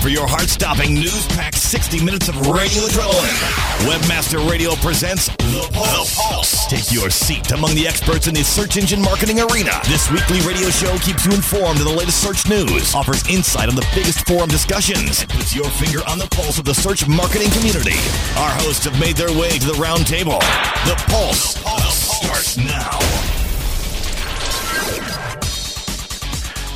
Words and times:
for 0.00 0.08
your 0.08 0.26
heart-stopping, 0.26 0.94
news-packed 0.94 1.58
60 1.58 2.02
minutes 2.04 2.28
of 2.28 2.36
radio 2.48 2.88
adrenaline. 2.88 3.36
Webmaster 3.84 4.40
Radio 4.48 4.72
presents 4.76 5.28
The 5.28 5.68
Pulse. 5.72 6.16
The 6.16 6.22
Pulse. 6.22 6.66
Take 6.68 6.92
your 6.92 7.10
seat 7.10 7.50
among 7.52 7.74
the 7.74 7.86
experts 7.86 8.26
in 8.26 8.34
the 8.34 8.42
search 8.42 8.76
engine 8.76 9.02
marketing 9.02 9.40
arena. 9.40 9.76
This 9.84 10.10
weekly 10.10 10.40
radio 10.48 10.70
show 10.70 10.96
keeps 10.98 11.26
you 11.26 11.32
informed 11.32 11.80
of 11.80 11.84
the 11.84 11.92
latest 11.92 12.22
search 12.22 12.48
news, 12.48 12.94
offers 12.94 13.26
insight 13.28 13.68
on 13.68 13.74
the 13.74 13.86
biggest 13.94 14.26
forum 14.26 14.48
discussions, 14.48 15.20
and 15.20 15.30
puts 15.30 15.54
your 15.54 15.68
finger 15.68 16.00
on 16.08 16.18
the 16.18 16.28
pulse 16.32 16.58
of 16.58 16.64
the 16.64 16.74
search 16.74 17.06
marketing 17.06 17.50
community. 17.52 17.98
Our 18.40 18.52
hosts 18.64 18.84
have 18.84 18.98
made 18.98 19.16
their 19.16 19.32
way 19.36 19.58
to 19.58 19.66
the 19.66 19.76
round 19.76 20.06
table. 20.06 20.40
The 20.88 20.96
Pulse, 21.08 21.54
the 21.54 21.64
Pulse. 21.64 22.24
starts 22.24 22.56
now. 22.56 23.09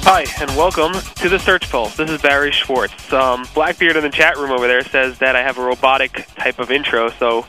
Hi, 0.06 0.26
and 0.38 0.54
welcome 0.54 0.92
to 0.92 1.30
the 1.30 1.38
Search 1.38 1.70
Pulse. 1.70 1.96
This 1.96 2.10
is 2.10 2.20
Barry 2.20 2.52
Schwartz. 2.52 3.10
Um, 3.10 3.46
Blackbeard 3.54 3.96
in 3.96 4.02
the 4.02 4.10
chat 4.10 4.36
room 4.36 4.50
over 4.50 4.68
there 4.68 4.84
says 4.84 5.18
that 5.20 5.34
I 5.34 5.40
have 5.40 5.56
a 5.56 5.64
robotic 5.64 6.28
type 6.36 6.58
of 6.58 6.70
intro, 6.70 7.08
so 7.08 7.46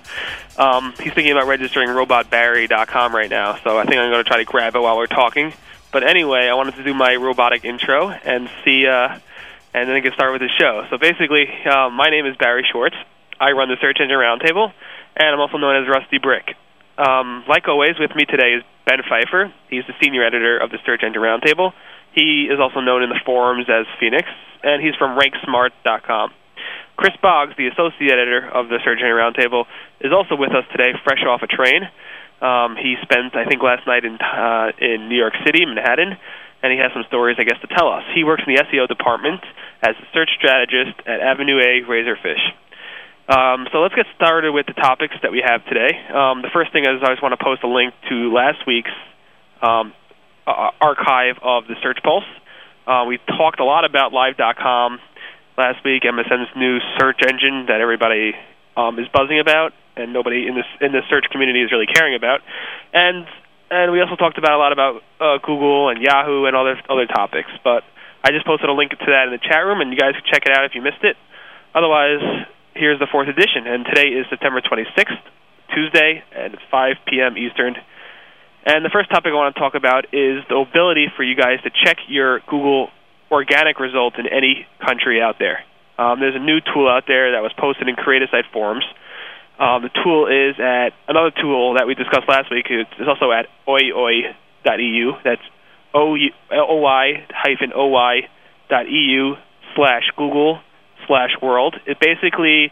um, 0.57 0.93
he's 0.97 1.11
thinking 1.11 1.33
about 1.33 1.47
registering 1.47 1.89
robotbarry.com 1.89 3.13
right 3.13 3.29
now, 3.29 3.59
so 3.61 3.77
I 3.77 3.83
think 3.83 3.97
I'm 3.97 4.09
going 4.09 4.23
to 4.23 4.29
try 4.29 4.37
to 4.37 4.45
grab 4.45 4.73
it 4.73 4.79
while 4.79 4.95
we're 4.95 5.07
talking. 5.07 5.51
But 5.91 6.07
anyway, 6.07 6.47
I 6.47 6.53
wanted 6.53 6.75
to 6.75 6.85
do 6.85 6.93
my 6.93 7.17
robotic 7.17 7.65
intro 7.65 8.07
and 8.07 8.49
see, 8.63 8.87
uh, 8.87 9.19
and 9.73 9.89
then 9.89 10.01
get 10.01 10.13
started 10.13 10.39
with 10.39 10.49
the 10.49 10.55
show. 10.57 10.87
So 10.89 10.97
basically, 10.97 11.49
uh, 11.65 11.89
my 11.89 12.09
name 12.09 12.25
is 12.25 12.37
Barry 12.37 12.65
Schwartz. 12.71 12.95
I 13.37 13.51
run 13.51 13.67
the 13.67 13.75
Search 13.81 13.97
Engine 13.99 14.17
Roundtable, 14.17 14.71
and 15.17 15.27
I'm 15.27 15.41
also 15.41 15.57
known 15.57 15.83
as 15.83 15.89
Rusty 15.89 16.19
Brick. 16.19 16.55
Um, 16.97 17.43
like 17.49 17.67
always, 17.67 17.99
with 17.99 18.15
me 18.15 18.23
today 18.23 18.53
is 18.53 18.63
Ben 18.85 18.99
Pfeiffer. 19.03 19.51
He's 19.69 19.83
the 19.87 19.93
senior 20.01 20.23
editor 20.23 20.57
of 20.57 20.71
the 20.71 20.77
Search 20.85 21.03
Engine 21.03 21.21
Roundtable. 21.21 21.73
He 22.15 22.47
is 22.47 22.59
also 22.59 22.79
known 22.79 23.03
in 23.03 23.09
the 23.09 23.19
forums 23.25 23.67
as 23.67 23.85
Phoenix, 23.99 24.23
and 24.63 24.81
he's 24.81 24.95
from 24.95 25.19
RankSmart.com. 25.19 26.31
Chris 26.95 27.11
Boggs, 27.21 27.53
the 27.57 27.67
associate 27.67 28.15
editor 28.15 28.47
of 28.47 28.69
the 28.69 28.79
Engine 28.79 29.11
Roundtable, 29.11 29.67
is 29.99 30.15
also 30.15 30.39
with 30.39 30.55
us 30.55 30.63
today, 30.71 30.95
fresh 31.03 31.19
off 31.27 31.43
a 31.43 31.47
train. 31.47 31.83
Um, 32.41 32.79
he 32.79 32.95
spent, 33.03 33.35
I 33.35 33.43
think, 33.43 33.61
last 33.61 33.85
night 33.85 34.05
in 34.05 34.15
uh, 34.15 34.71
in 34.79 35.09
New 35.09 35.19
York 35.19 35.33
City, 35.45 35.65
Manhattan, 35.65 36.15
and 36.63 36.71
he 36.71 36.79
has 36.79 36.91
some 36.95 37.03
stories, 37.07 37.35
I 37.39 37.43
guess, 37.43 37.59
to 37.61 37.67
tell 37.67 37.91
us. 37.91 38.03
He 38.15 38.23
works 38.23 38.43
in 38.47 38.55
the 38.55 38.63
SEO 38.63 38.87
department 38.87 39.43
as 39.83 39.95
a 39.99 40.07
search 40.13 40.31
strategist 40.39 40.95
at 41.05 41.19
Avenue 41.19 41.59
A 41.59 41.83
Razorfish. 41.83 42.43
Um, 43.27 43.67
so 43.71 43.79
let's 43.79 43.95
get 43.95 44.05
started 44.15 44.51
with 44.51 44.67
the 44.67 44.73
topics 44.73 45.15
that 45.23 45.31
we 45.31 45.43
have 45.43 45.65
today. 45.65 45.91
Um, 46.13 46.43
the 46.43 46.51
first 46.53 46.71
thing 46.71 46.83
is 46.83 47.01
I 47.01 47.11
just 47.11 47.23
want 47.23 47.37
to 47.37 47.43
post 47.43 47.63
a 47.63 47.67
link 47.67 47.93
to 48.09 48.31
last 48.31 48.61
week's 48.67 48.93
um, 49.61 49.93
uh, 50.47 50.71
archive 50.81 51.37
of 51.41 51.67
the 51.67 51.75
Search 51.81 51.99
Pulse. 52.03 52.27
Uh, 52.87 53.05
we 53.07 53.17
talked 53.37 53.59
a 53.59 53.65
lot 53.65 53.85
about 53.85 54.13
Live.com 54.13 54.99
last 55.57 55.83
week, 55.83 56.03
MSN's 56.03 56.49
new 56.55 56.79
search 56.99 57.21
engine 57.25 57.65
that 57.67 57.81
everybody 57.81 58.33
um, 58.77 58.99
is 58.99 59.07
buzzing 59.13 59.39
about, 59.39 59.73
and 59.95 60.13
nobody 60.13 60.47
in 60.47 60.55
this 60.55 60.67
in 60.81 60.91
the 60.91 61.01
search 61.09 61.25
community 61.31 61.61
is 61.61 61.71
really 61.71 61.87
caring 61.87 62.15
about. 62.15 62.41
And 62.93 63.25
and 63.71 63.91
we 63.91 64.01
also 64.01 64.15
talked 64.15 64.37
about 64.37 64.53
a 64.53 64.57
lot 64.57 64.71
about 64.71 65.01
uh, 65.19 65.37
Google 65.41 65.89
and 65.89 66.01
Yahoo 66.01 66.45
and 66.45 66.55
other 66.55 66.77
other 66.89 67.07
topics. 67.07 67.49
But 67.63 67.83
I 68.23 68.31
just 68.31 68.45
posted 68.45 68.69
a 68.69 68.73
link 68.73 68.91
to 68.91 69.09
that 69.09 69.25
in 69.27 69.31
the 69.31 69.41
chat 69.41 69.65
room, 69.65 69.81
and 69.81 69.91
you 69.91 69.97
guys 69.97 70.13
can 70.13 70.23
check 70.29 70.45
it 70.45 70.51
out 70.51 70.65
if 70.65 70.75
you 70.75 70.81
missed 70.81 71.03
it. 71.03 71.15
Otherwise, 71.73 72.21
here's 72.73 72.99
the 72.99 73.07
fourth 73.11 73.27
edition, 73.27 73.67
and 73.67 73.85
today 73.85 74.07
is 74.09 74.25
September 74.29 74.61
26th, 74.61 75.19
Tuesday, 75.73 76.23
it's 76.31 76.61
5 76.71 76.95
p.m. 77.07 77.37
Eastern. 77.37 77.75
And 78.65 78.83
the 78.83 78.89
first 78.89 79.11
topic 79.11 79.29
I 79.29 79.35
want 79.35 79.53
to 79.53 79.59
talk 79.61 79.75
about 79.75 80.05
is 80.09 80.41
the 80.49 80.57
ability 80.57 81.13
for 81.15 81.23
you 81.23 81.35
guys 81.35 81.61
to 81.63 81.69
check 81.69 81.97
your 82.07 82.39
Google 82.49 82.89
organic 83.29 83.79
results 83.79 84.17
in 84.17 84.25
any 84.25 84.65
country 84.81 85.21
out 85.21 85.35
there. 85.37 85.63
Um, 85.97 86.19
there's 86.19 86.35
a 86.35 86.43
new 86.43 86.59
tool 86.61 86.89
out 86.89 87.03
there 87.07 87.33
that 87.33 87.41
was 87.41 87.53
posted 87.57 87.87
in 87.87 87.95
Cre8asite 87.95 88.51
forums. 88.51 88.83
Um, 89.59 89.83
the 89.83 89.93
tool 90.03 90.27
is 90.27 90.59
at 90.59 90.97
another 91.07 91.31
tool 91.31 91.75
that 91.77 91.87
we 91.87 91.95
discussed 91.95 92.27
last 92.27 92.51
week. 92.51 92.65
It's 92.69 93.07
also 93.07 93.31
at 93.31 93.45
oioi.eu. 93.67 95.11
That's 95.23 95.41
o-y 95.93 97.23
hyphen 97.29 97.71
oy 97.71 98.27
dot 98.69 98.89
eu 98.89 99.35
slash 99.75 100.03
Google 100.17 100.59
slash 101.07 101.31
world. 101.41 101.75
It 101.85 101.99
basically 101.99 102.71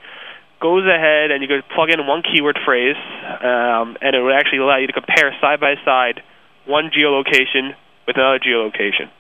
goes 0.64 0.88
ahead 0.88 1.36
and 1.36 1.44
you 1.44 1.52
can 1.52 1.60
plug 1.76 1.92
in 1.92 2.00
one 2.08 2.24
keyword 2.24 2.58
phrase, 2.64 2.96
um, 3.44 4.00
and 4.00 4.16
it 4.16 4.24
would 4.24 4.32
actually 4.32 4.64
allow 4.64 4.80
you 4.80 4.88
to 4.88 4.96
compare 4.96 5.36
side 5.44 5.60
by 5.60 5.76
side 5.84 6.24
one 6.64 6.88
geolocation 6.88 7.76
with 8.08 8.16
another 8.16 8.40
geolocation. 8.40 9.12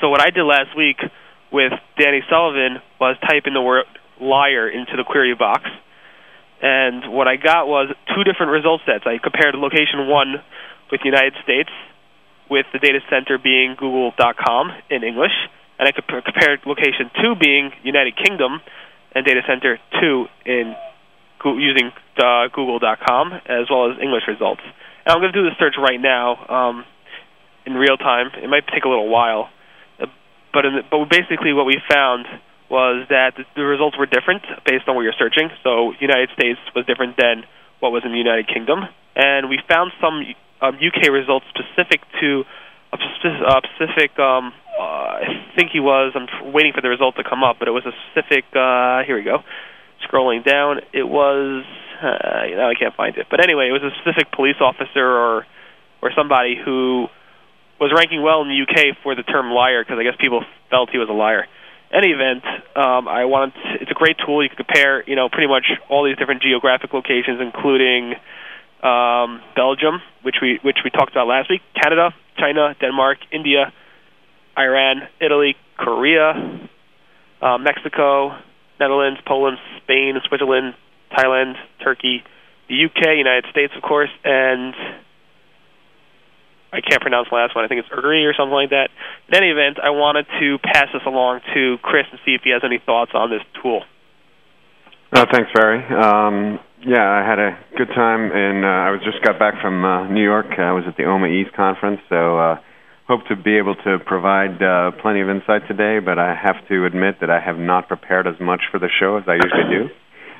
So 0.00 0.08
what 0.10 0.22
I 0.22 0.30
did 0.30 0.46
last 0.46 0.70
week 0.78 1.02
with 1.50 1.74
Danny 1.98 2.22
Sullivan 2.30 2.78
was 3.00 3.16
type 3.26 3.50
in 3.50 3.54
the 3.54 3.60
word 3.60 3.90
liar 4.20 4.70
into 4.70 4.94
the 4.96 5.02
query 5.02 5.34
box, 5.34 5.66
and 6.62 7.12
what 7.12 7.26
I 7.26 7.34
got 7.34 7.66
was 7.66 7.90
two 8.14 8.22
different 8.22 8.52
result 8.52 8.80
sets. 8.86 9.02
I 9.06 9.18
compared 9.18 9.58
location 9.58 10.06
one 10.06 10.38
with 10.92 11.02
the 11.02 11.10
United 11.10 11.34
States, 11.42 11.70
with 12.48 12.66
the 12.72 12.78
data 12.78 13.00
center 13.10 13.38
being 13.42 13.74
Google.com 13.74 14.70
in 14.88 15.02
English, 15.02 15.34
and 15.80 15.88
I 15.88 15.90
compared 15.90 16.62
location 16.64 17.10
two 17.18 17.34
being 17.34 17.72
United 17.82 18.14
Kingdom 18.14 18.62
and 19.14 19.24
data 19.24 19.40
center 19.46 19.78
two 20.00 20.26
in 20.44 20.74
using 21.44 21.92
uh, 22.16 22.48
Google.com 22.52 23.32
as 23.46 23.68
well 23.70 23.90
as 23.90 23.98
English 24.00 24.24
results. 24.26 24.62
And 25.04 25.12
I'm 25.12 25.20
going 25.20 25.32
to 25.32 25.38
do 25.42 25.44
the 25.44 25.54
search 25.58 25.74
right 25.76 26.00
now 26.00 26.40
um, 26.48 26.84
in 27.66 27.74
real 27.74 27.96
time. 27.96 28.28
It 28.42 28.48
might 28.48 28.66
take 28.72 28.84
a 28.84 28.88
little 28.88 29.08
while, 29.08 29.50
uh, 30.00 30.06
but 30.52 30.62
the, 30.62 30.80
but 30.90 31.04
basically 31.10 31.52
what 31.52 31.66
we 31.66 31.76
found 31.90 32.26
was 32.70 33.06
that 33.10 33.36
the, 33.36 33.62
results 33.62 33.98
were 33.98 34.06
different 34.06 34.42
based 34.64 34.88
on 34.88 34.96
what 34.96 35.02
you're 35.02 35.18
searching. 35.18 35.50
So 35.62 35.92
United 36.00 36.30
States 36.32 36.58
was 36.74 36.86
different 36.86 37.16
than 37.18 37.44
what 37.80 37.92
was 37.92 38.02
in 38.04 38.12
the 38.12 38.18
United 38.18 38.48
Kingdom, 38.48 38.88
and 39.14 39.50
we 39.50 39.60
found 39.68 39.92
some 40.00 40.24
um, 40.62 40.80
UK 40.80 41.12
results 41.12 41.44
specific 41.52 42.00
to 42.20 42.44
a 42.92 42.96
specific 43.76 44.18
um, 44.18 44.54
uh, 44.78 44.82
I 44.82 45.52
think 45.56 45.70
he 45.72 45.80
was. 45.80 46.12
I'm 46.14 46.52
waiting 46.52 46.72
for 46.72 46.80
the 46.80 46.88
result 46.88 47.16
to 47.16 47.24
come 47.24 47.42
up, 47.44 47.56
but 47.58 47.68
it 47.68 47.72
was 47.72 47.84
a 47.86 47.92
specific. 48.10 48.44
Uh, 48.54 49.02
here 49.04 49.16
we 49.16 49.22
go. 49.22 49.42
Scrolling 50.08 50.44
down, 50.44 50.80
it 50.92 51.06
was. 51.06 51.64
Uh, 52.02 52.56
now 52.56 52.68
I 52.68 52.74
can't 52.74 52.94
find 52.94 53.16
it, 53.16 53.26
but 53.30 53.42
anyway, 53.42 53.68
it 53.68 53.72
was 53.72 53.82
a 53.82 53.94
specific 54.02 54.32
police 54.32 54.56
officer 54.60 55.06
or 55.06 55.46
or 56.02 56.10
somebody 56.14 56.56
who 56.62 57.06
was 57.80 57.92
ranking 57.94 58.22
well 58.22 58.42
in 58.42 58.48
the 58.48 58.60
UK 58.62 58.96
for 59.02 59.14
the 59.14 59.22
term 59.22 59.50
liar 59.50 59.82
because 59.82 59.98
I 59.98 60.04
guess 60.04 60.14
people 60.20 60.44
felt 60.70 60.90
he 60.90 60.98
was 60.98 61.08
a 61.08 61.16
liar. 61.16 61.46
Any 61.92 62.10
event, 62.10 62.44
um, 62.76 63.06
I 63.06 63.24
want 63.24 63.54
it's 63.80 63.90
a 63.90 63.94
great 63.94 64.16
tool. 64.18 64.42
You 64.42 64.48
can 64.48 64.56
compare, 64.56 65.08
you 65.08 65.14
know, 65.14 65.28
pretty 65.28 65.46
much 65.46 65.64
all 65.88 66.04
these 66.04 66.16
different 66.16 66.42
geographic 66.42 66.92
locations, 66.92 67.40
including 67.40 68.14
um, 68.82 69.40
Belgium, 69.54 70.02
which 70.22 70.36
we 70.42 70.58
which 70.62 70.78
we 70.84 70.90
talked 70.90 71.12
about 71.12 71.26
last 71.26 71.48
week, 71.48 71.62
Canada, 71.80 72.10
China, 72.36 72.74
Denmark, 72.80 73.18
India, 73.30 73.72
Iran, 74.58 75.08
Italy, 75.20 75.56
Korea, 75.76 76.68
uh, 77.42 77.58
Mexico, 77.58 78.36
Netherlands, 78.80 79.20
Poland, 79.26 79.58
Spain, 79.82 80.14
Switzerland, 80.28 80.74
Thailand, 81.12 81.54
Turkey, 81.82 82.22
the 82.68 82.84
UK, 82.86 83.16
United 83.16 83.44
States, 83.50 83.72
of 83.76 83.82
course, 83.82 84.10
and 84.24 84.74
I 86.72 86.80
can't 86.80 87.00
pronounce 87.00 87.28
the 87.30 87.36
last 87.36 87.54
one. 87.54 87.64
I 87.64 87.68
think 87.68 87.80
it's 87.80 87.88
Hungary 87.88 88.26
or 88.26 88.34
something 88.34 88.54
like 88.54 88.70
that. 88.70 88.90
In 89.28 89.34
any 89.34 89.50
event, 89.50 89.78
I 89.82 89.90
wanted 89.90 90.26
to 90.40 90.58
pass 90.58 90.88
this 90.92 91.02
along 91.06 91.40
to 91.54 91.78
Chris 91.82 92.06
and 92.10 92.18
see 92.24 92.34
if 92.34 92.42
he 92.42 92.50
has 92.50 92.62
any 92.64 92.82
thoughts 92.84 93.12
on 93.14 93.30
this 93.30 93.42
tool. 93.62 93.84
Uh, 95.12 95.26
thanks, 95.30 95.50
Barry. 95.54 95.78
Um, 95.94 96.58
yeah, 96.84 97.06
I 97.06 97.22
had 97.22 97.38
a 97.38 97.56
good 97.78 97.94
time, 97.94 98.32
and 98.34 98.64
uh, 98.64 98.68
I 98.68 98.90
was 98.90 99.00
just 99.04 99.22
got 99.22 99.38
back 99.38 99.62
from 99.62 99.84
uh, 99.84 100.08
New 100.08 100.22
York. 100.22 100.58
I 100.58 100.72
was 100.72 100.82
at 100.88 100.96
the 100.96 101.04
OMMA 101.04 101.30
East 101.30 101.54
conference, 101.54 102.00
so 102.08 102.36
uh, 102.36 102.56
hope 103.06 103.26
to 103.28 103.36
be 103.36 103.58
able 103.58 103.74
to 103.74 103.98
provide 104.06 104.62
uh, 104.62 104.90
plenty 105.02 105.20
of 105.20 105.28
insight 105.28 105.68
today, 105.68 105.98
but 105.98 106.18
I 106.18 106.34
have 106.34 106.56
to 106.68 106.86
admit 106.86 107.20
that 107.20 107.30
I 107.30 107.40
have 107.40 107.58
not 107.58 107.88
prepared 107.88 108.26
as 108.26 108.34
much 108.40 108.62
for 108.70 108.78
the 108.78 108.88
show 108.88 109.18
as 109.18 109.24
I 109.26 109.34
usually 109.34 109.68
do. 109.68 109.82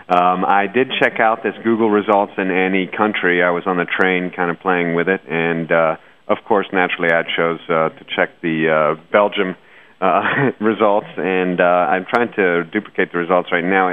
Um, 0.08 0.44
I 0.44 0.66
did 0.66 0.88
check 1.00 1.20
out 1.20 1.42
this 1.42 1.54
Google 1.62 1.90
results 1.90 2.32
in 2.36 2.50
any 2.50 2.86
country. 2.86 3.42
I 3.42 3.50
was 3.50 3.64
on 3.66 3.76
the 3.76 3.86
train 3.86 4.30
kind 4.34 4.50
of 4.50 4.60
playing 4.60 4.94
with 4.94 5.08
it, 5.08 5.20
and 5.28 5.70
uh, 5.70 5.96
of 6.28 6.38
course, 6.46 6.66
naturally, 6.72 7.12
I 7.12 7.22
chose 7.36 7.60
uh, 7.68 7.88
to 7.90 8.04
check 8.16 8.40
the 8.42 8.68
uh, 8.68 9.02
Belgium 9.12 9.56
uh, 10.00 10.52
results, 10.60 11.08
and 11.16 11.60
uh, 11.60 11.64
I'm 11.92 12.06
trying 12.08 12.32
to 12.36 12.64
duplicate 12.64 13.12
the 13.12 13.18
results 13.18 13.50
right 13.52 13.64
now. 13.64 13.92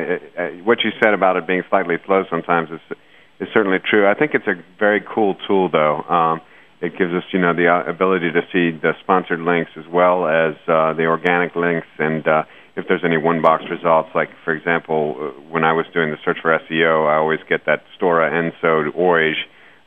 What 0.63 0.79
you 0.83 0.91
said 1.01 1.13
about 1.13 1.35
it 1.35 1.47
being 1.47 1.63
slightly 1.69 1.95
slow 2.06 2.24
sometimes 2.29 2.69
is, 2.71 2.97
is 3.39 3.47
certainly 3.53 3.79
true. 3.79 4.07
I 4.07 4.13
think 4.13 4.31
it's 4.33 4.47
a 4.47 4.56
very 4.79 5.01
cool 5.01 5.35
tool, 5.47 5.69
though. 5.69 6.03
Um, 6.03 6.41
it 6.81 6.97
gives 6.97 7.13
us, 7.13 7.23
you 7.31 7.39
know, 7.39 7.53
the 7.53 7.67
uh, 7.67 7.89
ability 7.89 8.31
to 8.31 8.41
see 8.51 8.75
the 8.75 8.93
sponsored 9.03 9.39
links 9.39 9.71
as 9.77 9.85
well 9.87 10.25
as 10.25 10.55
uh, 10.67 10.93
the 10.93 11.05
organic 11.05 11.55
links, 11.55 11.87
and 11.99 12.27
uh, 12.27 12.43
if 12.75 12.85
there's 12.87 13.03
any 13.05 13.17
one-box 13.17 13.63
results, 13.69 14.09
like 14.15 14.29
for 14.43 14.53
example, 14.53 15.15
uh, 15.15 15.41
when 15.51 15.63
I 15.63 15.73
was 15.73 15.85
doing 15.93 16.09
the 16.09 16.17
search 16.25 16.37
for 16.41 16.57
SEO, 16.57 17.07
I 17.07 17.17
always 17.17 17.39
get 17.47 17.65
that 17.67 17.83
Stora 17.95 18.31
Enso 18.31 18.89
Orange, 18.95 19.37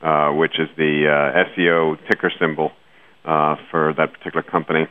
uh, 0.02 0.30
which 0.30 0.60
is 0.60 0.68
the 0.76 1.10
uh, 1.10 1.58
SEO 1.58 1.98
ticker 2.08 2.30
symbol 2.38 2.70
for 3.70 3.94
that 3.96 4.12
particular 4.12 4.42
company. 4.42 4.86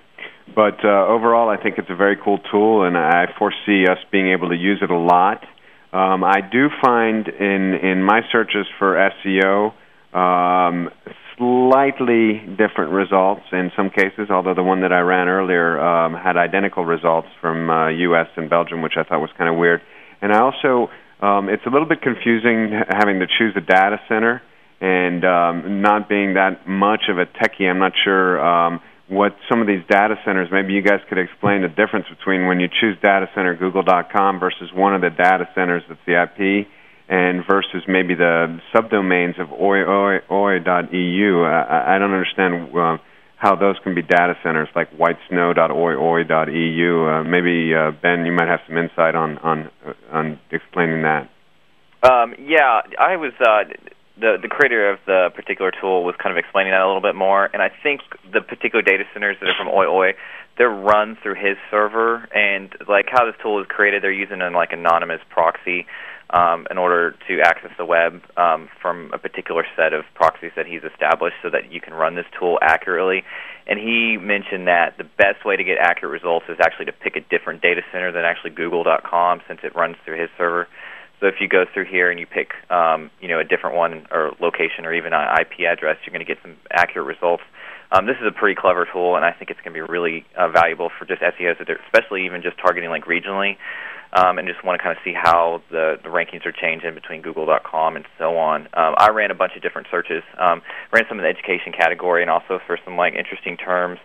but 0.55 0.83
overall, 0.83 1.49
I 1.49 1.61
think 1.61 1.77
it's 1.77 1.89
a 1.89 1.95
very 1.95 2.17
cool 2.21 2.39
tool, 2.51 2.83
and 2.83 2.97
I 2.97 3.27
foresee 3.37 3.85
us 3.87 3.99
being 4.11 4.31
able 4.31 4.49
to 4.49 4.55
use 4.55 4.79
it 4.81 4.89
a 4.89 4.97
lot. 4.97 5.45
Um, 5.93 6.23
I 6.23 6.41
do 6.41 6.69
find 6.81 7.27
in 7.27 7.75
in 7.75 8.03
my 8.03 8.21
searches 8.31 8.65
for 8.79 8.97
SEO 9.23 9.73
um, 10.17 10.89
slightly 11.37 12.39
different 12.57 12.91
results 12.91 13.43
in 13.51 13.71
some 13.75 13.89
cases, 13.89 14.29
although 14.29 14.53
the 14.53 14.63
one 14.63 14.81
that 14.81 14.91
I 14.93 14.99
ran 14.99 15.27
earlier 15.27 15.79
um, 15.79 16.13
had 16.13 16.37
identical 16.37 16.85
results 16.85 17.27
from 17.41 17.69
uh, 17.69 17.89
U.S. 17.89 18.27
and 18.35 18.49
Belgium, 18.49 18.81
which 18.81 18.93
I 18.97 19.03
thought 19.03 19.19
was 19.19 19.31
kind 19.37 19.49
of 19.49 19.57
weird. 19.57 19.81
And 20.21 20.31
I 20.31 20.39
also, 20.39 20.89
um, 21.21 21.49
it's 21.49 21.65
a 21.65 21.69
little 21.69 21.87
bit 21.87 22.01
confusing 22.01 22.71
having 22.89 23.19
to 23.19 23.27
choose 23.27 23.53
a 23.55 23.61
data 23.61 23.99
center 24.07 24.41
and 24.81 25.23
um, 25.23 25.81
not 25.81 26.09
being 26.09 26.35
that 26.35 26.67
much 26.67 27.03
of 27.09 27.17
a 27.17 27.25
techie. 27.25 27.69
I'm 27.69 27.79
not 27.79 27.93
sure 28.03 28.43
um, 28.43 28.81
what 29.07 29.35
some 29.49 29.61
of 29.61 29.67
these 29.67 29.83
data 29.89 30.15
centers. 30.25 30.49
Maybe 30.51 30.73
you 30.73 30.81
guys 30.81 30.99
could 31.09 31.17
explain 31.17 31.61
the 31.61 31.67
difference 31.67 32.05
between 32.09 32.47
when 32.47 32.59
you 32.59 32.67
choose 32.67 32.97
data 33.01 33.27
center 33.35 33.55
Google.com 33.55 34.39
versus 34.39 34.71
one 34.73 34.93
of 34.93 35.01
the 35.01 35.09
data 35.09 35.47
centers 35.55 35.83
that's 35.87 35.99
the 36.05 36.23
IP 36.23 36.67
and 37.09 37.43
versus 37.45 37.83
maybe 37.87 38.15
the 38.15 38.59
subdomains 38.73 39.39
of 39.39 39.51
oi, 39.51 39.83
oi, 39.83 40.19
oi.eu. 40.31 41.43
I, 41.43 41.95
I 41.95 41.99
don't 41.99 42.13
understand 42.13 42.75
uh, 42.75 42.97
how 43.37 43.55
those 43.55 43.77
can 43.83 43.93
be 43.93 44.01
data 44.01 44.33
centers 44.41 44.69
like 44.75 44.89
whitesnow.oi.eu. 44.97 47.05
Uh, 47.05 47.23
maybe 47.23 47.75
uh, 47.75 47.91
Ben, 48.01 48.25
you 48.25 48.31
might 48.31 48.47
have 48.47 48.61
some 48.67 48.77
insight 48.77 49.13
on 49.15 49.37
on 49.39 49.69
on 50.11 50.39
explaining 50.51 51.03
that. 51.03 51.29
Um, 52.03 52.33
yeah, 52.39 52.81
I 52.99 53.17
was 53.17 53.33
uh, 53.39 53.65
the 54.17 54.37
the 54.41 54.47
creator 54.47 54.89
of 54.89 54.99
the 55.05 55.29
particular 55.35 55.71
tool 55.71 56.03
was 56.03 56.15
kind 56.21 56.31
of 56.31 56.37
explaining 56.37 56.71
that 56.71 56.81
a 56.81 56.87
little 56.87 57.01
bit 57.01 57.15
more, 57.15 57.49
and 57.51 57.61
I 57.61 57.69
think 57.83 58.01
the 58.31 58.41
particular 58.41 58.81
data 58.81 59.03
centers 59.13 59.35
that 59.41 59.49
are 59.49 59.55
from 59.57 59.67
Oi, 59.67 60.13
they're 60.57 60.69
run 60.69 61.17
through 61.21 61.35
his 61.35 61.57
server, 61.69 62.29
and 62.33 62.73
like 62.87 63.07
how 63.11 63.25
this 63.25 63.35
tool 63.41 63.59
is 63.59 63.67
created, 63.67 64.03
they're 64.03 64.11
using 64.11 64.41
an 64.41 64.53
like 64.53 64.71
anonymous 64.71 65.19
proxy 65.29 65.85
um, 66.33 66.65
in 66.71 66.79
order 66.79 67.15
to 67.27 67.39
access 67.41 67.69
the 67.77 67.85
web 67.85 68.21
um, 68.37 68.67
from 68.81 69.11
a 69.13 69.19
particular 69.19 69.63
set 69.77 69.93
of 69.93 70.03
proxies 70.15 70.51
that 70.55 70.65
he's 70.65 70.81
established 70.83 71.37
so 71.43 71.49
that 71.51 71.71
you 71.71 71.79
can 71.79 71.93
run 71.93 72.15
this 72.15 72.25
tool 72.37 72.57
accurately. 72.61 73.23
And 73.67 73.79
he 73.79 74.17
mentioned 74.17 74.67
that 74.67 74.97
the 74.97 75.03
best 75.03 75.45
way 75.45 75.55
to 75.55 75.63
get 75.63 75.77
accurate 75.79 76.11
results 76.11 76.45
is 76.49 76.57
actually 76.59 76.85
to 76.85 76.91
pick 76.91 77.15
a 77.15 77.21
different 77.21 77.61
data 77.61 77.81
center 77.91 78.11
than 78.11 78.25
actually 78.25 78.49
Google.com 78.49 79.41
since 79.47 79.59
it 79.63 79.75
runs 79.75 79.95
through 80.03 80.19
his 80.19 80.29
server. 80.35 80.67
So 81.21 81.27
if 81.27 81.35
you 81.39 81.47
go 81.47 81.65
through 81.71 81.85
here 81.85 82.09
and 82.09 82.19
you 82.19 82.25
pick, 82.25 82.51
um, 82.69 83.11
you 83.21 83.29
know, 83.29 83.39
a 83.39 83.45
different 83.45 83.77
one 83.77 84.07
or 84.11 84.33
location 84.41 84.85
or 84.85 84.93
even 84.93 85.13
an 85.13 85.37
IP 85.39 85.61
address, 85.69 85.97
you're 86.03 86.11
going 86.11 86.25
to 86.25 86.27
get 86.27 86.41
some 86.41 86.57
accurate 86.71 87.07
results. 87.07 87.43
Um, 87.91 88.07
this 88.07 88.17
is 88.19 88.27
a 88.27 88.31
pretty 88.31 88.59
clever 88.59 88.87
tool, 88.91 89.15
and 89.15 89.23
I 89.23 89.31
think 89.31 89.51
it's 89.51 89.61
going 89.61 89.71
to 89.71 89.77
be 89.77 89.85
really 89.85 90.25
uh, 90.35 90.49
valuable 90.49 90.89
for 90.97 91.05
just 91.05 91.21
SEOs, 91.21 91.61
especially 91.61 92.25
even 92.25 92.41
just 92.41 92.57
targeting 92.57 92.89
like 92.89 93.05
regionally 93.05 93.55
um, 94.13 94.37
and 94.37 94.47
just 94.47 94.63
want 94.63 94.79
to 94.79 94.83
kind 94.83 94.95
of 94.95 95.03
see 95.03 95.13
how 95.13 95.61
the, 95.71 95.97
the 96.03 96.09
rankings 96.09 96.45
are 96.45 96.53
changing 96.53 96.93
between 96.93 97.21
Google.com 97.21 97.95
and 97.95 98.05
so 98.17 98.37
on. 98.37 98.69
Um, 98.73 98.95
I 98.97 99.09
ran 99.09 99.31
a 99.31 99.35
bunch 99.35 99.53
of 99.55 99.61
different 99.61 99.87
searches, 99.89 100.23
um, 100.39 100.61
ran 100.91 101.03
some 101.09 101.17
in 101.17 101.23
the 101.23 101.29
education 101.29 101.73
category, 101.73 102.21
and 102.21 102.29
also 102.29 102.59
for 102.65 102.77
some 102.85 102.95
like 102.95 103.13
interesting 103.15 103.57
terms 103.57 103.99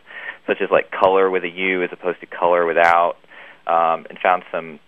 such 0.46 0.62
as 0.62 0.70
like 0.70 0.90
color 0.90 1.30
with 1.30 1.44
a 1.44 1.48
U 1.48 1.82
as 1.82 1.90
opposed 1.92 2.20
to 2.20 2.26
color 2.26 2.64
without, 2.64 3.16
um, 3.66 4.06
and 4.08 4.18
found 4.22 4.44
some 4.50 4.80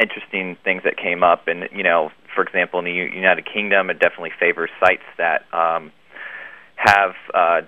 interesting 0.00 0.56
things 0.62 0.82
that 0.84 0.96
came 0.96 1.22
up. 1.22 1.48
And 1.48 1.68
you 1.72 1.82
know, 1.82 2.10
for 2.34 2.44
example, 2.44 2.78
in 2.78 2.84
the 2.84 2.92
United 2.92 3.46
Kingdom, 3.50 3.88
it 3.90 3.98
definitely 3.98 4.32
favors 4.38 4.70
sites 4.78 5.02
that 5.16 5.42
um, 5.52 5.92
have 6.76 7.14
uh, 7.32 7.62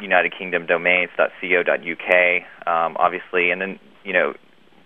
United 0.00 0.34
Kingdom 0.36 0.66
domains.co.uk, 0.66 2.42
um, 2.66 2.96
obviously, 2.98 3.52
and 3.52 3.60
then 3.60 3.78
you 4.04 4.12
know 4.12 4.34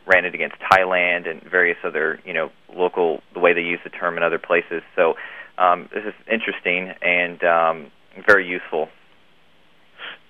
ran 0.06 0.24
it 0.24 0.34
against 0.34 0.56
Thailand 0.60 1.28
and 1.28 1.42
various 1.42 1.76
other, 1.84 2.20
you 2.24 2.32
know, 2.32 2.50
local 2.74 3.20
the 3.34 3.40
way 3.40 3.52
they 3.52 3.62
use 3.62 3.80
the 3.84 3.90
term 3.90 4.16
in 4.16 4.22
other 4.22 4.38
places. 4.38 4.82
So 4.94 5.14
um, 5.58 5.88
this 5.92 6.04
is 6.04 6.14
interesting 6.30 6.92
and 7.02 7.42
um, 7.44 7.90
very 8.26 8.46
useful. 8.46 8.88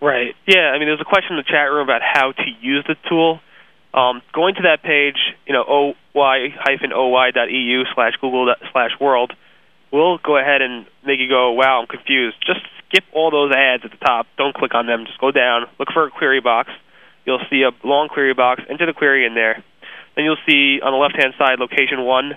Right. 0.00 0.34
Yeah. 0.46 0.72
I 0.74 0.78
mean, 0.78 0.88
there's 0.88 1.00
a 1.00 1.04
question 1.04 1.36
in 1.36 1.44
the 1.44 1.50
chat 1.50 1.70
room 1.70 1.84
about 1.84 2.00
how 2.02 2.32
to 2.32 2.44
use 2.60 2.84
the 2.86 2.96
tool. 3.08 3.40
Um, 3.94 4.22
going 4.32 4.54
to 4.56 4.62
that 4.62 4.82
page, 4.82 5.16
you 5.46 5.54
know, 5.54 5.64
oy-oy.eu 5.64 6.54
slash 7.94 8.12
google 8.20 8.54
slash 8.72 8.90
world, 9.00 9.32
will 9.90 10.18
go 10.18 10.36
ahead 10.36 10.60
and 10.60 10.86
make 11.04 11.18
you 11.18 11.28
go, 11.28 11.52
wow, 11.52 11.80
I'm 11.80 11.86
confused. 11.86 12.36
Just 12.46 12.60
skip 12.88 13.04
all 13.14 13.30
those 13.30 13.52
ads 13.52 13.84
at 13.84 13.90
the 13.90 13.96
top. 13.96 14.26
Don't 14.36 14.54
click 14.54 14.74
on 14.74 14.86
them. 14.86 15.06
Just 15.06 15.18
go 15.18 15.30
down, 15.30 15.66
look 15.78 15.88
for 15.94 16.06
a 16.06 16.10
query 16.10 16.40
box 16.40 16.70
you'll 17.26 17.44
see 17.50 17.62
a 17.62 17.74
long 17.86 18.08
query 18.08 18.32
box. 18.32 18.62
Enter 18.70 18.86
the 18.86 18.92
query 18.94 19.26
in 19.26 19.34
there. 19.34 19.62
Then 20.14 20.24
you'll 20.24 20.40
see 20.48 20.80
on 20.80 20.92
the 20.92 20.98
left-hand 20.98 21.34
side 21.36 21.58
location 21.58 22.02
one, 22.04 22.32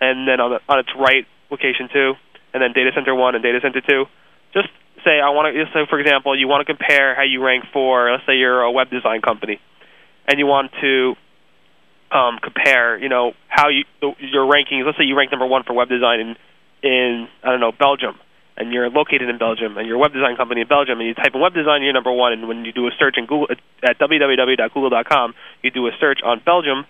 and 0.00 0.28
then 0.28 0.40
on, 0.40 0.50
the, 0.50 0.60
on 0.68 0.80
its 0.80 0.90
right 0.98 1.24
location 1.50 1.88
two, 1.92 2.14
and 2.52 2.62
then 2.62 2.72
data 2.72 2.90
center 2.94 3.14
one 3.14 3.34
and 3.34 3.42
data 3.42 3.60
center 3.62 3.80
two. 3.80 4.04
Just 4.52 4.68
say 5.04 5.20
I 5.22 5.30
want 5.30 5.54
to. 5.54 5.64
So 5.72 5.86
for 5.88 5.98
example, 5.98 6.38
you 6.38 6.48
want 6.48 6.66
to 6.66 6.68
compare 6.68 7.14
how 7.14 7.22
you 7.22 7.42
rank 7.42 7.64
for. 7.72 8.10
Let's 8.10 8.26
say 8.26 8.36
you're 8.36 8.60
a 8.60 8.70
web 8.70 8.90
design 8.90 9.22
company, 9.22 9.60
and 10.28 10.38
you 10.38 10.46
want 10.46 10.72
to 10.82 11.14
um, 12.10 12.38
compare. 12.42 12.98
You 12.98 13.08
know 13.08 13.32
how 13.48 13.68
you 13.70 13.84
your 14.18 14.44
rankings. 14.44 14.84
Let's 14.84 14.98
say 14.98 15.04
you 15.04 15.16
rank 15.16 15.30
number 15.30 15.46
one 15.46 15.62
for 15.62 15.72
web 15.72 15.88
design 15.88 16.20
in 16.20 16.36
in 16.82 17.28
I 17.42 17.50
don't 17.50 17.60
know 17.60 17.72
Belgium 17.72 18.18
and 18.56 18.72
you're 18.72 18.90
located 18.90 19.28
in 19.28 19.38
Belgium 19.38 19.78
and 19.78 19.86
you're 19.86 19.96
a 19.96 19.98
web 19.98 20.12
design 20.12 20.36
company 20.36 20.60
in 20.60 20.68
Belgium 20.68 21.00
and 21.00 21.08
you 21.08 21.14
type 21.14 21.34
in 21.34 21.40
web 21.40 21.54
design, 21.54 21.82
you're 21.82 21.92
number 21.92 22.12
one. 22.12 22.32
And 22.32 22.48
when 22.48 22.64
you 22.64 22.72
do 22.72 22.86
a 22.86 22.90
search 22.98 23.16
in 23.16 23.26
Google 23.26 23.48
at 23.82 23.98
www.google.com, 23.98 25.34
you 25.62 25.70
do 25.70 25.86
a 25.86 25.90
search 25.98 26.20
on 26.24 26.40
Belgium 26.44 26.84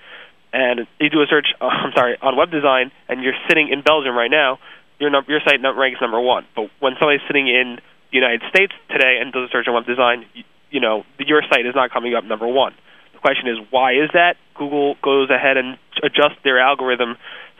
and 0.53 0.87
you 1.01 1.11
do 1.11 1.23
a 1.23 1.27
search. 1.27 1.47
Uh, 1.61 1.67
I'm 1.71 1.93
sorry, 1.97 2.17
on 2.21 2.37
web 2.37 2.51
design, 2.51 2.93
and 3.09 3.23
you're 3.23 3.39
sitting 3.49 3.69
in 3.69 3.83
Belgium 3.83 4.15
right 4.15 4.31
now. 4.31 4.59
Your 4.99 5.11
num- 5.11 5.25
your 5.27 5.41
site 5.45 5.61
ranks 5.63 6.01
number 6.01 6.21
one. 6.21 6.45
But 6.55 6.71
when 6.79 6.95
somebody's 7.01 7.23
sitting 7.27 7.49
in 7.49 7.81
the 8.13 8.17
United 8.19 8.43
States 8.51 8.73
today 8.91 9.19
and 9.21 9.33
does 9.33 9.49
a 9.49 9.51
search 9.51 9.67
on 9.67 9.75
web 9.75 9.87
design, 9.87 10.27
you, 10.35 10.45
you 10.71 10.81
know 10.81 11.05
your 11.19 11.43
site 11.51 11.67
is 11.67 11.75
not 11.75 11.91
coming 11.91 12.15
up 12.15 12.25
number 12.25 12.47
one. 12.47 12.75
The 13.15 13.19
question 13.19 13.49
is 13.49 13.59
why 13.71 13.95
is 13.95 14.11
that? 14.13 14.37
Google 14.55 14.97
goes 15.03 15.31
ahead 15.31 15.57
and 15.57 15.79
adjusts 16.03 16.39
their 16.45 16.61
algorithm 16.61 17.17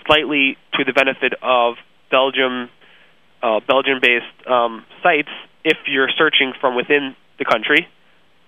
slightly 0.07 0.57
to 0.75 0.85
the 0.85 0.93
benefit 0.93 1.35
of 1.43 1.77
Belgium 2.11 2.69
uh, 3.43 3.61
Belgian-based 3.67 4.49
um, 4.49 4.85
sites 5.03 5.29
if 5.65 5.77
you're 5.87 6.11
searching 6.17 6.53
from 6.61 6.77
within 6.77 7.15
the 7.39 7.45
country, 7.45 7.89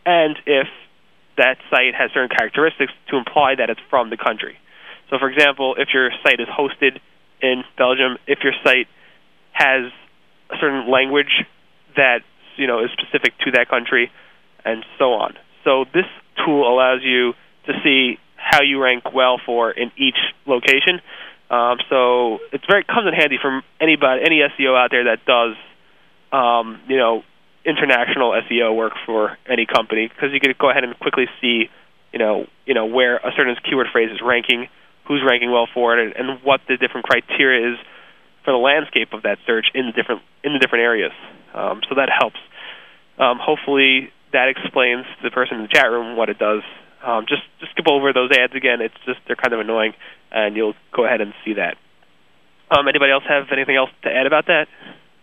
and 0.06 0.36
if 0.46 0.68
that 1.36 1.58
site 1.70 1.94
has 1.94 2.10
certain 2.12 2.28
characteristics 2.28 2.92
to 3.10 3.16
imply 3.16 3.54
that 3.56 3.70
it's 3.70 3.80
from 3.90 4.10
the 4.10 4.16
country. 4.16 4.56
So, 5.10 5.18
for 5.18 5.28
example, 5.28 5.74
if 5.78 5.88
your 5.92 6.10
site 6.22 6.40
is 6.40 6.48
hosted 6.48 7.00
in 7.42 7.64
Belgium, 7.76 8.16
if 8.26 8.38
your 8.42 8.52
site 8.64 8.88
has 9.52 9.90
a 10.50 10.56
certain 10.60 10.90
language 10.90 11.44
that 11.96 12.20
you 12.56 12.66
know 12.66 12.84
is 12.84 12.90
specific 12.92 13.36
to 13.44 13.52
that 13.52 13.68
country, 13.68 14.10
and 14.64 14.84
so 14.98 15.14
on. 15.14 15.34
So, 15.64 15.84
this 15.92 16.06
tool 16.44 16.68
allows 16.68 17.00
you 17.02 17.34
to 17.66 17.72
see 17.82 18.18
how 18.36 18.62
you 18.62 18.82
rank 18.82 19.12
well 19.14 19.40
for 19.44 19.70
in 19.70 19.90
each 19.96 20.18
location. 20.46 21.00
Um, 21.54 21.78
so 21.88 22.38
it's 22.52 22.64
very 22.66 22.82
comes 22.82 23.06
in 23.06 23.14
handy 23.14 23.38
for 23.40 23.62
anybody, 23.80 24.22
any 24.26 24.40
SEO 24.42 24.76
out 24.76 24.90
there 24.90 25.04
that 25.04 25.24
does, 25.24 25.54
um, 26.32 26.80
you 26.88 26.96
know, 26.96 27.22
international 27.64 28.32
SEO 28.32 28.74
work 28.74 28.94
for 29.06 29.38
any 29.48 29.64
company 29.64 30.08
because 30.08 30.30
you 30.32 30.40
can 30.40 30.52
go 30.58 30.70
ahead 30.70 30.82
and 30.82 30.98
quickly 30.98 31.26
see, 31.40 31.70
you 32.12 32.18
know, 32.18 32.46
you 32.66 32.74
know 32.74 32.86
where 32.86 33.18
a 33.18 33.30
certain 33.36 33.54
keyword 33.64 33.86
phrase 33.92 34.10
is 34.10 34.20
ranking, 34.20 34.66
who's 35.06 35.22
ranking 35.24 35.52
well 35.52 35.68
for 35.72 35.96
it, 35.96 36.04
and, 36.04 36.28
and 36.28 36.42
what 36.42 36.60
the 36.66 36.76
different 36.76 37.06
criteria 37.06 37.72
is 37.72 37.78
for 38.44 38.50
the 38.50 38.58
landscape 38.58 39.12
of 39.12 39.22
that 39.22 39.38
search 39.46 39.66
in 39.74 39.86
the 39.86 39.92
different 39.92 40.22
in 40.42 40.54
the 40.54 40.58
different 40.58 40.82
areas. 40.82 41.12
Um, 41.54 41.82
so 41.88 41.94
that 41.94 42.10
helps. 42.10 42.40
Um, 43.16 43.38
hopefully, 43.40 44.10
that 44.32 44.48
explains 44.48 45.06
to 45.06 45.22
the 45.22 45.30
person 45.30 45.58
in 45.58 45.62
the 45.62 45.68
chat 45.68 45.88
room 45.88 46.16
what 46.16 46.30
it 46.30 46.38
does. 46.38 46.62
Um, 47.04 47.26
just 47.28 47.42
just 47.60 47.72
skip 47.72 47.86
over 47.86 48.12
those 48.12 48.30
ads 48.32 48.54
again. 48.54 48.80
It's 48.80 48.96
just 49.04 49.20
they're 49.26 49.36
kind 49.36 49.52
of 49.52 49.60
annoying 49.60 49.92
and 50.32 50.56
you'll 50.56 50.74
go 50.92 51.04
ahead 51.04 51.20
and 51.20 51.32
see 51.44 51.54
that. 51.54 51.76
Um, 52.70 52.88
anybody 52.88 53.12
else 53.12 53.24
have 53.28 53.44
anything 53.52 53.76
else 53.76 53.90
to 54.02 54.10
add 54.10 54.26
about 54.26 54.46
that? 54.46 54.66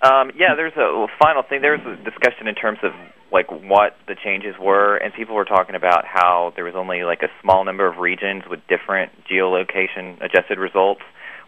Um, 0.02 0.32
yeah, 0.36 0.56
there's 0.56 0.74
a 0.78 1.08
final 1.22 1.44
thing. 1.44 1.62
There 1.62 1.78
was 1.78 2.00
a 2.00 2.04
discussion 2.04 2.48
in 2.48 2.56
terms 2.56 2.80
of 2.84 2.92
like 3.32 3.52
what 3.52 3.98
the 4.08 4.16
changes 4.16 4.56
were, 4.60 4.98
and 4.98 5.14
people 5.14 5.36
were 5.36 5.46
talking 5.46 5.76
about 5.76 6.06
how 6.06 6.54
there 6.56 6.66
was 6.66 6.76
only 6.76 7.04
like 7.04 7.22
a 7.24 7.30
small 7.42 7.64
number 7.66 7.88
of 7.88 7.98
regions 7.98 8.44
with 8.50 8.60
different 8.68 9.12
geolocation 9.30 10.22
adjusted 10.22 10.58
results, 10.60 11.02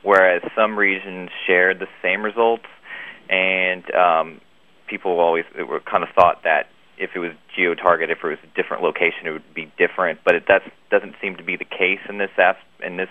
whereas 0.03 0.41
some 0.55 0.77
regions 0.77 1.29
shared 1.47 1.79
the 1.79 1.87
same 2.01 2.23
results, 2.23 2.65
and 3.29 3.83
um, 3.93 4.41
people 4.87 5.19
always 5.19 5.45
were 5.57 5.79
kind 5.79 6.03
of 6.03 6.09
thought 6.15 6.43
that 6.43 6.67
if 6.97 7.11
it 7.15 7.19
was 7.19 7.31
geo 7.55 7.75
target, 7.75 8.09
if 8.09 8.19
it 8.23 8.27
was 8.27 8.37
a 8.43 8.55
different 8.55 8.83
location, 8.83 9.25
it 9.25 9.31
would 9.31 9.53
be 9.53 9.71
different. 9.77 10.19
But 10.23 10.35
it 10.35 10.45
does, 10.45 10.61
doesn't 10.91 11.15
seem 11.21 11.35
to 11.37 11.43
be 11.43 11.55
the 11.55 11.65
case 11.65 11.99
in 12.07 12.17
this 12.17 12.31
app, 12.37 12.57
in 12.83 12.97
this 12.97 13.09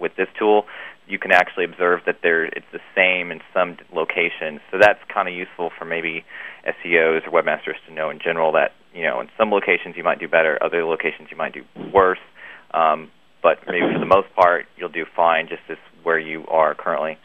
with 0.00 0.12
this 0.16 0.28
tool, 0.38 0.66
you 1.08 1.18
can 1.18 1.32
actually 1.32 1.64
observe 1.64 2.00
that 2.06 2.18
there 2.22 2.44
it's 2.44 2.66
the 2.72 2.78
same 2.94 3.32
in 3.32 3.40
some 3.52 3.76
locations. 3.92 4.60
So 4.70 4.78
that's 4.80 5.00
kind 5.12 5.28
of 5.28 5.34
useful 5.34 5.70
for 5.76 5.84
maybe 5.84 6.24
SEOs 6.64 7.26
or 7.26 7.30
webmasters 7.30 7.74
to 7.88 7.92
know 7.92 8.08
in 8.08 8.20
general 8.22 8.52
that 8.52 8.70
you 8.94 9.02
know, 9.02 9.20
in 9.20 9.28
some 9.36 9.50
locations 9.50 9.96
you 9.96 10.04
might 10.04 10.20
do 10.20 10.28
better, 10.28 10.56
other 10.62 10.84
locations 10.84 11.28
you 11.30 11.36
might 11.36 11.52
do 11.52 11.62
worse. 11.92 12.22
Um, 12.72 13.10
but 13.42 13.58
maybe 13.66 13.92
for 13.92 13.98
the 13.98 14.06
most 14.06 14.28
part, 14.34 14.66
you'll 14.76 14.88
do 14.88 15.04
fine 15.14 15.48
just 15.48 15.62
as 15.68 15.76
where 16.02 16.18
you 16.18 16.44
are 16.48 16.74
currently. 16.74 17.18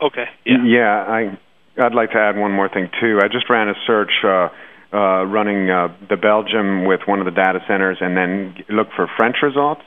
Okay. 0.00 0.26
Yeah. 0.44 0.64
Yeah, 0.64 1.04
I 1.08 1.38
I'd 1.76 1.94
like 1.94 2.12
to 2.12 2.18
add 2.18 2.36
one 2.36 2.52
more 2.52 2.68
thing 2.68 2.88
too. 3.00 3.18
I 3.22 3.26
just 3.28 3.50
ran 3.50 3.68
a 3.68 3.74
search 3.86 4.12
uh, 4.22 4.48
uh, 4.94 5.26
running 5.26 5.70
uh, 5.70 5.88
the 6.08 6.16
Belgium 6.16 6.86
with 6.86 7.00
one 7.06 7.18
of 7.18 7.24
the 7.24 7.34
data 7.34 7.58
centers, 7.66 7.98
and 8.00 8.16
then 8.16 8.54
look 8.70 8.88
for 8.94 9.10
French 9.16 9.36
results. 9.42 9.82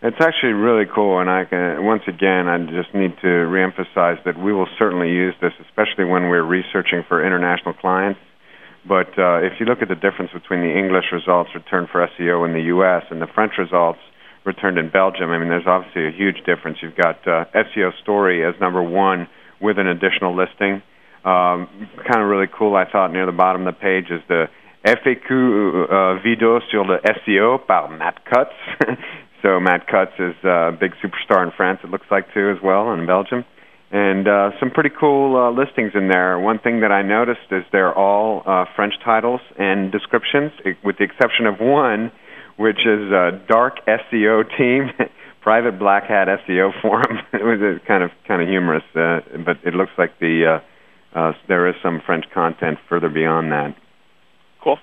It's 0.00 0.16
actually 0.20 0.52
really 0.52 0.84
cool, 0.88 1.20
and 1.20 1.28
I 1.28 1.44
can 1.44 1.84
once 1.84 2.02
again 2.08 2.48
I 2.48 2.56
just 2.64 2.94
need 2.94 3.16
to 3.20 3.48
reemphasize 3.52 4.22
that 4.24 4.40
we 4.40 4.52
will 4.52 4.68
certainly 4.78 5.10
use 5.10 5.34
this, 5.42 5.52
especially 5.60 6.04
when 6.04 6.28
we're 6.28 6.44
researching 6.44 7.04
for 7.06 7.24
international 7.24 7.74
clients. 7.74 8.20
But 8.88 9.12
uh, 9.18 9.44
if 9.44 9.60
you 9.60 9.66
look 9.66 9.82
at 9.82 9.88
the 9.88 9.98
difference 9.98 10.32
between 10.32 10.60
the 10.60 10.72
English 10.72 11.12
results 11.12 11.50
returned 11.54 11.88
for 11.90 12.06
SEO 12.16 12.46
in 12.46 12.54
the 12.54 12.72
U.S. 12.76 13.02
and 13.10 13.20
the 13.20 13.26
French 13.34 13.52
results 13.58 13.98
returned 14.44 14.78
in 14.78 14.90
Belgium, 14.90 15.30
I 15.30 15.38
mean, 15.38 15.48
there's 15.48 15.66
obviously 15.66 16.06
a 16.06 16.12
huge 16.12 16.38
difference. 16.46 16.78
You've 16.80 16.96
got 16.96 17.20
uh, 17.26 17.44
SEO 17.52 17.90
Story 18.02 18.46
as 18.46 18.54
number 18.60 18.82
one 18.82 19.28
with 19.60 19.78
an 19.78 19.88
additional 19.88 20.36
listing. 20.36 20.82
Um, 21.26 21.90
kind 22.06 22.22
of 22.22 22.28
really 22.28 22.46
cool, 22.46 22.76
I 22.76 22.90
thought, 22.90 23.12
near 23.12 23.26
the 23.26 23.32
bottom 23.32 23.66
of 23.66 23.74
the 23.74 23.80
page 23.80 24.06
is 24.10 24.22
the 24.28 24.46
FAQ 24.84 25.90
uh, 25.90 26.22
vidéo 26.22 26.60
sur 26.70 26.84
le 26.84 27.00
SEO 27.02 27.66
par 27.66 27.90
Matt 27.90 28.24
Cutts. 28.24 28.54
so 29.42 29.58
Matt 29.58 29.88
Cutts 29.88 30.14
is 30.20 30.36
a 30.44 30.70
big 30.78 30.92
superstar 31.02 31.44
in 31.44 31.50
France, 31.56 31.80
it 31.82 31.90
looks 31.90 32.06
like, 32.10 32.32
too, 32.32 32.50
as 32.50 32.62
well, 32.62 32.92
in 32.92 33.06
Belgium 33.06 33.44
and 33.90 34.26
uh, 34.26 34.50
some 34.58 34.70
pretty 34.70 34.90
cool 34.98 35.36
uh, 35.36 35.50
listings 35.50 35.92
in 35.94 36.08
there. 36.08 36.38
One 36.38 36.58
thing 36.58 36.80
that 36.80 36.90
I 36.90 37.02
noticed 37.02 37.46
is 37.50 37.62
they're 37.70 37.94
all 37.94 38.42
uh, 38.44 38.64
French 38.74 38.94
titles 39.04 39.40
and 39.58 39.92
descriptions, 39.92 40.52
with 40.84 40.98
the 40.98 41.04
exception 41.04 41.46
of 41.46 41.60
one, 41.60 42.10
which 42.56 42.80
is 42.84 43.12
uh, 43.12 43.38
Dark 43.48 43.78
SEO 43.86 44.44
Team, 44.58 44.90
Private 45.40 45.78
Black 45.78 46.04
Hat 46.08 46.26
SEO 46.26 46.72
Forum. 46.82 47.18
it 47.32 47.44
was 47.44 47.60
uh, 47.62 47.86
kind 47.86 48.02
of 48.02 48.10
kind 48.26 48.42
of 48.42 48.48
humorous, 48.48 48.82
uh, 48.96 49.20
but 49.44 49.58
it 49.64 49.74
looks 49.74 49.92
like 49.96 50.18
the 50.18 50.58
uh, 50.58 50.64
uh, 51.16 51.32
there 51.48 51.66
is 51.68 51.74
some 51.82 52.02
French 52.04 52.26
content 52.34 52.78
further 52.88 53.08
beyond 53.08 53.50
that. 53.50 53.74
Cool, 54.62 54.78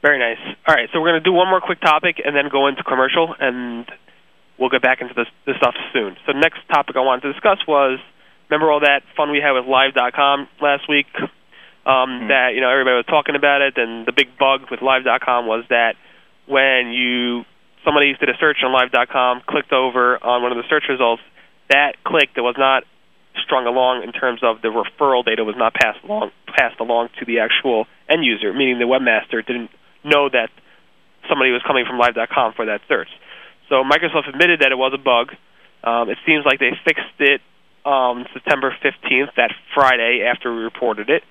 very 0.00 0.18
nice. 0.18 0.38
All 0.66 0.74
right, 0.74 0.88
so 0.92 1.00
we're 1.00 1.10
going 1.10 1.20
to 1.20 1.28
do 1.28 1.32
one 1.32 1.48
more 1.48 1.60
quick 1.60 1.80
topic 1.80 2.22
and 2.24 2.36
then 2.36 2.48
go 2.50 2.68
into 2.68 2.84
commercial 2.84 3.34
and 3.38 3.90
we'll 4.58 4.70
get 4.70 4.82
back 4.82 5.00
into 5.00 5.14
this, 5.14 5.26
this 5.46 5.56
stuff 5.56 5.74
soon. 5.92 6.16
So 6.24 6.32
next 6.32 6.60
topic 6.68 6.94
I 6.94 7.00
wanted 7.00 7.22
to 7.22 7.32
discuss 7.32 7.58
was 7.66 7.98
remember 8.48 8.70
all 8.70 8.80
that 8.80 9.02
fun 9.16 9.32
we 9.32 9.40
had 9.42 9.52
with 9.52 9.66
Live.com 9.66 10.48
last 10.62 10.88
week. 10.88 11.06
Um, 11.18 11.26
mm-hmm. 11.86 12.28
That 12.28 12.52
you 12.54 12.60
know 12.60 12.70
everybody 12.70 12.96
was 12.96 13.06
talking 13.08 13.34
about 13.34 13.62
it, 13.62 13.74
and 13.78 14.06
the 14.06 14.12
big 14.12 14.36
bug 14.38 14.70
with 14.70 14.82
Live.com 14.82 15.46
was 15.46 15.64
that 15.70 15.96
when 16.46 16.92
you 16.92 17.44
somebody 17.84 18.12
did 18.20 18.28
a 18.28 18.36
search 18.38 18.58
on 18.62 18.70
Live.com, 18.72 19.42
clicked 19.48 19.72
over 19.72 20.22
on 20.22 20.42
one 20.42 20.52
of 20.52 20.58
the 20.58 20.68
search 20.68 20.84
results, 20.90 21.22
that 21.70 21.96
click 22.04 22.28
that 22.36 22.42
was 22.42 22.56
not 22.58 22.84
strung 23.42 23.66
along 23.66 24.02
in 24.02 24.12
terms 24.12 24.40
of 24.42 24.62
the 24.62 24.68
referral 24.68 25.24
data 25.24 25.44
was 25.44 25.54
not 25.56 25.74
passed 25.74 26.02
along 26.04 26.30
passed 26.46 26.80
along 26.80 27.08
to 27.18 27.24
the 27.24 27.38
actual 27.38 27.86
end 28.08 28.24
user, 28.24 28.52
meaning 28.52 28.78
the 28.78 28.84
webmaster 28.84 29.44
didn't 29.44 29.70
know 30.04 30.28
that 30.28 30.50
somebody 31.28 31.50
was 31.50 31.62
coming 31.66 31.84
from 31.86 31.98
Live.com 31.98 32.54
for 32.54 32.66
that 32.66 32.80
search. 32.88 33.08
So 33.68 33.84
Microsoft 33.84 34.28
admitted 34.28 34.60
that 34.60 34.72
it 34.72 34.78
was 34.78 34.92
a 34.94 34.98
bug. 34.98 35.30
Um, 35.84 36.10
it 36.10 36.18
seems 36.26 36.44
like 36.44 36.58
they 36.58 36.72
fixed 36.84 37.18
it 37.20 37.40
um, 37.86 38.26
September 38.34 38.74
15th, 38.82 39.34
that 39.36 39.52
Friday 39.74 40.26
after 40.26 40.52
we 40.54 40.62
reported 40.62 41.08
it. 41.08 41.22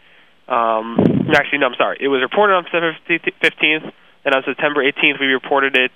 Um, 0.47 1.29
actually, 1.35 1.59
no, 1.59 1.67
I'm 1.67 1.75
sorry. 1.77 1.97
It 1.99 2.07
was 2.07 2.21
reported 2.21 2.53
on 2.55 2.63
September 2.63 2.95
15th, 3.07 3.91
and 4.25 4.33
on 4.33 4.43
September 4.45 4.81
18th 4.81 5.19
we 5.19 5.27
reported 5.27 5.77
it 5.77 5.91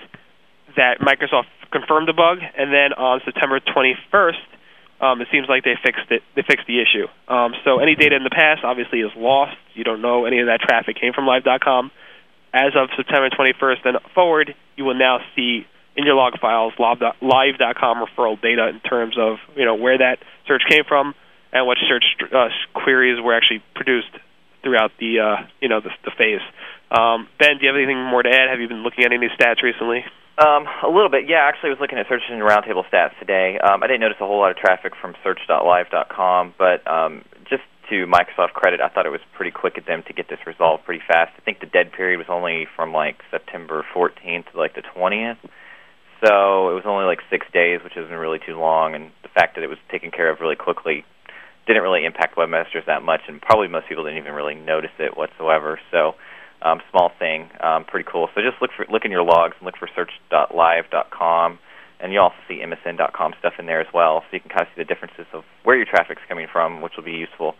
that 0.75 0.99
Microsoft 0.99 1.49
confirmed 1.71 2.07
the 2.07 2.13
bug, 2.13 2.39
and 2.57 2.71
then 2.71 2.93
on 2.93 3.21
September 3.25 3.59
21st, 3.59 4.45
um, 5.03 5.19
it 5.19 5.27
seems 5.31 5.49
like 5.49 5.63
they 5.63 5.75
fixed 5.83 6.09
it. 6.09 6.23
They 6.35 6.43
fixed 6.47 6.65
the 6.65 6.79
issue. 6.79 7.07
Um, 7.27 7.51
so 7.65 7.79
any 7.79 7.95
data 7.95 8.15
in 8.15 8.23
the 8.23 8.31
past 8.31 8.63
obviously 8.63 9.01
is 9.01 9.11
lost. 9.17 9.57
You 9.73 9.83
don't 9.83 10.01
know 10.01 10.23
any 10.25 10.39
of 10.39 10.47
that 10.47 10.61
traffic 10.61 10.95
came 10.95 11.11
from 11.11 11.27
Live.com. 11.27 11.91
As 12.53 12.71
of 12.75 12.89
September 12.95 13.29
21st 13.29 13.85
and 13.85 13.97
forward, 14.15 14.55
you 14.77 14.85
will 14.85 14.95
now 14.95 15.19
see 15.35 15.67
in 15.97 16.05
your 16.05 16.15
log 16.15 16.39
files 16.39 16.73
live.com 16.79 17.97
referral 18.05 18.41
data 18.41 18.67
in 18.69 18.79
terms 18.79 19.15
of 19.19 19.37
you 19.55 19.65
know 19.65 19.75
where 19.75 19.97
that 19.97 20.17
search 20.47 20.63
came 20.69 20.83
from 20.87 21.13
and 21.51 21.67
what 21.67 21.77
search 21.87 22.05
uh, 22.33 22.47
queries 22.73 23.21
were 23.21 23.35
actually 23.35 23.61
produced 23.75 24.09
throughout 24.63 24.91
the 24.99 25.19
uh, 25.19 25.45
you 25.59 25.67
know 25.67 25.81
the, 25.81 25.89
the 26.05 26.11
phase. 26.17 26.41
Um, 26.89 27.27
ben, 27.39 27.57
do 27.57 27.65
you 27.65 27.67
have 27.67 27.75
anything 27.75 28.01
more 28.01 28.23
to 28.23 28.29
add? 28.29 28.49
Have 28.49 28.61
you 28.61 28.67
been 28.67 28.83
looking 28.83 29.03
at 29.03 29.11
any 29.11 29.27
stats 29.27 29.61
recently? 29.61 30.05
Um, 30.37 30.65
a 30.81 30.89
little 30.89 31.09
bit, 31.09 31.29
yeah. 31.29 31.45
Actually, 31.45 31.69
I 31.69 31.73
was 31.77 31.81
looking 31.81 31.99
at 31.99 32.07
Search 32.09 32.23
Engine 32.29 32.41
Roundtable 32.41 32.83
stats 32.89 33.13
today. 33.19 33.59
Um, 33.59 33.83
I 33.83 33.87
didn't 33.87 34.01
notice 34.01 34.17
a 34.19 34.25
whole 34.25 34.39
lot 34.39 34.49
of 34.49 34.57
traffic 34.57 34.93
from 34.99 35.13
Search.live.com, 35.23 36.55
but 36.57 36.81
um, 36.89 37.23
just 37.47 37.61
to 37.89 38.07
Microsoft 38.07 38.53
credit, 38.53 38.81
I 38.81 38.89
thought 38.89 39.05
it 39.05 39.13
was 39.13 39.21
pretty 39.37 39.51
quick 39.51 39.77
at 39.77 39.85
them 39.85 40.01
to 40.07 40.13
get 40.13 40.29
this 40.29 40.39
resolved 40.47 40.85
pretty 40.85 41.03
fast. 41.05 41.31
I 41.37 41.41
think 41.41 41.59
the 41.59 41.67
dead 41.67 41.91
period 41.91 42.17
was 42.17 42.27
only 42.29 42.65
from 42.75 42.91
like 42.91 43.21
September 43.29 43.85
14th 43.95 44.51
to 44.51 44.57
like 44.57 44.73
the 44.73 44.81
20th. 44.81 45.37
So 46.25 46.71
it 46.71 46.73
was 46.73 46.87
only 46.87 47.05
like 47.05 47.19
six 47.29 47.45
days, 47.53 47.81
which 47.83 47.97
isn't 47.97 48.15
really 48.15 48.39
too 48.39 48.57
long, 48.57 48.95
and 48.95 49.11
the 49.21 49.29
fact 49.29 49.55
that 49.55 49.63
it 49.63 49.67
was 49.67 49.77
taken 49.91 50.09
care 50.09 50.31
of 50.31 50.39
really 50.39 50.55
quickly 50.55 51.05
didn't 51.67 51.83
really 51.83 52.05
impact 52.05 52.37
webmasters 52.37 52.85
that 52.87 53.03
much, 53.03 53.21
and 53.27 53.41
probably 53.41 53.67
most 53.67 53.87
people 53.87 54.03
didn't 54.03 54.19
even 54.19 54.33
really 54.33 54.55
notice 54.55 54.91
it 54.99 55.15
whatsoever. 55.15 55.79
So, 55.91 56.15
um, 56.63 56.79
small 56.89 57.11
thing, 57.19 57.49
um, 57.61 57.85
pretty 57.85 58.07
cool. 58.09 58.29
So 58.33 58.41
just 58.41 58.61
look 58.61 58.71
for 58.75 58.85
look 58.89 59.05
in 59.05 59.11
your 59.11 59.23
logs 59.23 59.55
and 59.59 59.65
look 59.65 59.77
for 59.77 59.89
search.live.com, 59.95 61.59
and 61.99 62.13
you 62.13 62.19
also 62.19 62.35
see 62.47 62.63
msn.com 62.63 63.33
stuff 63.39 63.53
in 63.59 63.65
there 63.65 63.81
as 63.81 63.87
well, 63.93 64.21
so 64.21 64.27
you 64.31 64.39
can 64.39 64.49
kind 64.49 64.61
of 64.61 64.67
see 64.75 64.81
the 64.81 64.87
differences 64.87 65.25
of 65.33 65.43
where 65.63 65.75
your 65.75 65.85
traffic's 65.85 66.21
coming 66.27 66.47
from, 66.51 66.81
which 66.81 66.93
will 66.97 67.03
be 67.03 67.11
useful. 67.11 67.55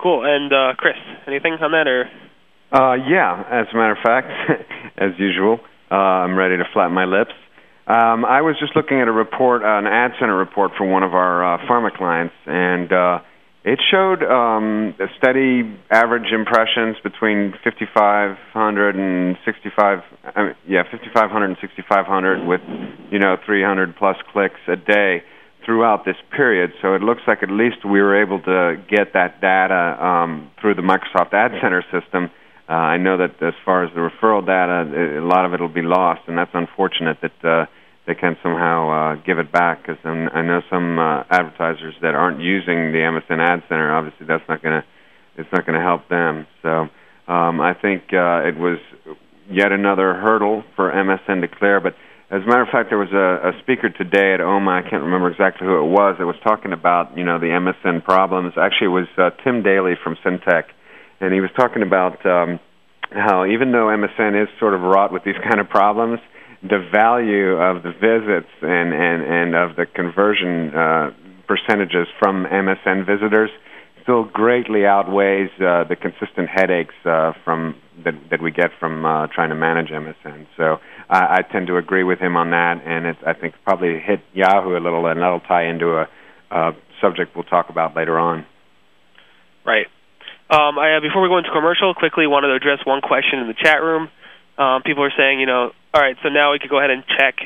Cool. 0.00 0.24
And 0.24 0.52
uh, 0.52 0.74
Chris, 0.76 0.94
anything 1.26 1.54
on 1.60 1.72
that 1.72 1.88
or? 1.88 2.06
Uh, 2.70 2.94
yeah, 3.08 3.42
as 3.50 3.66
a 3.72 3.76
matter 3.76 3.92
of 3.92 4.02
fact, 4.02 4.28
as 4.98 5.10
usual. 5.18 5.58
Uh, 5.90 5.94
I'm 5.94 6.36
ready 6.36 6.56
to 6.56 6.64
flatten 6.72 6.92
my 6.92 7.06
lips. 7.06 7.32
Um, 7.86 8.26
I 8.26 8.42
was 8.42 8.56
just 8.60 8.76
looking 8.76 9.00
at 9.00 9.08
a 9.08 9.12
report, 9.12 9.62
uh, 9.62 9.78
an 9.78 9.86
ad 9.86 10.12
center 10.20 10.36
report 10.36 10.72
for 10.76 10.86
one 10.86 11.02
of 11.02 11.14
our 11.14 11.54
uh, 11.54 11.58
pharma 11.66 11.90
clients, 11.96 12.34
and 12.44 12.92
uh, 12.92 13.18
it 13.64 13.80
showed 13.90 14.22
um, 14.22 14.94
a 15.00 15.06
steady 15.18 15.62
average 15.90 16.32
impressions 16.32 16.96
between 17.02 17.52
5,500 17.64 18.96
and 18.96 19.36
65. 19.44 19.98
I 20.24 20.42
mean, 20.42 20.54
yeah, 20.66 20.82
5,500 20.90 21.44
and 21.44 21.56
6,500 21.60 22.46
with 22.46 22.60
you 23.10 23.18
know 23.18 23.36
300 23.44 23.96
plus 23.96 24.16
clicks 24.32 24.60
a 24.68 24.76
day 24.76 25.22
throughout 25.64 26.04
this 26.04 26.16
period. 26.34 26.72
So 26.80 26.94
it 26.94 27.02
looks 27.02 27.22
like 27.26 27.42
at 27.42 27.50
least 27.50 27.84
we 27.84 28.00
were 28.00 28.22
able 28.22 28.40
to 28.42 28.76
get 28.88 29.12
that 29.12 29.40
data 29.40 30.02
um, 30.02 30.50
through 30.60 30.74
the 30.74 30.82
Microsoft 30.82 31.34
Ad 31.34 31.52
Center 31.60 31.84
system 31.92 32.30
uh, 32.68 32.72
I 32.72 32.98
know 32.98 33.16
that 33.16 33.42
as 33.42 33.54
far 33.64 33.84
as 33.84 33.90
the 33.94 34.00
referral 34.00 34.44
data, 34.44 35.18
a 35.18 35.24
lot 35.24 35.46
of 35.46 35.54
it 35.54 35.60
will 35.60 35.72
be 35.72 35.80
lost, 35.80 36.20
and 36.26 36.36
that's 36.36 36.50
unfortunate 36.52 37.16
that 37.22 37.44
uh, 37.44 37.64
they 38.08 38.14
can't 38.14 38.38
somehow 38.42 38.90
uh, 38.90 39.14
give 39.22 39.38
it 39.38 39.52
back. 39.52 39.86
Because 39.86 39.98
I 40.04 40.42
know 40.42 40.60
some 40.68 40.98
uh, 40.98 41.22
advertisers 41.30 41.94
that 42.02 42.16
aren't 42.16 42.40
using 42.40 42.90
the 42.90 43.04
MSN 43.04 43.38
Ad 43.38 43.62
Center. 43.68 43.94
Obviously, 43.94 44.26
that's 44.26 44.42
not 44.48 44.62
going 44.62 44.82
to 44.82 44.86
it's 45.36 45.48
not 45.52 45.64
going 45.64 45.78
to 45.78 45.84
help 45.84 46.08
them. 46.08 46.48
So 46.62 46.90
um, 47.30 47.60
I 47.60 47.74
think 47.80 48.10
uh, 48.12 48.48
it 48.48 48.58
was 48.58 48.78
yet 49.48 49.70
another 49.70 50.14
hurdle 50.14 50.64
for 50.74 50.90
MSN 50.90 51.42
to 51.42 51.48
clear. 51.48 51.78
But 51.78 51.94
as 52.34 52.42
a 52.42 52.46
matter 52.46 52.62
of 52.62 52.68
fact, 52.68 52.90
there 52.90 52.98
was 52.98 53.12
a, 53.12 53.50
a 53.50 53.62
speaker 53.62 53.88
today 53.88 54.34
at 54.34 54.40
OMMA. 54.40 54.84
I 54.84 54.90
can't 54.90 55.04
remember 55.04 55.30
exactly 55.30 55.68
who 55.68 55.78
it 55.78 55.88
was. 55.88 56.16
That 56.18 56.26
was 56.26 56.40
talking 56.42 56.72
about 56.72 57.16
you 57.16 57.24
know 57.24 57.38
the 57.38 57.54
MSN 57.54 58.02
problems. 58.02 58.54
Actually, 58.56 58.88
it 58.88 58.98
was 59.04 59.08
uh, 59.16 59.30
Tim 59.44 59.62
Daly 59.62 59.94
from 60.02 60.16
Syntech 60.24 60.64
and 61.20 61.34
he 61.34 61.40
was 61.40 61.50
talking 61.56 61.82
about 61.82 62.24
um, 62.26 62.60
how 63.10 63.44
even 63.46 63.72
though 63.72 63.86
MSN 63.86 64.40
is 64.42 64.48
sort 64.58 64.74
of 64.74 64.82
wrought 64.82 65.12
with 65.12 65.24
these 65.24 65.38
kind 65.42 65.60
of 65.60 65.68
problems, 65.68 66.20
the 66.62 66.78
value 66.92 67.52
of 67.52 67.82
the 67.82 67.92
visits 67.92 68.50
and 68.62 68.92
and 68.92 69.22
and 69.22 69.54
of 69.54 69.76
the 69.76 69.86
conversion 69.86 70.74
uh, 70.74 71.10
percentages 71.46 72.06
from 72.18 72.44
MSN 72.44 73.06
visitors 73.06 73.50
still 74.02 74.24
greatly 74.24 74.86
outweighs 74.86 75.50
uh, 75.60 75.84
the 75.84 75.94
consistent 75.94 76.48
headaches 76.48 76.94
uh, 77.04 77.32
from 77.44 77.76
that 78.04 78.14
that 78.30 78.40
we 78.40 78.50
get 78.50 78.70
from 78.80 79.04
uh, 79.04 79.26
trying 79.28 79.50
to 79.50 79.54
manage 79.54 79.88
MSN. 79.88 80.46
So 80.56 80.78
I, 81.08 81.38
I 81.38 81.42
tend 81.42 81.66
to 81.68 81.76
agree 81.76 82.04
with 82.04 82.18
him 82.18 82.36
on 82.36 82.50
that, 82.50 82.82
and 82.84 83.06
it's, 83.06 83.20
I 83.26 83.34
think 83.34 83.54
probably 83.64 84.00
hit 84.00 84.20
Yahoo 84.32 84.76
a 84.76 84.80
little, 84.80 85.06
and 85.06 85.20
that'll 85.20 85.40
tie 85.40 85.68
into 85.68 85.98
a, 85.98 86.08
a 86.50 86.72
subject 87.00 87.36
we'll 87.36 87.44
talk 87.44 87.70
about 87.70 87.94
later 87.94 88.18
on. 88.18 88.46
Right. 89.64 89.86
Um, 90.50 90.78
I, 90.78 90.96
uh, 90.96 91.00
before 91.00 91.20
we 91.20 91.28
go 91.28 91.36
into 91.36 91.50
commercial, 91.52 91.92
quickly 91.92 92.26
wanted 92.26 92.48
to 92.48 92.54
address 92.54 92.80
one 92.86 93.02
question 93.02 93.40
in 93.40 93.48
the 93.48 93.54
chat 93.54 93.82
room. 93.82 94.08
Um, 94.58 94.82
people 94.82 95.04
are 95.04 95.12
saying, 95.16 95.40
you 95.40 95.46
know, 95.46 95.70
all 95.94 96.02
right, 96.02 96.16
so 96.22 96.28
now 96.28 96.52
we 96.52 96.58
could 96.58 96.70
go 96.70 96.78
ahead 96.78 96.90
and 96.90 97.04
check, 97.06 97.36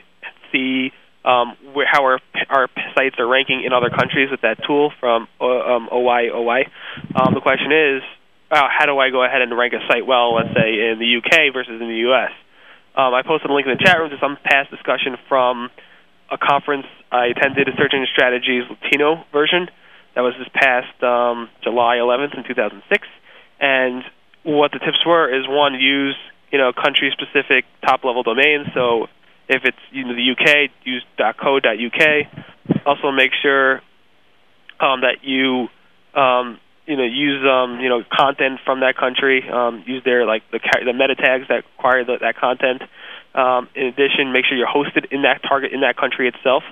see 0.50 0.92
um, 1.24 1.54
where, 1.72 1.86
how 1.86 2.02
our 2.02 2.20
our 2.50 2.68
sites 2.96 3.16
are 3.18 3.28
ranking 3.28 3.62
in 3.64 3.72
other 3.72 3.90
countries 3.90 4.30
with 4.30 4.40
that 4.40 4.58
tool 4.66 4.90
from 4.98 5.28
uh, 5.40 5.44
um, 5.46 5.88
OY 5.92 6.30
OY. 6.34 6.66
Um, 7.14 7.34
the 7.34 7.40
question 7.40 7.70
is, 7.70 8.02
uh, 8.50 8.66
how 8.66 8.86
do 8.86 8.98
I 8.98 9.10
go 9.10 9.24
ahead 9.24 9.42
and 9.42 9.56
rank 9.56 9.72
a 9.72 9.86
site 9.86 10.06
well, 10.06 10.34
let's 10.34 10.50
say 10.56 10.90
in 10.90 10.98
the 10.98 11.20
UK 11.22 11.52
versus 11.52 11.80
in 11.80 11.88
the 11.88 12.10
US. 12.10 12.32
Um, 12.96 13.14
I 13.14 13.22
posted 13.22 13.50
a 13.50 13.54
link 13.54 13.66
in 13.66 13.76
the 13.76 13.84
chat 13.84 13.98
room 13.98 14.10
to 14.10 14.18
some 14.20 14.36
past 14.44 14.70
discussion 14.70 15.16
from 15.28 15.70
a 16.30 16.36
conference 16.36 16.86
I 17.10 17.26
attended, 17.26 17.68
a 17.68 17.72
Search 17.76 17.92
Engine 17.92 18.08
Strategies 18.12 18.64
Latino 18.68 19.24
version. 19.32 19.68
That 20.14 20.20
was 20.20 20.34
this 20.38 20.48
past 20.52 20.92
um, 21.02 21.48
July 21.64 21.96
11th 21.96 22.36
in 22.36 22.44
2006. 22.44 23.08
And 23.60 24.04
what 24.42 24.72
the 24.72 24.78
tips 24.78 25.00
were 25.06 25.28
is 25.32 25.48
one, 25.48 25.74
use 25.74 26.16
you 26.52 26.58
know 26.58 26.72
country-specific 26.72 27.64
top-level 27.84 28.22
domains. 28.22 28.68
So 28.74 29.08
if 29.48 29.64
it's 29.64 29.78
you 29.90 30.04
know 30.04 30.14
the 30.14 30.32
UK, 30.32 30.70
use 30.84 31.04
.co.uk. 31.16 32.02
Also 32.86 33.10
make 33.10 33.32
sure 33.42 33.82
um, 34.78 35.00
that 35.00 35.22
you 35.22 35.68
um, 36.14 36.58
you 36.86 36.96
know 36.96 37.04
use 37.04 37.42
um, 37.48 37.80
you 37.80 37.88
know 37.88 38.02
content 38.12 38.60
from 38.64 38.80
that 38.80 38.96
country. 38.96 39.48
Um, 39.48 39.82
use 39.86 40.02
their 40.04 40.26
like 40.26 40.42
the 40.50 40.60
the 40.84 40.92
meta 40.92 41.14
tags 41.14 41.48
that 41.48 41.64
require 41.76 42.04
the, 42.04 42.18
that 42.20 42.36
content. 42.36 42.82
Um, 43.34 43.68
in 43.74 43.86
addition, 43.86 44.32
make 44.32 44.44
sure 44.44 44.56
you're 44.58 44.68
hosted 44.68 45.10
in 45.10 45.22
that 45.22 45.42
target 45.42 45.72
in 45.72 45.80
that 45.80 45.96
country 45.96 46.28
itself, 46.28 46.62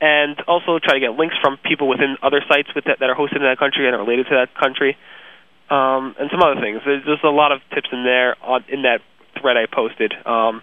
and 0.00 0.40
also 0.48 0.78
try 0.78 0.94
to 0.94 1.00
get 1.00 1.12
links 1.12 1.36
from 1.40 1.58
people 1.58 1.88
within 1.88 2.16
other 2.22 2.40
sites 2.48 2.68
with 2.74 2.84
that, 2.84 2.98
that 3.00 3.10
are 3.10 3.16
hosted 3.16 3.36
in 3.36 3.42
that 3.42 3.58
country 3.58 3.86
and 3.86 3.94
are 3.94 4.00
related 4.00 4.26
to 4.26 4.34
that 4.34 4.54
country, 4.54 4.96
um, 5.70 6.16
and 6.18 6.30
some 6.30 6.40
other 6.40 6.60
things. 6.60 6.80
There's 6.84 7.04
just 7.04 7.24
a 7.24 7.30
lot 7.30 7.52
of 7.52 7.60
tips 7.74 7.88
in 7.92 8.04
there 8.04 8.36
on 8.42 8.64
in 8.68 8.82
that 8.82 9.02
thread 9.40 9.56
I 9.56 9.66
posted. 9.66 10.12
Um, 10.26 10.62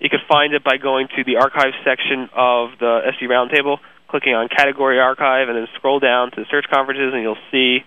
you 0.00 0.10
can 0.10 0.20
find 0.28 0.54
it 0.54 0.64
by 0.64 0.76
going 0.76 1.08
to 1.16 1.24
the 1.24 1.36
archive 1.36 1.72
section 1.84 2.28
of 2.34 2.70
the 2.78 3.00
SE 3.16 3.26
Roundtable, 3.26 3.78
clicking 4.08 4.34
on 4.34 4.48
Category 4.48 4.98
Archive, 4.98 5.48
and 5.48 5.56
then 5.56 5.66
scroll 5.76 6.00
down 6.00 6.30
to 6.32 6.44
Search 6.50 6.66
Conferences, 6.72 7.12
and 7.14 7.22
you'll 7.22 7.44
see 7.50 7.84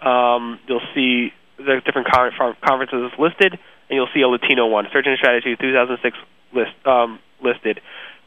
um, 0.00 0.60
you'll 0.68 0.86
see 0.94 1.32
the 1.56 1.82
different 1.84 2.06
conferences 2.06 3.10
listed, 3.18 3.52
and 3.52 3.96
you'll 3.96 4.08
see 4.14 4.20
a 4.20 4.28
Latino 4.28 4.66
one, 4.66 4.86
Search 4.92 5.06
Engine 5.06 5.18
Strategy 5.18 5.56
2006 5.60 6.16
list 6.54 6.70
um, 6.86 7.18
listed. 7.42 7.80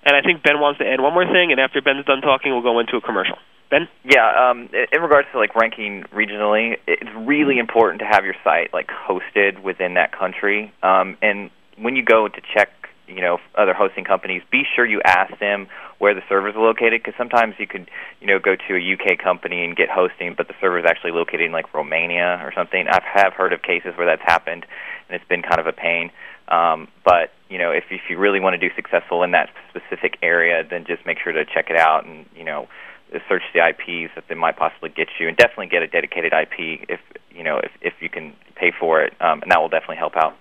And 0.03 0.15
I 0.15 0.21
think 0.21 0.43
Ben 0.43 0.59
wants 0.59 0.79
to 0.79 0.85
add 0.85 0.99
one 0.99 1.13
more 1.13 1.25
thing, 1.25 1.51
and 1.51 1.59
after 1.61 1.81
Ben's 1.81 2.05
done 2.05 2.21
talking, 2.21 2.51
we'll 2.51 2.63
go 2.65 2.79
into 2.79 2.97
a 2.97 3.01
commercial. 3.01 3.37
Ben? 3.71 3.87
Yeah, 4.03 4.51
um, 4.51 4.69
in 4.73 5.01
regards 5.01 5.29
to 5.31 5.39
like 5.39 5.55
ranking 5.55 6.03
regionally, 6.13 6.75
it's 6.87 7.09
really 7.15 7.57
important 7.57 8.01
to 8.01 8.05
have 8.05 8.25
your 8.25 8.35
site 8.43 8.73
like 8.73 8.89
hosted 8.89 9.63
within 9.63 9.93
that 9.93 10.11
country. 10.11 10.73
Um, 10.83 11.17
and 11.21 11.49
when 11.77 11.95
you 11.95 12.03
go 12.03 12.27
to 12.27 12.41
check 12.53 12.69
you 13.07 13.21
know 13.21 13.39
other 13.57 13.73
hosting 13.73 14.03
companies, 14.03 14.41
be 14.51 14.63
sure 14.75 14.85
you 14.85 15.01
ask 15.05 15.39
them 15.39 15.67
where 15.99 16.13
the 16.13 16.21
servers 16.27 16.53
are 16.55 16.61
located 16.61 17.01
because 17.01 17.13
sometimes 17.17 17.55
you 17.59 17.65
could 17.65 17.89
you 18.19 18.27
know 18.27 18.39
go 18.39 18.57
to 18.57 18.75
a 18.75 18.93
UK 18.93 19.17
company 19.17 19.63
and 19.63 19.77
get 19.77 19.87
hosting, 19.89 20.33
but 20.35 20.49
the 20.49 20.53
server 20.59 20.77
is 20.77 20.85
actually 20.85 21.11
located 21.11 21.41
in 21.41 21.53
like 21.53 21.73
Romania 21.73 22.41
or 22.43 22.51
something. 22.53 22.85
I 22.89 22.99
have 23.15 23.31
heard 23.33 23.53
of 23.53 23.61
cases 23.61 23.93
where 23.95 24.05
that's 24.05 24.21
happened, 24.21 24.65
and 25.07 25.15
it's 25.15 25.27
been 25.29 25.43
kind 25.43 25.61
of 25.61 25.67
a 25.67 25.73
pain. 25.73 26.11
Um, 26.49 26.89
but 27.05 27.31
you 27.47 27.57
know, 27.57 27.71
if 27.71 27.85
if 27.89 28.01
you 28.09 28.17
really 28.17 28.41
want 28.41 28.59
to 28.59 28.69
do 28.69 28.75
successful 28.75 29.23
in 29.23 29.31
that 29.31 29.49
specific 29.69 30.17
area, 30.21 30.61
then 30.69 30.83
just 30.83 31.05
make 31.05 31.19
sure 31.23 31.31
to 31.31 31.45
check 31.45 31.69
it 31.69 31.77
out 31.77 32.05
and 32.05 32.25
you 32.35 32.43
know 32.43 32.67
search 33.27 33.43
the 33.53 33.59
IPs 33.59 34.13
that 34.15 34.25
they 34.29 34.35
might 34.35 34.57
possibly 34.57 34.89
get 34.89 35.07
you, 35.19 35.27
and 35.27 35.35
definitely 35.35 35.67
get 35.67 35.83
a 35.83 35.87
dedicated 35.87 36.33
IP 36.33 36.87
if 36.89 36.99
you 37.31 37.43
know 37.43 37.57
if 37.57 37.71
if 37.81 37.93
you 37.99 38.09
can 38.09 38.33
pay 38.55 38.71
for 38.77 39.01
it, 39.01 39.13
um, 39.19 39.41
and 39.41 39.51
that 39.51 39.59
will 39.59 39.69
definitely 39.69 39.97
help 39.97 40.15
out. 40.15 40.35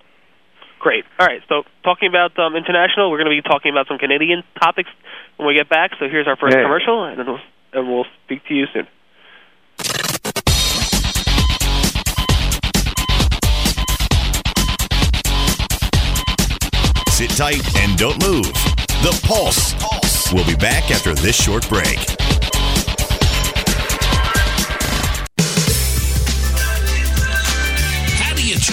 Great. 0.78 1.04
All 1.18 1.26
right. 1.26 1.42
So 1.48 1.64
talking 1.84 2.08
about 2.08 2.38
um, 2.38 2.56
international, 2.56 3.10
we're 3.10 3.18
going 3.18 3.36
to 3.36 3.42
be 3.42 3.46
talking 3.46 3.70
about 3.70 3.86
some 3.86 3.98
Canadian 3.98 4.42
topics 4.58 4.88
when 5.36 5.46
we 5.46 5.54
get 5.54 5.68
back. 5.68 5.92
So 5.98 6.08
here's 6.08 6.26
our 6.26 6.36
first 6.36 6.56
yeah. 6.56 6.62
commercial, 6.62 7.04
and 7.04 7.18
then 7.18 7.26
we'll, 7.26 7.40
and 7.74 7.88
we'll 7.88 8.06
speak 8.24 8.44
to 8.46 8.54
you 8.54 8.66
soon. 8.72 8.86
Sit 17.10 17.30
tight 17.36 17.76
and 17.76 17.98
don't 17.98 18.22
move. 18.26 18.46
The 19.02 19.20
Pulse. 19.26 19.74
Pulse. 19.74 20.32
We'll 20.32 20.46
be 20.46 20.56
back 20.56 20.90
after 20.90 21.12
this 21.14 21.36
short 21.36 21.68
break. 21.68 22.19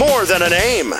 More 0.00 0.24
than 0.24 0.42
a 0.42 0.50
name. 0.50 0.90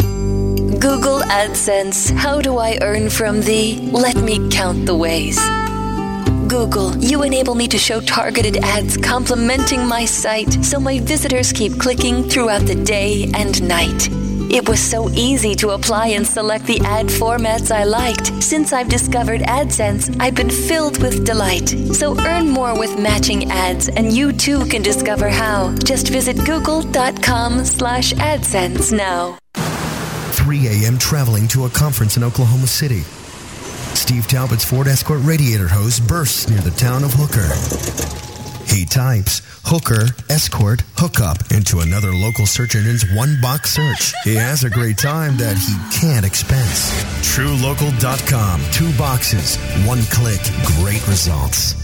Google 0.79 1.19
AdSense. 1.23 2.17
How 2.17 2.41
do 2.41 2.59
I 2.59 2.79
earn 2.81 3.11
from 3.11 3.41
thee? 3.41 3.89
Let 3.91 4.15
me 4.15 4.49
count 4.49 4.87
the 4.87 4.95
ways. 4.95 5.41
Google, 6.47 6.97
you 6.99 7.25
enable 7.25 7.57
me 7.57 7.67
to 7.67 7.77
show 7.77 8.01
targeted 8.01 8.59
ads 8.59 8.97
complementing 8.97 9.85
my 9.89 10.05
site 10.05 10.65
so 10.65 10.79
my 10.79 11.01
visitors 11.01 11.53
keep 11.53 11.81
clicking 11.81 12.23
throughout 12.23 12.65
the 12.65 12.77
day 12.77 13.29
and 13.35 13.61
night. 13.67 14.09
It 14.51 14.69
was 14.69 14.81
so 14.81 15.09
easy 15.11 15.55
to 15.57 15.71
apply 15.71 16.09
and 16.09 16.27
select 16.27 16.67
the 16.67 16.81
ad 16.81 17.07
formats 17.07 17.71
I 17.71 17.85
liked. 17.85 18.43
Since 18.43 18.73
I've 18.73 18.89
discovered 18.89 19.41
AdSense, 19.41 20.17
I've 20.21 20.35
been 20.35 20.51
filled 20.51 21.03
with 21.03 21.25
delight. 21.25 21.69
So 21.95 22.19
earn 22.21 22.49
more 22.49 22.79
with 22.79 22.99
matching 22.99 23.51
ads, 23.51 23.89
and 23.89 24.13
you 24.13 24.33
too 24.33 24.65
can 24.67 24.83
discover 24.83 25.29
how. 25.29 25.75
Just 25.85 26.09
visit 26.09 26.37
google.com 26.45 27.65
slash 27.65 28.13
AdSense 28.15 28.97
now. 28.97 29.39
3 29.55 30.67
a.m. 30.69 30.99
traveling 30.99 31.49
to 31.49 31.65
a 31.65 31.71
conference 31.71 32.17
in 32.17 32.25
Oklahoma 32.25 32.67
City. 32.67 33.01
Steve 33.95 34.27
Talbot's 34.27 34.65
Ford 34.65 34.89
Escort 34.89 35.21
radiator 35.23 35.69
hose 35.69 36.01
bursts 36.01 36.51
near 36.51 36.61
the 36.61 36.71
town 36.73 37.05
of 37.05 37.13
Hooker. 37.15 38.34
He 38.67 38.85
types 38.85 39.43
hooker, 39.65 40.07
escort, 40.29 40.83
hookup 40.97 41.51
into 41.51 41.81
another 41.81 42.13
local 42.13 42.47
search 42.47 42.75
engine's 42.75 43.05
one 43.15 43.41
box 43.41 43.73
search. 43.73 44.13
He 44.25 44.35
has 44.35 44.65
a 44.65 44.71
great 44.71 44.99
time 44.99 45.37
that 45.39 45.57
he 45.57 45.75
can't 46.01 46.25
expense. 46.25 46.91
TrueLocal.com. 47.35 48.61
Two 48.73 48.93
boxes, 48.97 49.57
one 49.87 50.03
click, 50.05 50.41
great 50.79 51.07
results. 51.09 51.84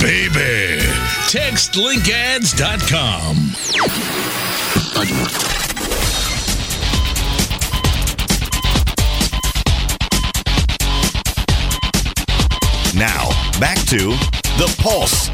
baby. 0.00 0.80
TextLinkAds.com. 1.28 3.36
Now, 12.98 13.28
back 13.60 13.76
to 13.86 14.16
The 14.56 14.74
Pulse, 14.80 15.28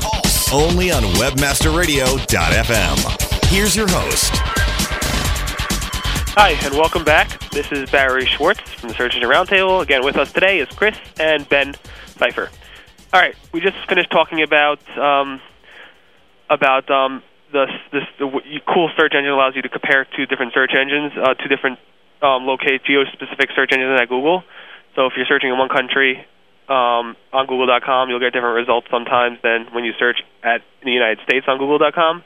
only 0.52 0.90
on 0.90 1.02
WebmasterRadio.fm. 1.02 3.50
Here's 3.50 3.76
your 3.76 3.86
host, 3.88 4.32
Hi, 6.34 6.52
and 6.64 6.72
welcome 6.72 7.04
back. 7.04 7.38
This 7.50 7.70
is 7.72 7.90
Barry 7.90 8.24
Schwartz 8.24 8.62
from 8.62 8.88
the 8.88 9.04
Engine 9.04 9.20
Roundtable. 9.20 9.82
Again, 9.82 10.02
with 10.02 10.16
us 10.16 10.32
today 10.32 10.60
is 10.60 10.68
Chris 10.68 10.96
and 11.20 11.46
Ben 11.50 11.74
Pfeiffer. 11.74 12.48
All 13.12 13.20
right, 13.20 13.36
we 13.52 13.60
just 13.60 13.76
finished 13.90 14.10
talking 14.10 14.42
about 14.42 14.80
um, 14.96 15.38
about 16.48 16.90
um, 16.90 17.22
the 17.52 17.66
this 17.92 18.04
the 18.18 18.24
cool 18.66 18.88
search 18.96 19.12
engine 19.12 19.30
allows 19.30 19.54
you 19.54 19.60
to 19.60 19.68
compare 19.68 20.06
two 20.16 20.24
different 20.24 20.54
search 20.54 20.72
engines, 20.72 21.12
uh, 21.20 21.34
two 21.34 21.48
different 21.48 21.78
um, 22.22 22.46
locate 22.46 22.84
geo-specific 22.84 23.50
search 23.54 23.68
engines 23.72 24.00
at 24.00 24.08
Google. 24.08 24.42
So 24.96 25.04
if 25.04 25.12
you're 25.14 25.26
searching 25.26 25.50
in 25.50 25.58
one 25.58 25.68
country 25.68 26.24
um, 26.70 27.12
on 27.36 27.44
Google.com, 27.46 28.08
you'll 28.08 28.18
get 28.18 28.32
different 28.32 28.56
results 28.56 28.88
sometimes 28.90 29.36
than 29.42 29.66
when 29.72 29.84
you 29.84 29.92
search 29.98 30.24
at 30.42 30.64
in 30.80 30.86
the 30.88 30.96
United 30.96 31.20
States 31.28 31.44
on 31.48 31.58
Google.com. 31.58 32.24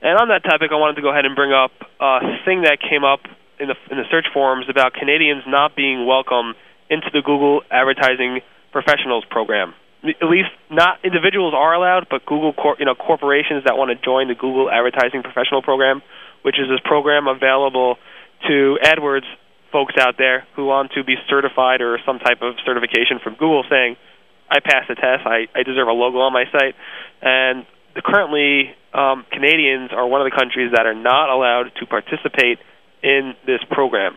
And 0.00 0.18
on 0.18 0.28
that 0.28 0.42
topic, 0.42 0.72
I 0.72 0.76
wanted 0.76 0.96
to 0.96 1.02
go 1.02 1.12
ahead 1.12 1.26
and 1.26 1.36
bring 1.36 1.52
up 1.52 1.72
a 2.00 2.40
thing 2.46 2.62
that 2.62 2.80
came 2.80 3.04
up 3.04 3.20
in 3.60 3.68
the 3.68 3.76
in 3.90 4.00
the 4.00 4.08
search 4.10 4.32
forums 4.32 4.70
about 4.70 4.94
Canadians 4.94 5.44
not 5.46 5.76
being 5.76 6.06
welcome 6.06 6.54
into 6.88 7.12
the 7.12 7.20
Google 7.20 7.60
Advertising 7.70 8.40
Professionals 8.72 9.26
program. 9.28 9.74
At 10.04 10.28
least, 10.28 10.50
not 10.70 11.00
individuals 11.02 11.54
are 11.56 11.72
allowed, 11.72 12.08
but 12.10 12.26
Google, 12.26 12.52
cor- 12.52 12.76
you 12.78 12.84
know, 12.84 12.94
corporations 12.94 13.64
that 13.64 13.78
want 13.78 13.88
to 13.88 13.96
join 13.96 14.28
the 14.28 14.34
Google 14.34 14.70
Advertising 14.70 15.22
Professional 15.22 15.62
program, 15.62 16.02
which 16.42 16.60
is 16.60 16.68
this 16.68 16.80
program 16.84 17.26
available 17.26 17.96
to 18.46 18.76
AdWords 18.84 19.24
folks 19.72 19.94
out 19.98 20.16
there 20.18 20.46
who 20.56 20.66
want 20.66 20.92
to 20.92 21.02
be 21.02 21.16
certified 21.28 21.80
or 21.80 21.98
some 22.04 22.18
type 22.18 22.42
of 22.42 22.54
certification 22.66 23.18
from 23.24 23.34
Google, 23.34 23.64
saying, 23.70 23.96
"I 24.50 24.60
passed 24.60 24.88
the 24.88 24.94
test. 24.94 25.26
I, 25.26 25.48
I 25.54 25.62
deserve 25.62 25.88
a 25.88 25.92
logo 25.92 26.18
on 26.18 26.32
my 26.32 26.44
site." 26.52 26.76
And 27.22 27.64
currently, 28.04 28.76
um, 28.92 29.24
Canadians 29.32 29.90
are 29.92 30.06
one 30.06 30.20
of 30.20 30.30
the 30.30 30.36
countries 30.36 30.72
that 30.76 30.84
are 30.86 30.94
not 30.94 31.30
allowed 31.30 31.72
to 31.80 31.86
participate 31.86 32.58
in 33.02 33.34
this 33.46 33.60
program. 33.70 34.16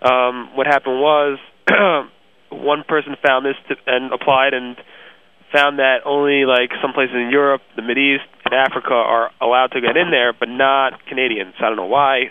Um, 0.00 0.54
what 0.54 0.66
happened 0.66 1.00
was 1.00 1.38
one 2.50 2.84
person 2.86 3.16
found 3.20 3.44
this 3.44 3.56
to, 3.68 3.76
and 3.86 4.12
applied 4.12 4.54
and 4.54 4.76
found 5.52 5.78
that 5.78 6.00
only 6.04 6.44
like 6.44 6.70
some 6.82 6.92
places 6.92 7.14
in 7.14 7.30
Europe, 7.30 7.62
the 7.76 7.82
Mid 7.82 7.98
East, 7.98 8.28
and 8.44 8.54
Africa 8.54 8.94
are 8.94 9.30
allowed 9.40 9.72
to 9.72 9.80
get 9.80 9.96
in 9.96 10.10
there, 10.10 10.32
but 10.32 10.48
not 10.48 11.06
Canadians. 11.06 11.54
I 11.58 11.68
don't 11.68 11.76
know 11.76 11.86
why. 11.86 12.30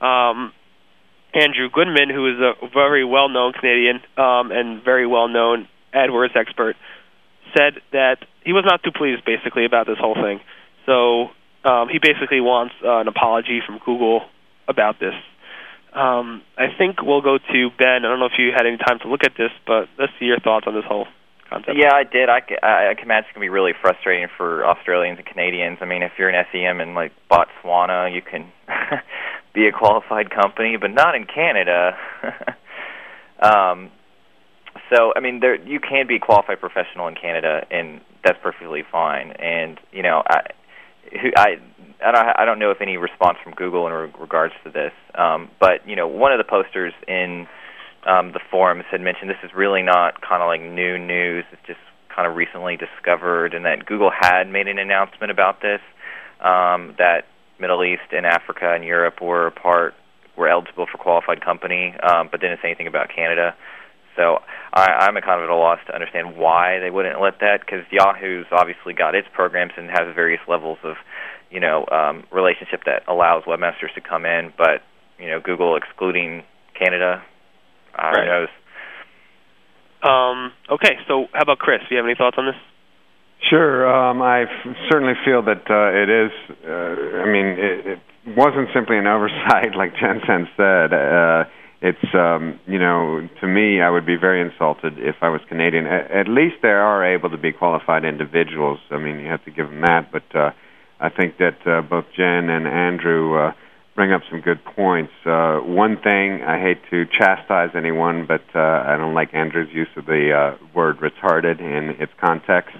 Um, 0.00 0.52
Andrew 1.34 1.68
Goodman, 1.72 2.10
who 2.10 2.30
is 2.30 2.38
a 2.38 2.68
very 2.72 3.04
well-known 3.04 3.52
Canadian 3.52 4.00
um, 4.16 4.52
and 4.52 4.82
very 4.84 5.06
well-known 5.06 5.68
AdWords 5.94 6.36
expert, 6.36 6.76
said 7.56 7.74
that 7.92 8.18
he 8.44 8.52
was 8.52 8.64
not 8.66 8.82
too 8.82 8.92
pleased, 8.92 9.24
basically, 9.24 9.64
about 9.64 9.86
this 9.86 9.98
whole 9.98 10.14
thing. 10.14 10.40
So 10.86 11.30
um, 11.68 11.88
he 11.88 11.98
basically 11.98 12.40
wants 12.40 12.74
uh, 12.84 12.98
an 12.98 13.08
apology 13.08 13.60
from 13.66 13.78
Google 13.84 14.22
about 14.68 15.00
this. 15.00 15.14
Um, 15.92 16.42
I 16.58 16.66
think 16.76 17.02
we'll 17.02 17.22
go 17.22 17.38
to 17.38 17.70
Ben. 17.78 18.04
I 18.04 18.08
don't 18.08 18.18
know 18.18 18.26
if 18.26 18.38
you 18.38 18.50
had 18.52 18.66
any 18.66 18.76
time 18.76 18.98
to 19.00 19.08
look 19.08 19.22
at 19.24 19.32
this, 19.38 19.50
but 19.66 19.88
let's 19.98 20.12
see 20.18 20.26
your 20.26 20.40
thoughts 20.40 20.66
on 20.66 20.74
this 20.74 20.84
whole 20.86 21.06
concept. 21.54 21.78
Yeah, 21.78 21.94
I 21.94 22.04
did. 22.04 22.28
I, 22.28 22.40
I, 22.62 22.90
I 22.90 22.94
can 22.94 23.04
imagine 23.04 23.30
it 23.30 23.32
can 23.34 23.40
be 23.40 23.48
really 23.48 23.72
frustrating 23.80 24.28
for 24.36 24.66
Australians 24.66 25.18
and 25.18 25.26
Canadians. 25.26 25.78
I 25.80 25.86
mean, 25.86 26.02
if 26.02 26.12
you're 26.18 26.28
an 26.28 26.44
SEM 26.52 26.80
in 26.80 26.94
like 26.94 27.12
Botswana, 27.30 28.14
you 28.14 28.22
can 28.22 28.50
be 29.54 29.66
a 29.66 29.72
qualified 29.72 30.30
company, 30.30 30.76
but 30.80 30.90
not 30.90 31.14
in 31.14 31.26
Canada. 31.26 31.96
um, 33.42 33.90
so, 34.90 35.12
I 35.16 35.20
mean, 35.20 35.40
there 35.40 35.56
you 35.56 35.80
can 35.80 36.06
be 36.06 36.16
a 36.16 36.20
qualified 36.20 36.60
professional 36.60 37.08
in 37.08 37.14
Canada, 37.14 37.66
and 37.70 38.00
that's 38.24 38.38
perfectly 38.42 38.82
fine. 38.90 39.32
And 39.32 39.78
you 39.92 40.02
know, 40.02 40.22
I, 40.26 40.40
I 41.36 41.56
I 42.04 42.44
don't 42.44 42.58
know 42.58 42.70
if 42.70 42.80
any 42.80 42.96
response 42.96 43.38
from 43.42 43.54
Google 43.54 43.86
in 43.86 43.92
re- 43.92 44.12
regards 44.18 44.54
to 44.64 44.70
this, 44.70 44.92
um, 45.14 45.50
but 45.60 45.86
you 45.86 45.96
know, 45.96 46.08
one 46.08 46.32
of 46.32 46.38
the 46.38 46.44
posters 46.44 46.92
in 47.06 47.46
um, 48.06 48.32
the 48.32 48.40
forums 48.50 48.84
had 48.90 49.00
mentioned 49.00 49.30
this 49.30 49.36
is 49.42 49.54
really 49.54 49.82
not 49.82 50.20
kind 50.20 50.42
of 50.42 50.46
like 50.48 50.60
new 50.60 50.98
news. 50.98 51.44
It's 51.52 51.66
just 51.66 51.80
kind 52.14 52.28
of 52.28 52.36
recently 52.36 52.76
discovered, 52.76 53.54
and 53.54 53.64
that 53.64 53.86
Google 53.86 54.10
had 54.10 54.44
made 54.44 54.68
an 54.68 54.78
announcement 54.78 55.30
about 55.30 55.60
this 55.60 55.80
um, 56.40 56.94
that 56.98 57.26
Middle 57.58 57.82
East 57.84 58.12
and 58.12 58.26
Africa 58.26 58.72
and 58.74 58.84
Europe 58.84 59.20
were 59.20 59.50
part 59.50 59.94
were 60.36 60.48
eligible 60.48 60.86
for 60.90 60.98
qualified 60.98 61.40
company, 61.40 61.94
um, 62.02 62.28
but 62.30 62.40
didn't 62.40 62.58
say 62.60 62.68
anything 62.68 62.88
about 62.88 63.08
Canada. 63.14 63.54
So 64.16 64.38
I, 64.72 65.06
I'm 65.06 65.14
kind 65.14 65.40
of 65.40 65.44
at 65.44 65.50
a 65.50 65.56
loss 65.56 65.78
to 65.86 65.94
understand 65.94 66.36
why 66.36 66.78
they 66.80 66.90
wouldn't 66.90 67.20
let 67.20 67.40
that 67.40 67.60
because 67.60 67.84
Yahoo's 67.90 68.46
obviously 68.50 68.92
got 68.92 69.14
its 69.14 69.28
programs 69.32 69.72
and 69.76 69.88
has 69.90 70.12
various 70.14 70.40
levels 70.48 70.78
of, 70.82 70.96
you 71.50 71.60
know, 71.60 71.86
um, 71.90 72.24
relationship 72.30 72.82
that 72.86 73.02
allows 73.08 73.44
webmasters 73.44 73.94
to 73.94 74.00
come 74.00 74.24
in, 74.24 74.52
but 74.56 74.82
you 75.18 75.28
know, 75.28 75.40
Google 75.40 75.76
excluding 75.76 76.42
Canada, 76.78 77.22
Right. 77.98 78.26
knows? 78.26 78.48
Um, 80.02 80.52
okay, 80.70 80.96
so 81.08 81.26
how 81.32 81.42
about 81.42 81.58
Chris? 81.58 81.80
Do 81.88 81.94
you 81.94 81.98
have 81.98 82.06
any 82.06 82.14
thoughts 82.14 82.36
on 82.38 82.46
this? 82.46 82.56
Sure. 83.50 83.88
Um, 83.88 84.22
I 84.22 84.42
f- 84.42 84.76
certainly 84.90 85.14
feel 85.24 85.42
that 85.42 85.64
uh, 85.68 85.92
it 85.92 86.08
is. 86.08 86.32
Uh, 86.64 87.22
I 87.22 87.26
mean, 87.30 87.46
it, 87.58 87.86
it 87.86 87.98
wasn't 88.36 88.68
simply 88.74 88.98
an 88.98 89.06
oversight, 89.14 89.76
like 89.76 89.94
JenSense 89.94 90.48
said. 90.56 90.92
Uh, 90.92 91.44
it's, 91.82 92.14
um, 92.14 92.58
you 92.66 92.78
know, 92.78 93.28
to 93.40 93.46
me, 93.46 93.82
I 93.82 93.90
would 93.90 94.06
be 94.06 94.16
very 94.16 94.40
insulted 94.40 94.94
if 94.98 95.16
I 95.20 95.28
was 95.28 95.42
Canadian. 95.48 95.86
At, 95.86 96.10
at 96.10 96.28
least 96.28 96.56
there 96.62 96.80
are 96.80 97.04
able 97.04 97.28
to 97.30 97.36
be 97.36 97.52
qualified 97.52 98.04
individuals. 98.04 98.78
I 98.90 98.96
mean, 98.98 99.20
you 99.20 99.26
have 99.28 99.44
to 99.44 99.50
give 99.50 99.68
them 99.68 99.82
that. 99.82 100.10
But 100.10 100.24
uh, 100.34 100.50
I 101.00 101.10
think 101.10 101.36
that 101.38 101.58
uh, 101.66 101.82
both 101.82 102.06
Jen 102.16 102.48
and 102.48 102.66
Andrew 102.66 103.36
uh, 103.36 103.52
bring 103.94 104.12
up 104.12 104.22
some 104.30 104.40
good 104.40 104.64
points. 104.64 105.12
Uh, 105.24 105.58
one 105.58 105.96
thing, 106.02 106.42
I 106.42 106.60
hate 106.60 106.78
to 106.90 107.04
chastise 107.06 107.70
anyone, 107.76 108.26
but 108.26 108.42
uh, 108.54 108.58
I 108.58 108.96
don't 108.96 109.14
like 109.14 109.32
Andrew's 109.34 109.72
use 109.72 109.88
of 109.96 110.06
the 110.06 110.32
uh, 110.32 110.66
word 110.74 110.98
retarded 110.98 111.60
in 111.60 112.00
its 112.00 112.12
context. 112.20 112.74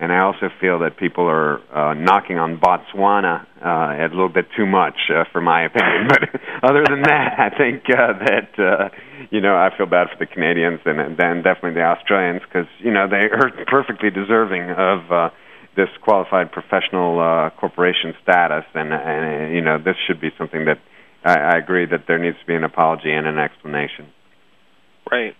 And 0.00 0.10
I 0.12 0.24
also 0.24 0.48
feel 0.60 0.78
that 0.80 0.96
people 0.96 1.28
are 1.28 1.60
uh, 1.76 1.92
knocking 1.92 2.38
on 2.38 2.56
Botswana 2.56 3.44
uh, 3.60 4.00
a 4.00 4.08
little 4.08 4.30
bit 4.30 4.46
too 4.56 4.64
much, 4.64 4.96
uh, 5.12 5.24
for 5.30 5.42
my 5.42 5.64
opinion. 5.64 6.08
But 6.08 6.40
other 6.62 6.84
than 6.88 7.02
that, 7.02 7.36
I 7.38 7.50
think 7.56 7.84
uh, 7.84 8.16
that 8.24 8.48
uh, 8.56 8.88
you 9.30 9.42
know 9.42 9.54
I 9.56 9.68
feel 9.76 9.84
bad 9.86 10.08
for 10.08 10.16
the 10.18 10.26
Canadians 10.26 10.80
and 10.86 11.18
then 11.18 11.42
definitely 11.42 11.74
the 11.74 11.84
Australians 11.84 12.40
because 12.48 12.68
you 12.78 12.90
know 12.90 13.08
they 13.08 13.28
are 13.28 13.52
perfectly 13.68 14.08
deserving 14.08 14.70
of 14.70 15.12
uh, 15.12 15.28
this 15.76 15.88
qualified 16.02 16.52
professional 16.52 17.20
uh, 17.20 17.50
corporation 17.50 18.14
status, 18.22 18.64
and, 18.74 18.92
and 18.92 19.54
you 19.54 19.60
know 19.60 19.78
this 19.78 19.96
should 20.06 20.20
be 20.20 20.30
something 20.36 20.64
that 20.64 20.78
I, 21.24 21.54
I 21.54 21.58
agree 21.58 21.86
that 21.86 22.04
there 22.06 22.18
needs 22.18 22.38
to 22.40 22.46
be 22.46 22.54
an 22.54 22.64
apology 22.64 23.12
and 23.12 23.26
an 23.26 23.38
explanation. 23.38 24.08
Right. 25.10 25.34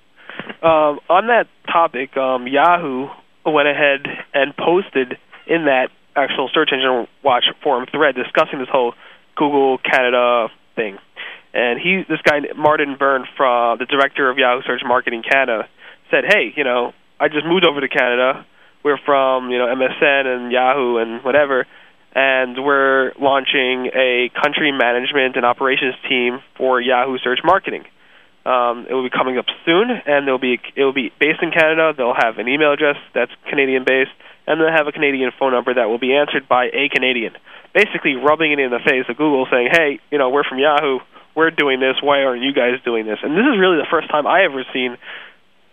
Um, 0.62 1.00
on 1.08 1.26
that 1.26 1.46
topic, 1.70 2.16
um, 2.16 2.46
Yahoo 2.46 3.08
went 3.44 3.68
ahead 3.68 4.06
and 4.34 4.56
posted 4.56 5.18
in 5.46 5.64
that 5.66 5.88
actual 6.16 6.50
search 6.52 6.70
engine 6.72 7.06
watch 7.22 7.44
forum 7.62 7.86
thread 7.90 8.14
discussing 8.14 8.58
this 8.58 8.68
whole 8.70 8.94
Google 9.36 9.78
Canada 9.78 10.48
thing. 10.76 10.98
And 11.52 11.80
he, 11.80 12.04
this 12.08 12.20
guy 12.22 12.40
Martin 12.56 12.96
Byrne, 12.98 13.26
from 13.36 13.78
the 13.78 13.86
director 13.86 14.30
of 14.30 14.38
Yahoo 14.38 14.62
Search 14.62 14.82
Marketing 14.86 15.22
Canada, 15.28 15.68
said, 16.10 16.24
"Hey, 16.26 16.52
you 16.56 16.62
know, 16.62 16.92
I 17.18 17.28
just 17.28 17.44
moved 17.44 17.64
over 17.64 17.80
to 17.80 17.88
Canada. 17.88 18.46
We're 18.82 18.98
from 19.04 19.50
you 19.50 19.58
know 19.58 19.66
MSN 19.66 20.26
and 20.26 20.52
Yahoo 20.52 20.96
and 20.96 21.22
whatever, 21.22 21.66
and 22.14 22.56
we're 22.64 23.12
launching 23.20 23.90
a 23.94 24.30
country 24.42 24.72
management 24.72 25.36
and 25.36 25.44
operations 25.44 25.94
team 26.08 26.40
for 26.56 26.80
Yahoo 26.80 27.18
Search 27.18 27.40
Marketing." 27.44 27.84
Um, 28.44 28.86
it 28.88 28.94
will 28.94 29.04
be 29.04 29.12
coming 29.12 29.36
up 29.36 29.44
soon, 29.66 29.90
and 29.90 30.26
they'll 30.26 30.40
be 30.40 30.58
it 30.74 30.84
will 30.84 30.96
be 30.96 31.12
based 31.20 31.42
in 31.42 31.50
Canada. 31.50 31.92
They'll 31.96 32.16
have 32.16 32.38
an 32.38 32.48
email 32.48 32.72
address 32.72 32.96
that's 33.14 33.32
Canadian 33.48 33.84
based, 33.84 34.12
and 34.46 34.58
they'll 34.58 34.72
have 34.72 34.88
a 34.88 34.92
Canadian 34.92 35.30
phone 35.38 35.52
number 35.52 35.74
that 35.74 35.88
will 35.90 35.98
be 35.98 36.16
answered 36.16 36.48
by 36.48 36.72
a 36.72 36.88
Canadian. 36.88 37.36
Basically, 37.74 38.16
rubbing 38.16 38.52
it 38.52 38.58
in 38.58 38.70
the 38.70 38.80
face 38.80 39.04
of 39.08 39.16
Google, 39.18 39.46
saying, 39.50 39.68
"Hey, 39.70 40.00
you 40.10 40.16
know, 40.16 40.30
we're 40.30 40.44
from 40.44 40.58
Yahoo. 40.58 41.00
We're 41.34 41.50
doing 41.50 41.80
this. 41.80 42.00
Why 42.00 42.24
aren't 42.24 42.42
you 42.42 42.54
guys 42.54 42.80
doing 42.82 43.04
this?" 43.04 43.18
And 43.22 43.36
this 43.36 43.44
is 43.44 43.60
really 43.60 43.76
the 43.76 43.90
first 43.90 44.08
time 44.08 44.26
I 44.26 44.44
ever 44.44 44.64
seen 44.72 44.96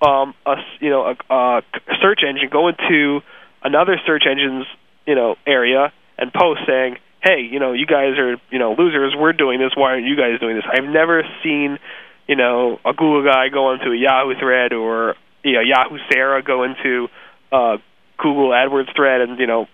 um, 0.02 0.34
a 0.46 0.56
you 0.80 0.90
know 0.90 1.16
a, 1.30 1.34
a 1.34 1.62
search 2.02 2.22
engine 2.28 2.50
go 2.52 2.68
into 2.68 3.22
another 3.64 4.00
search 4.06 4.24
engine's 4.30 4.66
you 5.06 5.16
know 5.16 5.36
area 5.46 5.92
and 6.18 6.34
post 6.34 6.62
saying, 6.68 6.98
"Hey, 7.22 7.48
you 7.50 7.60
know, 7.60 7.74
you 7.74 7.86
guys 7.86 8.18
are 8.18 8.38
you 8.52 8.60
know 8.60 8.76
losers. 8.78 9.14
We're 9.18 9.34
doing 9.34 9.60
this. 9.60 9.72
Why 9.76 9.92
aren't 9.92 10.06
you 10.06 10.16
guys 10.16 10.40
doing 10.40 10.56
this?" 10.56 10.66
I've 10.72 10.90
never 10.90 11.24
seen 11.44 11.80
you 12.28 12.36
know, 12.36 12.80
a 12.86 12.92
Google 12.92 13.24
guy 13.24 13.50
go 13.50 13.74
into 13.74 13.92
a 13.92 13.98
Yahoo 13.98 14.38
thread 14.40 14.74
or 14.74 15.16
you 15.44 15.54
know, 15.54 15.62
Yahoo 15.62 15.98
Sarah 16.12 16.44
go 16.44 16.64
into 16.64 17.08
a 17.52 17.78
Google 18.18 18.50
AdWords 18.50 18.94
thread 18.96 19.22
and 19.22 19.40
you 19.40 19.48
know 19.48 19.68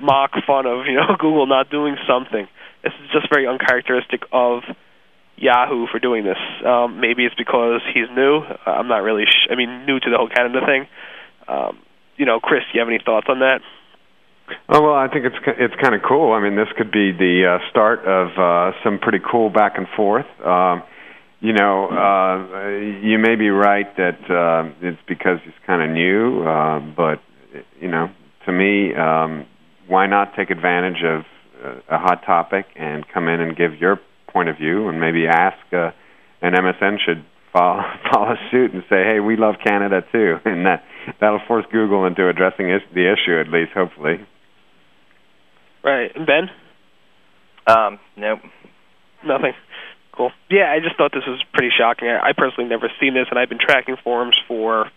mock 0.00 0.32
fun 0.46 0.66
of 0.66 0.86
you 0.86 0.94
know 0.94 1.16
Google 1.18 1.46
not 1.46 1.70
doing 1.70 1.96
something. 2.06 2.46
This 2.82 2.92
is 3.02 3.10
just 3.12 3.28
very 3.30 3.46
uncharacteristic 3.46 4.22
of 4.30 4.62
Yahoo 5.36 5.86
for 5.90 5.98
doing 5.98 6.24
this. 6.24 6.38
Um, 6.64 7.00
maybe 7.00 7.24
it's 7.24 7.34
because 7.34 7.80
he's 7.92 8.08
new. 8.14 8.40
I'm 8.66 8.88
not 8.88 9.02
really. 9.02 9.24
Sh- 9.24 9.48
I 9.50 9.56
mean, 9.56 9.86
new 9.86 9.98
to 9.98 10.10
the 10.10 10.16
whole 10.16 10.28
Canada 10.28 10.60
thing. 10.64 10.86
Um, 11.48 11.78
you 12.16 12.26
know, 12.26 12.40
Chris, 12.40 12.62
you 12.72 12.80
have 12.80 12.88
any 12.88 13.00
thoughts 13.04 13.26
on 13.28 13.40
that? 13.40 13.60
Oh 14.68 14.82
well, 14.82 14.94
I 14.94 15.08
think 15.08 15.24
it's 15.24 15.36
it's 15.58 15.74
kind 15.80 15.94
of 15.94 16.02
cool. 16.06 16.32
I 16.32 16.40
mean, 16.40 16.54
this 16.54 16.68
could 16.76 16.92
be 16.92 17.12
the 17.12 17.56
uh, 17.56 17.70
start 17.70 18.00
of 18.00 18.28
uh, 18.38 18.76
some 18.84 18.98
pretty 18.98 19.20
cool 19.20 19.48
back 19.48 19.78
and 19.78 19.86
forth. 19.96 20.26
Um, 20.44 20.82
you 21.40 21.52
know, 21.52 21.88
uh, 21.88 22.68
you 23.02 23.18
may 23.18 23.36
be 23.36 23.48
right 23.48 23.86
that 23.96 24.20
uh, 24.30 24.70
it's 24.80 25.00
because 25.08 25.38
he's 25.44 25.54
kind 25.66 25.82
of 25.82 25.90
new, 25.90 26.42
uh, 26.42 26.80
but 26.80 27.20
you 27.80 27.88
know, 27.88 28.10
to 28.46 28.52
me, 28.52 28.94
um, 28.94 29.46
why 29.88 30.06
not 30.06 30.34
take 30.36 30.50
advantage 30.50 31.02
of 31.04 31.22
uh, 31.64 31.96
a 31.96 31.98
hot 31.98 32.22
topic 32.26 32.66
and 32.76 33.06
come 33.08 33.28
in 33.28 33.40
and 33.40 33.56
give 33.56 33.76
your 33.80 33.98
point 34.34 34.50
of 34.50 34.58
view, 34.58 34.88
and 34.88 35.00
maybe 35.00 35.26
ask 35.26 35.56
uh, 35.72 35.92
an 36.42 36.52
MSN 36.52 36.98
should 37.06 37.24
follow, 37.54 37.80
follow 38.12 38.34
suit 38.50 38.74
and 38.74 38.82
say, 38.90 39.02
"Hey, 39.04 39.20
we 39.20 39.36
love 39.36 39.54
Canada 39.64 40.02
too," 40.12 40.36
and 40.44 40.66
that 40.66 40.84
that'll 41.20 41.40
force 41.48 41.64
Google 41.72 42.04
into 42.04 42.28
addressing 42.28 42.68
is- 42.70 42.82
the 42.92 43.10
issue 43.10 43.40
at 43.40 43.48
least, 43.48 43.72
hopefully. 43.72 44.16
Right, 45.82 46.10
and 46.14 46.26
Ben? 46.26 46.50
Um, 47.66 47.98
nope. 48.16 48.40
Nothing. 49.24 49.52
Cool. 50.12 50.30
Yeah, 50.50 50.70
I 50.70 50.80
just 50.80 50.96
thought 50.96 51.12
this 51.12 51.26
was 51.26 51.42
pretty 51.52 51.70
shocking. 51.76 52.08
I, 52.08 52.28
I 52.28 52.32
personally 52.36 52.68
never 52.68 52.90
seen 53.00 53.14
this, 53.14 53.26
and 53.30 53.38
I've 53.38 53.48
been 53.48 53.58
tracking 53.58 53.96
forums 54.02 54.36
for 54.46 54.90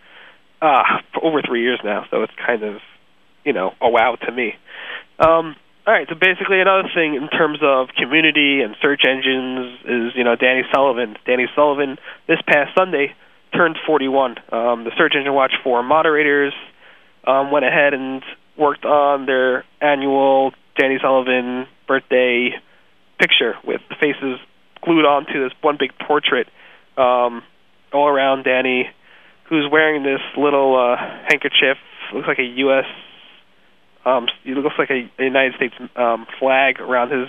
uh 0.62 0.84
for 1.14 1.24
over 1.24 1.42
three 1.42 1.62
years 1.62 1.80
now, 1.84 2.06
so 2.10 2.24
it's 2.24 2.34
kind 2.46 2.64
of 2.64 2.76
you 3.46 3.54
know 3.54 3.72
a 3.82 3.90
wow 3.90 4.16
to 4.26 4.32
me. 4.32 4.54
Um, 5.20 5.56
all 5.88 5.94
right, 5.94 6.06
so 6.10 6.16
basically 6.16 6.60
another 6.60 6.90
thing 6.94 7.16
in 7.16 7.30
terms 7.30 7.60
of 7.64 7.88
community 7.98 8.60
and 8.60 8.76
search 8.82 9.04
engines 9.08 9.80
is 9.86 10.12
you 10.16 10.24
know 10.26 10.36
Danny 10.36 10.64
Sullivan. 10.74 11.16
Danny 11.26 11.46
Sullivan 11.56 11.98
this 12.28 12.40
past 12.46 12.72
Sunday 12.78 13.16
turned 13.54 13.78
41. 13.88 14.32
Um, 14.52 14.84
the 14.84 14.92
Search 14.98 15.14
Engine 15.16 15.34
Watch 15.34 15.54
forum 15.64 15.86
moderators 15.88 16.54
um, 17.26 17.52
went 17.52 17.64
ahead 17.64 17.94
and 17.94 18.22
worked 18.58 18.84
on 18.84 19.28
their 19.28 19.64
annual 19.80 20.52
Danny 20.78 20.98
Sullivan 21.02 21.68
birthday 21.88 22.50
picture 23.18 23.54
with 23.66 23.80
faces 24.02 24.40
glued 24.84 25.06
onto 25.06 25.42
this 25.42 25.54
one 25.62 25.78
big 25.80 25.92
portrait 26.06 26.48
um, 26.98 27.44
all 27.94 28.08
around 28.08 28.44
Danny, 28.44 28.90
who's 29.48 29.70
wearing 29.72 30.04
this 30.04 30.22
little 30.38 30.76
uh, 30.76 30.98
handkerchief. 31.30 31.78
Looks 32.14 32.28
like 32.28 32.40
a 32.40 32.44
U.S. 32.44 32.86
Um, 34.08 34.28
it 34.46 34.58
looks 34.58 34.76
like 34.80 34.90
a, 34.90 35.12
a 35.20 35.26
United 35.26 35.56
States 35.56 35.76
um, 35.98 36.28
flag 36.40 36.80
around 36.80 37.12
his 37.12 37.28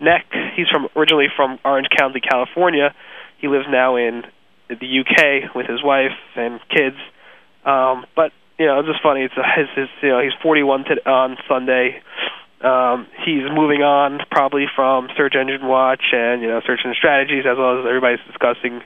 neck. 0.00 0.26
He's 0.56 0.66
from 0.68 0.88
originally 0.96 1.28
from 1.34 1.58
Orange 1.64 1.88
County, 1.96 2.20
California. 2.20 2.94
He 3.38 3.46
lives 3.46 3.66
now 3.70 3.96
in 3.96 4.24
the 4.68 5.00
UK 5.00 5.54
with 5.54 5.66
his 5.66 5.82
wife 5.82 6.18
and 6.34 6.60
kids. 6.68 6.96
Um, 7.64 8.04
but 8.16 8.32
you 8.58 8.66
know, 8.66 8.80
it's 8.80 8.88
just 8.88 9.02
funny. 9.02 9.22
It's 9.22 9.34
his, 9.34 9.68
his 9.76 9.88
you 10.02 10.08
know 10.08 10.20
he's 10.20 10.34
41 10.42 10.84
to, 10.86 11.08
on 11.08 11.36
Sunday. 11.48 12.02
Um, 12.60 13.06
he's 13.24 13.46
moving 13.54 13.82
on 13.82 14.18
probably 14.32 14.66
from 14.74 15.08
Search 15.16 15.36
Engine 15.38 15.66
Watch 15.68 16.02
and 16.12 16.42
you 16.42 16.48
know 16.48 16.60
Search 16.66 16.80
Engine 16.84 16.98
Strategies 16.98 17.44
as 17.46 17.56
well 17.56 17.78
as 17.78 17.86
everybody's 17.86 18.24
discussing 18.26 18.82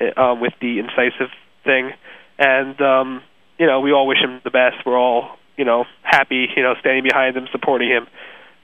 uh, 0.00 0.20
um, 0.20 0.40
with 0.40 0.52
the 0.60 0.78
incisive 0.78 1.34
thing. 1.64 1.90
And 2.38 2.80
um, 2.80 3.22
you 3.58 3.66
know, 3.66 3.80
we 3.80 3.92
all 3.92 4.06
wish 4.06 4.18
him 4.22 4.40
the 4.44 4.50
best. 4.50 4.86
We're 4.86 4.96
all 4.98 5.36
you 5.56 5.64
know 5.64 5.84
happy, 6.02 6.48
you 6.56 6.62
know, 6.62 6.74
standing 6.80 7.04
behind 7.04 7.36
him, 7.36 7.46
supporting 7.52 7.88
him. 7.88 8.06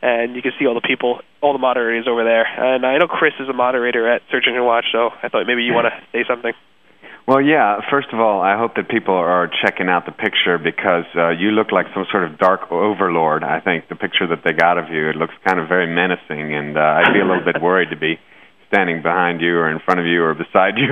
And 0.03 0.35
you 0.35 0.43
can 0.43 0.51
see 0.59 0.67
all 0.67 0.75
the 0.75 0.81
people, 0.81 1.21
all 1.41 1.53
the 1.53 1.61
moderators 1.61 2.09
over 2.09 2.25
there. 2.25 2.43
And 2.43 2.85
I 2.85 2.99
know 2.99 3.07
Chris 3.07 3.35
is 3.39 3.49
a 3.49 3.53
moderator 3.53 4.11
at 4.11 4.23
Search 4.33 4.45
Engine 4.49 4.65
Watch, 4.65 4.87
so 4.91 5.11
I 5.23 5.29
thought 5.29 5.47
maybe 5.47 5.63
you 5.63 5.75
want 5.75 5.87
to 5.87 5.95
say 6.11 6.25
something. 6.27 6.53
Well, 7.27 7.41
yeah. 7.41 7.79
First 7.89 8.09
of 8.13 8.19
all, 8.19 8.43
I 8.43 8.59
hope 8.59 8.75
that 8.75 8.89
people 8.89 9.15
are 9.15 9.49
checking 9.63 9.89
out 9.89 10.07
the 10.07 10.13
picture 10.13 10.59
because 10.59 11.05
uh, 11.15 11.31
you 11.31 11.53
look 11.53 11.71
like 11.71 11.87
some 11.95 12.05
sort 12.11 12.25
of 12.25 12.37
dark 12.37 12.73
overlord. 12.73 13.45
I 13.45 13.61
think 13.61 13.89
the 13.89 13.95
picture 13.95 14.27
that 14.27 14.43
they 14.45 14.53
got 14.53 14.77
of 14.77 14.91
you 14.91 15.09
it 15.09 15.15
looks 15.15 15.35
kind 15.47 15.61
of 15.61 15.69
very 15.69 15.87
menacing, 15.87 16.53
and 16.53 16.77
uh, 16.77 16.81
I'd 16.99 17.13
be 17.13 17.21
a 17.21 17.25
little 17.25 17.45
bit 17.45 17.63
worried 17.63 17.91
to 17.91 17.97
be 17.97 18.19
standing 18.73 19.03
behind 19.03 19.41
you 19.41 19.59
or 19.59 19.71
in 19.71 19.81
front 19.85 20.01
of 20.01 20.07
you 20.07 20.23
or 20.23 20.35
beside 20.35 20.75
you 20.77 20.89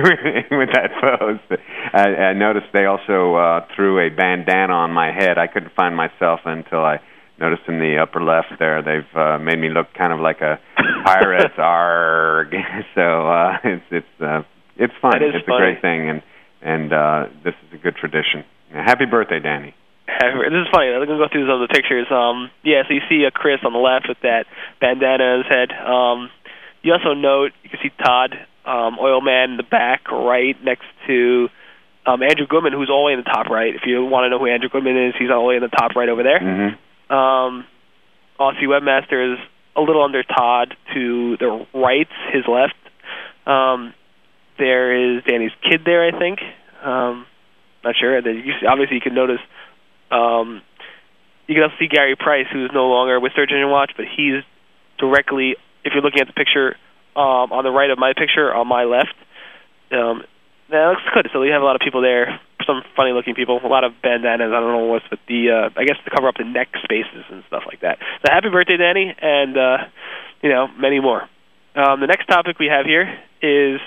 with 0.51 0.69
that 0.73 0.91
pose. 1.01 1.59
I, 1.93 2.31
I 2.31 2.33
noticed 2.33 2.67
they 2.73 2.85
also 2.85 3.35
uh, 3.35 3.65
threw 3.75 4.05
a 4.05 4.09
bandana 4.09 4.73
on 4.73 4.91
my 4.91 5.11
head. 5.11 5.37
I 5.37 5.47
couldn't 5.47 5.73
find 5.73 5.95
myself 5.95 6.41
until 6.45 6.85
I 6.85 6.99
noticed 7.39 7.63
in 7.67 7.79
the 7.79 7.97
upper 7.97 8.21
left 8.23 8.59
there. 8.59 8.83
They've 8.83 9.17
uh, 9.17 9.39
made 9.39 9.57
me 9.57 9.69
look 9.69 9.87
kind 9.97 10.13
of 10.13 10.19
like 10.19 10.41
a 10.41 10.59
pirate. 11.05 11.57
Arg! 11.57 12.53
So 12.93 13.01
uh, 13.01 13.57
it's 13.63 13.85
it's. 13.89 14.21
Uh, 14.21 14.43
it's 14.81 14.93
fun. 15.01 15.21
It's 15.21 15.45
funny. 15.45 15.57
a 15.57 15.59
great 15.61 15.81
thing, 15.81 16.09
and 16.09 16.21
and 16.61 16.93
uh, 16.93 17.25
this 17.43 17.53
is 17.67 17.79
a 17.79 17.81
good 17.81 17.95
tradition. 17.95 18.43
Happy 18.73 19.05
birthday, 19.05 19.39
Danny. 19.39 19.75
This 20.07 20.53
is 20.53 20.67
funny. 20.73 20.89
I'm 20.89 21.05
gonna 21.05 21.17
go 21.17 21.29
through 21.31 21.45
some 21.45 21.61
of 21.61 21.69
the 21.69 21.73
pictures. 21.73 22.07
Um, 22.11 22.49
yeah, 22.63 22.83
so 22.87 22.93
you 22.93 23.01
see 23.09 23.25
uh, 23.25 23.31
Chris 23.31 23.59
on 23.65 23.73
the 23.73 23.79
left 23.79 24.07
with 24.09 24.17
that 24.23 24.45
bandana 24.79 25.23
on 25.23 25.37
his 25.45 25.49
head. 25.49 25.69
Um, 25.71 26.29
you 26.83 26.93
also 26.93 27.13
note 27.13 27.51
you 27.63 27.69
can 27.69 27.79
see 27.83 27.91
Todd, 28.03 28.35
um, 28.65 28.97
Oil 28.99 29.21
Man, 29.21 29.51
in 29.51 29.57
the 29.57 29.63
back 29.63 30.11
right 30.11 30.55
next 30.63 30.85
to 31.07 31.49
um, 32.05 32.23
Andrew 32.23 32.47
Goodman, 32.47 32.73
who's 32.73 32.89
all 32.89 33.03
the 33.03 33.07
way 33.07 33.13
in 33.13 33.19
the 33.19 33.29
top 33.29 33.47
right. 33.47 33.75
If 33.75 33.81
you 33.85 34.03
want 34.05 34.25
to 34.25 34.29
know 34.29 34.39
who 34.39 34.47
Andrew 34.47 34.69
Goodman 34.69 35.09
is, 35.09 35.13
he's 35.19 35.29
all 35.29 35.41
the 35.41 35.47
way 35.47 35.55
in 35.55 35.61
the 35.61 35.67
top 35.67 35.95
right 35.95 36.09
over 36.09 36.23
there. 36.23 36.39
Mm-hmm. 36.39 37.13
Um, 37.13 37.65
Aussie 38.39 38.65
Webmaster 38.65 39.33
is 39.33 39.39
a 39.75 39.81
little 39.81 40.03
under 40.03 40.23
Todd 40.23 40.75
to 40.93 41.37
the 41.37 41.65
right, 41.73 42.07
his 42.33 42.43
left. 42.47 42.75
Um, 43.45 43.93
there 44.57 45.17
is 45.17 45.23
Danny's 45.23 45.51
kid 45.61 45.81
there, 45.85 46.07
I 46.07 46.17
think. 46.17 46.39
Um, 46.83 47.25
not 47.83 47.95
sure. 47.99 48.19
You 48.19 48.53
obviously 48.67 48.95
you 48.95 49.01
can 49.01 49.13
notice. 49.13 49.39
Um, 50.11 50.61
you 51.47 51.55
can 51.55 51.63
also 51.63 51.75
see 51.79 51.87
Gary 51.87 52.15
Price, 52.15 52.45
who's 52.51 52.71
no 52.73 52.87
longer 52.87 53.19
with 53.19 53.33
Search 53.35 53.51
Engine 53.51 53.69
Watch, 53.69 53.91
but 53.95 54.05
he's 54.05 54.43
directly. 54.97 55.55
If 55.83 55.93
you're 55.93 56.03
looking 56.03 56.21
at 56.21 56.27
the 56.27 56.33
picture 56.33 56.75
um, 57.15 57.51
on 57.51 57.63
the 57.63 57.71
right 57.71 57.89
of 57.89 57.97
my 57.97 58.13
picture, 58.13 58.53
on 58.53 58.67
my 58.67 58.83
left, 58.83 59.15
um, 59.91 60.23
that 60.69 60.87
looks 60.87 61.03
good. 61.13 61.29
So 61.33 61.43
you 61.43 61.51
have 61.51 61.61
a 61.61 61.65
lot 61.65 61.75
of 61.75 61.81
people 61.81 62.01
there. 62.01 62.39
Some 62.65 62.83
funny-looking 62.95 63.35
people. 63.35 63.59
A 63.63 63.67
lot 63.67 63.83
of 63.83 63.93
bandanas. 64.01 64.53
I 64.53 64.59
don't 64.59 64.71
know 64.71 64.85
what's 64.85 65.09
with 65.09 65.19
the. 65.27 65.49
Uh, 65.49 65.79
I 65.79 65.83
guess 65.83 65.97
to 66.05 66.11
cover 66.11 66.27
up 66.27 66.35
the 66.37 66.45
neck 66.45 66.69
spaces 66.83 67.25
and 67.29 67.43
stuff 67.47 67.63
like 67.65 67.81
that. 67.81 67.97
So 68.21 68.31
happy 68.31 68.49
birthday, 68.49 68.77
Danny, 68.77 69.13
and 69.19 69.57
uh, 69.57 69.77
you 70.41 70.49
know 70.49 70.67
many 70.77 70.99
more. 70.99 71.27
Um, 71.75 71.99
the 71.99 72.07
next 72.07 72.27
topic 72.27 72.59
we 72.59 72.67
have 72.67 72.85
here 72.85 73.07
is 73.41 73.79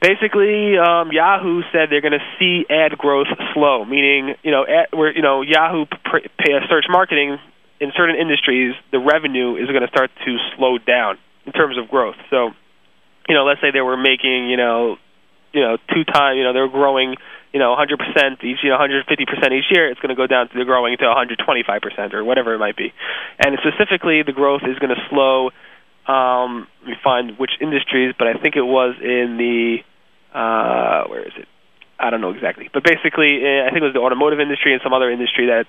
basically 0.00 0.76
um, 0.78 1.10
Yahoo 1.12 1.62
said 1.72 1.88
they're 1.90 2.02
going 2.02 2.18
to 2.18 2.26
see 2.38 2.66
ad 2.68 2.96
growth 2.98 3.28
slow, 3.54 3.84
meaning 3.84 4.34
you 4.42 4.50
know 4.50 4.64
ad, 4.66 4.88
where 4.92 5.14
you 5.14 5.22
know 5.22 5.42
Yahoo 5.42 5.86
pr- 5.86 6.28
pay 6.38 6.52
a 6.52 6.60
search 6.68 6.84
marketing 6.88 7.38
in 7.80 7.92
certain 7.96 8.16
industries, 8.16 8.74
the 8.90 8.98
revenue 8.98 9.56
is 9.56 9.68
going 9.68 9.82
to 9.82 9.88
start 9.88 10.10
to 10.24 10.36
slow 10.56 10.78
down 10.78 11.18
in 11.46 11.52
terms 11.52 11.78
of 11.78 11.88
growth. 11.88 12.16
So, 12.30 12.50
you 13.28 13.34
know, 13.34 13.44
let's 13.44 13.60
say 13.60 13.70
they 13.70 13.80
were 13.80 13.96
making 13.96 14.50
you 14.50 14.56
know 14.56 14.96
you 15.52 15.62
know 15.62 15.76
two 15.94 16.04
times 16.04 16.36
you 16.36 16.44
know 16.44 16.52
they're 16.52 16.68
growing 16.68 17.16
you 17.52 17.60
know 17.60 17.74
100% 17.74 18.44
each 18.44 18.58
you 18.62 18.70
know 18.70 18.78
150% 18.78 19.08
each 19.52 19.64
year 19.70 19.88
it's 19.90 20.00
going 20.00 20.10
to 20.10 20.14
go 20.14 20.26
down 20.26 20.48
to 20.48 20.54
they're 20.54 20.66
growing 20.66 20.94
to 20.98 21.04
125% 21.04 22.12
or 22.12 22.22
whatever 22.22 22.52
it 22.52 22.58
might 22.58 22.76
be 22.76 22.92
and 23.38 23.56
specifically 23.64 24.22
the 24.22 24.32
growth 24.32 24.60
is 24.68 24.78
going 24.78 24.94
to 24.94 25.00
slow 25.08 25.48
um, 26.08 26.66
let 26.80 26.88
me 26.88 26.96
find 27.04 27.38
which 27.38 27.52
industries, 27.60 28.14
but 28.18 28.26
I 28.26 28.40
think 28.40 28.56
it 28.56 28.64
was 28.64 28.96
in 29.00 29.36
the 29.36 29.84
uh, 30.32 31.04
where 31.06 31.22
is 31.26 31.32
it? 31.36 31.46
I 32.00 32.10
don't 32.10 32.22
know 32.22 32.30
exactly, 32.30 32.70
but 32.72 32.82
basically, 32.82 33.44
uh, 33.44 33.66
I 33.66 33.70
think 33.70 33.82
it 33.82 33.92
was 33.92 33.94
the 33.94 34.00
automotive 34.00 34.40
industry 34.40 34.72
and 34.72 34.80
some 34.82 34.94
other 34.94 35.10
industry 35.10 35.46
that 35.46 35.66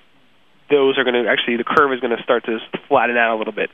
those 0.69 0.97
are 0.97 1.03
going 1.03 1.23
to 1.23 1.29
actually 1.29 1.57
the 1.57 1.63
curve 1.63 1.93
is 1.93 1.99
going 1.99 2.15
to 2.15 2.23
start 2.23 2.45
to 2.45 2.59
flatten 2.87 3.17
out 3.17 3.35
a 3.35 3.37
little 3.37 3.53
bit. 3.53 3.69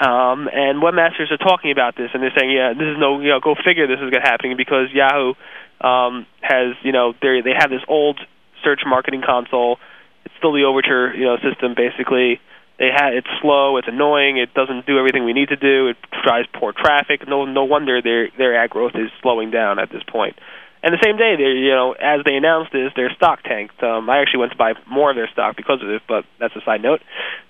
Um, 0.00 0.48
and 0.48 0.80
webmasters 0.80 1.30
are 1.30 1.36
talking 1.36 1.70
about 1.72 1.94
this, 1.94 2.08
and 2.14 2.22
they're 2.22 2.32
saying, 2.36 2.50
yeah, 2.50 2.72
this 2.72 2.88
is 2.88 2.96
no, 2.98 3.20
you 3.20 3.28
know, 3.28 3.40
go 3.40 3.54
figure, 3.54 3.86
this 3.86 4.00
is 4.00 4.08
going 4.08 4.24
to 4.24 4.28
happen 4.28 4.56
because 4.56 4.88
Yahoo 4.92 5.34
um, 5.80 6.26
has, 6.40 6.74
you 6.82 6.92
know, 6.92 7.12
they 7.20 7.42
they 7.44 7.52
have 7.56 7.68
this 7.68 7.84
old 7.86 8.18
search 8.64 8.80
marketing 8.86 9.22
console. 9.24 9.78
It's 10.24 10.34
still 10.38 10.52
the 10.52 10.64
Overture, 10.64 11.14
you 11.14 11.24
know, 11.24 11.36
system 11.36 11.74
basically 11.76 12.40
they 12.80 12.88
had 12.88 13.12
it's 13.12 13.28
slow, 13.42 13.76
it's 13.76 13.88
annoying, 13.88 14.38
it 14.38 14.54
doesn't 14.54 14.86
do 14.86 14.98
everything 14.98 15.26
we 15.26 15.34
need 15.34 15.50
to 15.50 15.56
do, 15.56 15.88
it 15.88 15.98
drives 16.24 16.48
poor 16.58 16.72
traffic. 16.72 17.28
No 17.28 17.44
no 17.44 17.64
wonder 17.64 18.00
their 18.00 18.30
their 18.38 18.56
ad 18.56 18.70
growth 18.70 18.92
is 18.94 19.10
slowing 19.20 19.50
down 19.50 19.78
at 19.78 19.90
this 19.92 20.02
point. 20.08 20.36
And 20.82 20.94
the 20.94 21.02
same 21.04 21.16
day, 21.16 21.36
they 21.36 21.58
you 21.60 21.70
know 21.70 21.92
as 21.92 22.24
they 22.24 22.34
announced 22.34 22.72
this, 22.72 22.92
their 22.96 23.10
stock 23.12 23.42
tanked. 23.42 23.82
Um, 23.82 24.08
I 24.08 24.20
actually 24.20 24.40
went 24.40 24.52
to 24.52 24.58
buy 24.58 24.72
more 24.88 25.10
of 25.10 25.16
their 25.16 25.28
stock 25.28 25.56
because 25.56 25.82
of 25.82 25.88
this, 25.88 26.00
but 26.08 26.24
that's 26.38 26.54
a 26.56 26.64
side 26.64 26.82
note. 26.82 27.00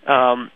Um, 0.07 0.51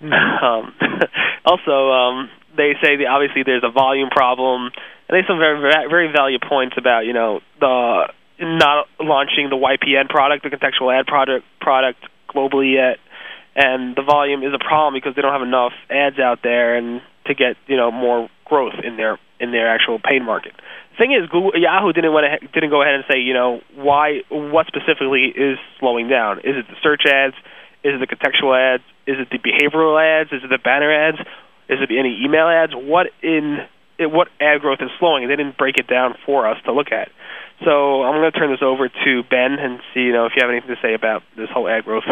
um, 0.02 0.74
also, 1.44 1.90
um, 1.90 2.30
they 2.56 2.74
say 2.82 2.96
that 2.96 3.06
obviously 3.08 3.42
there's 3.44 3.64
a 3.64 3.70
volume 3.70 4.10
problem, 4.10 4.66
and 4.66 5.10
they 5.10 5.18
have 5.18 5.26
some 5.28 5.38
very 5.38 5.60
very 5.60 6.12
value 6.12 6.38
points 6.38 6.76
about 6.78 7.06
you 7.06 7.12
know 7.12 7.40
the 7.60 8.12
not 8.40 8.86
launching 8.98 9.50
the 9.50 9.56
YPN 9.56 10.08
product, 10.08 10.42
the 10.42 10.50
contextual 10.50 10.94
ad 10.94 11.06
product 11.06 11.44
product 11.60 11.98
globally 12.28 12.74
yet 12.74 12.98
and 13.54 13.94
the 13.96 14.02
volume 14.02 14.42
is 14.42 14.52
a 14.54 14.58
problem 14.58 14.94
because 14.94 15.14
they 15.14 15.22
don't 15.22 15.32
have 15.32 15.46
enough 15.46 15.72
ads 15.90 16.18
out 16.18 16.40
there 16.42 16.76
and 16.76 17.02
to 17.26 17.34
get 17.34 17.56
you 17.66 17.76
know 17.76 17.90
more 17.90 18.28
growth 18.44 18.74
in 18.82 18.96
their 18.96 19.18
in 19.40 19.52
their 19.52 19.68
actual 19.68 19.98
paid 19.98 20.22
market. 20.22 20.52
Thing 21.02 21.18
is, 21.18 21.28
Google, 21.28 21.50
Yahoo 21.58 21.92
didn't 21.92 22.12
went 22.12 22.26
ahead, 22.26 22.46
didn't 22.54 22.70
go 22.70 22.80
ahead 22.80 22.94
and 22.94 23.02
say 23.10 23.18
you 23.18 23.34
know 23.34 23.60
why 23.74 24.22
what 24.30 24.68
specifically 24.68 25.34
is 25.34 25.58
slowing 25.80 26.06
down. 26.06 26.38
Is 26.46 26.54
it 26.54 26.66
the 26.70 26.78
search 26.80 27.02
ads? 27.10 27.34
Is 27.82 27.98
it 27.98 27.98
the 27.98 28.06
contextual 28.06 28.54
ads? 28.54 28.84
Is 29.04 29.16
it 29.18 29.26
the 29.26 29.42
behavioral 29.42 29.98
ads? 29.98 30.30
Is 30.30 30.44
it 30.44 30.48
the 30.48 30.62
banner 30.62 30.94
ads? 30.94 31.18
Is 31.68 31.82
it 31.82 31.90
any 31.90 32.22
email 32.22 32.46
ads? 32.46 32.70
What 32.76 33.08
in 33.20 33.66
what 33.98 34.28
ad 34.40 34.60
growth 34.60 34.78
is 34.80 34.90
slowing? 35.00 35.26
They 35.26 35.34
didn't 35.34 35.58
break 35.58 35.76
it 35.76 35.88
down 35.88 36.14
for 36.24 36.46
us 36.46 36.62
to 36.66 36.72
look 36.72 36.92
at. 36.92 37.10
So 37.64 38.04
I'm 38.04 38.22
going 38.22 38.30
to 38.30 38.38
turn 38.38 38.52
this 38.52 38.62
over 38.62 38.86
to 38.86 39.22
Ben 39.28 39.58
and 39.58 39.80
see 39.94 40.06
you 40.06 40.12
know 40.12 40.26
if 40.26 40.34
you 40.36 40.42
have 40.46 40.50
anything 40.50 40.70
to 40.70 40.80
say 40.80 40.94
about 40.94 41.24
this 41.36 41.50
whole 41.50 41.66
ad 41.66 41.84
growth 41.84 42.06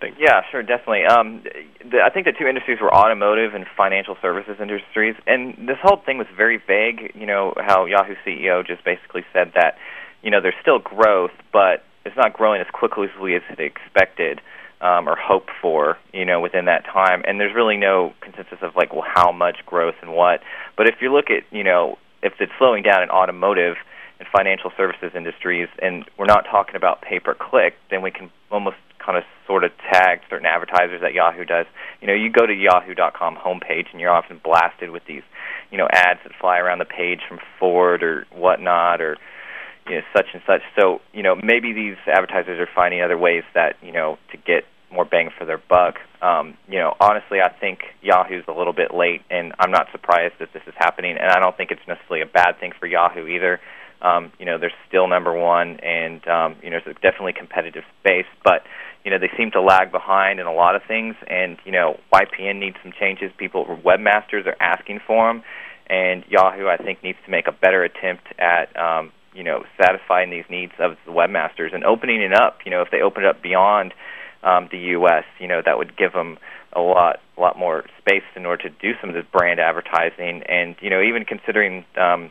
thing. 0.00 0.14
Yeah, 0.18 0.42
sure, 0.50 0.62
definitely. 0.62 1.04
Um, 1.04 1.42
the, 1.84 2.00
I 2.04 2.10
think 2.10 2.26
the 2.26 2.32
two 2.32 2.46
industries 2.46 2.78
were 2.80 2.92
automotive 2.92 3.54
and 3.54 3.66
financial 3.76 4.16
services 4.20 4.56
industries, 4.60 5.14
and 5.26 5.54
this 5.68 5.78
whole 5.82 6.00
thing 6.04 6.18
was 6.18 6.26
very 6.36 6.58
vague. 6.58 7.12
You 7.14 7.26
know 7.26 7.54
how 7.56 7.86
Yahoo 7.86 8.14
CEO 8.26 8.66
just 8.66 8.84
basically 8.84 9.24
said 9.32 9.52
that 9.54 9.76
you 10.22 10.30
know 10.30 10.40
there's 10.40 10.58
still 10.60 10.78
growth, 10.78 11.32
but 11.52 11.84
it's 12.04 12.16
not 12.16 12.32
growing 12.32 12.60
as 12.60 12.66
quickly 12.72 13.04
as 13.04 13.20
we 13.20 13.32
had 13.32 13.60
expected 13.60 14.40
um, 14.80 15.08
or 15.08 15.16
hoped 15.16 15.50
for, 15.60 15.98
you 16.12 16.24
know, 16.24 16.40
within 16.40 16.64
that 16.64 16.84
time. 16.84 17.22
And 17.26 17.38
there's 17.38 17.54
really 17.54 17.76
no 17.76 18.14
consensus 18.20 18.58
of 18.62 18.76
like, 18.76 18.92
well, 18.92 19.04
how 19.06 19.30
much 19.30 19.58
growth 19.66 19.96
and 20.00 20.12
what. 20.12 20.40
But 20.76 20.88
if 20.88 20.96
you 21.00 21.12
look 21.12 21.26
at, 21.30 21.44
you 21.54 21.64
know, 21.64 21.98
if 22.22 22.34
it's 22.40 22.52
slowing 22.58 22.82
down 22.82 23.02
in 23.02 23.10
automotive 23.10 23.76
and 24.18 24.28
financial 24.34 24.72
services 24.76 25.12
industries, 25.14 25.68
and 25.80 26.04
we're 26.18 26.26
not 26.26 26.44
talking 26.50 26.76
about 26.76 27.02
pay 27.02 27.20
per 27.20 27.34
click, 27.34 27.74
then 27.90 28.02
we 28.02 28.10
can 28.10 28.30
almost 28.50 28.76
kind 29.04 29.18
of 29.18 29.24
sort 29.46 29.64
of 29.64 29.70
tag 29.92 30.20
certain 30.28 30.46
advertisers 30.46 31.00
that 31.00 31.14
Yahoo 31.14 31.44
does. 31.44 31.66
You 32.00 32.06
know, 32.06 32.14
you 32.14 32.30
go 32.30 32.46
to 32.46 32.54
Yahoo.com 32.54 33.36
homepage 33.36 33.86
and 33.92 34.00
you're 34.00 34.12
often 34.12 34.40
blasted 34.42 34.90
with 34.90 35.02
these, 35.06 35.22
you 35.70 35.78
know, 35.78 35.88
ads 35.90 36.20
that 36.24 36.32
fly 36.40 36.58
around 36.58 36.78
the 36.78 36.84
page 36.84 37.20
from 37.28 37.38
Ford 37.58 38.02
or 38.02 38.26
whatnot 38.32 39.00
or 39.00 39.16
you 39.88 39.96
know, 39.96 40.02
such 40.14 40.26
and 40.32 40.42
such. 40.46 40.62
So, 40.78 41.00
you 41.12 41.22
know, 41.22 41.34
maybe 41.34 41.72
these 41.72 41.96
advertisers 42.06 42.60
are 42.60 42.68
finding 42.74 43.02
other 43.02 43.18
ways 43.18 43.42
that, 43.54 43.76
you 43.82 43.92
know, 43.92 44.18
to 44.30 44.36
get 44.36 44.64
more 44.92 45.04
bang 45.04 45.30
for 45.36 45.44
their 45.44 45.58
buck. 45.58 45.96
Um, 46.20 46.56
you 46.68 46.78
know, 46.78 46.94
honestly, 47.00 47.38
I 47.40 47.48
think 47.48 47.80
Yahoo's 48.02 48.44
a 48.48 48.52
little 48.52 48.72
bit 48.72 48.92
late, 48.92 49.22
and 49.30 49.52
I'm 49.58 49.70
not 49.70 49.86
surprised 49.92 50.34
that 50.40 50.52
this 50.52 50.62
is 50.66 50.74
happening. 50.76 51.16
And 51.16 51.30
I 51.30 51.38
don't 51.38 51.56
think 51.56 51.70
it's 51.70 51.86
necessarily 51.86 52.22
a 52.22 52.26
bad 52.26 52.58
thing 52.60 52.72
for 52.78 52.86
Yahoo 52.86 53.26
either. 53.26 53.60
Um, 54.02 54.32
you 54.38 54.46
know, 54.46 54.58
they're 54.58 54.72
still 54.88 55.06
number 55.08 55.36
one, 55.36 55.78
and 55.80 56.26
um, 56.26 56.56
you 56.62 56.70
know, 56.70 56.78
it's 56.78 56.86
a 56.86 56.94
definitely 56.94 57.34
competitive 57.34 57.84
space. 58.00 58.26
But 58.42 58.62
you 59.04 59.10
know, 59.10 59.18
they 59.18 59.30
seem 59.36 59.50
to 59.52 59.60
lag 59.60 59.92
behind 59.92 60.40
in 60.40 60.46
a 60.46 60.52
lot 60.52 60.74
of 60.74 60.82
things, 60.86 61.16
and 61.26 61.58
you 61.64 61.72
know, 61.72 61.98
YPN 62.12 62.58
needs 62.58 62.76
some 62.82 62.92
changes. 62.98 63.30
People, 63.36 63.64
webmasters 63.84 64.46
are 64.46 64.56
asking 64.60 65.00
for 65.06 65.28
them, 65.28 65.42
and 65.88 66.24
Yahoo, 66.28 66.68
I 66.68 66.76
think, 66.76 67.02
needs 67.02 67.18
to 67.24 67.30
make 67.30 67.46
a 67.46 67.52
better 67.52 67.82
attempt 67.82 68.24
at 68.38 68.74
um, 68.76 69.12
you 69.34 69.44
know 69.44 69.64
satisfying 69.80 70.30
these 70.30 70.44
needs 70.50 70.72
of 70.78 70.96
the 71.06 71.12
webmasters 71.12 71.74
and 71.74 71.84
opening 71.84 72.22
it 72.22 72.32
up. 72.32 72.58
You 72.64 72.70
know, 72.70 72.82
if 72.82 72.90
they 72.90 73.02
open 73.02 73.24
it 73.24 73.28
up 73.28 73.42
beyond 73.42 73.92
um, 74.42 74.68
the 74.70 74.78
U.S., 74.96 75.24
you 75.38 75.48
know, 75.48 75.60
that 75.64 75.76
would 75.78 75.96
give 75.96 76.12
them 76.12 76.38
a 76.72 76.80
lot, 76.80 77.20
a 77.36 77.40
lot 77.40 77.58
more 77.58 77.84
space 77.98 78.22
in 78.36 78.46
order 78.46 78.68
to 78.68 78.70
do 78.70 78.92
some 79.00 79.10
of 79.10 79.14
this 79.14 79.24
brand 79.32 79.60
advertising, 79.60 80.42
and 80.48 80.76
you 80.80 80.90
know, 80.90 81.02
even 81.02 81.24
considering 81.24 81.84
um, 81.98 82.30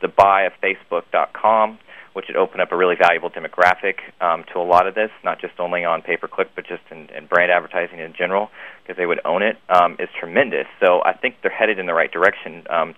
the 0.00 0.08
buy 0.08 0.42
of 0.42 0.52
Facebook.com, 0.62 1.78
which 2.12 2.26
would 2.28 2.36
open 2.36 2.60
up 2.60 2.72
a 2.72 2.76
really 2.76 2.96
valuable 2.96 3.30
demographic 3.30 3.96
um, 4.20 4.44
to 4.52 4.58
a 4.58 4.66
lot 4.66 4.86
of 4.86 4.94
this, 4.94 5.10
not 5.24 5.40
just 5.40 5.58
only 5.58 5.84
on 5.84 6.02
pay 6.02 6.16
per 6.16 6.28
click, 6.28 6.48
but 6.54 6.66
just 6.66 6.82
in, 6.90 7.08
in 7.16 7.26
brand 7.26 7.50
advertising 7.50 7.98
in 7.98 8.14
general, 8.16 8.50
because 8.82 8.96
they 8.96 9.06
would 9.06 9.20
own 9.24 9.42
it, 9.42 9.56
um, 9.68 9.96
is 9.98 10.08
tremendous. 10.18 10.66
So 10.80 11.00
I 11.04 11.12
think 11.12 11.36
they're 11.42 11.50
headed 11.50 11.78
in 11.78 11.86
the 11.86 11.94
right 11.94 12.10
direction. 12.10 12.64
Um, 12.70 12.94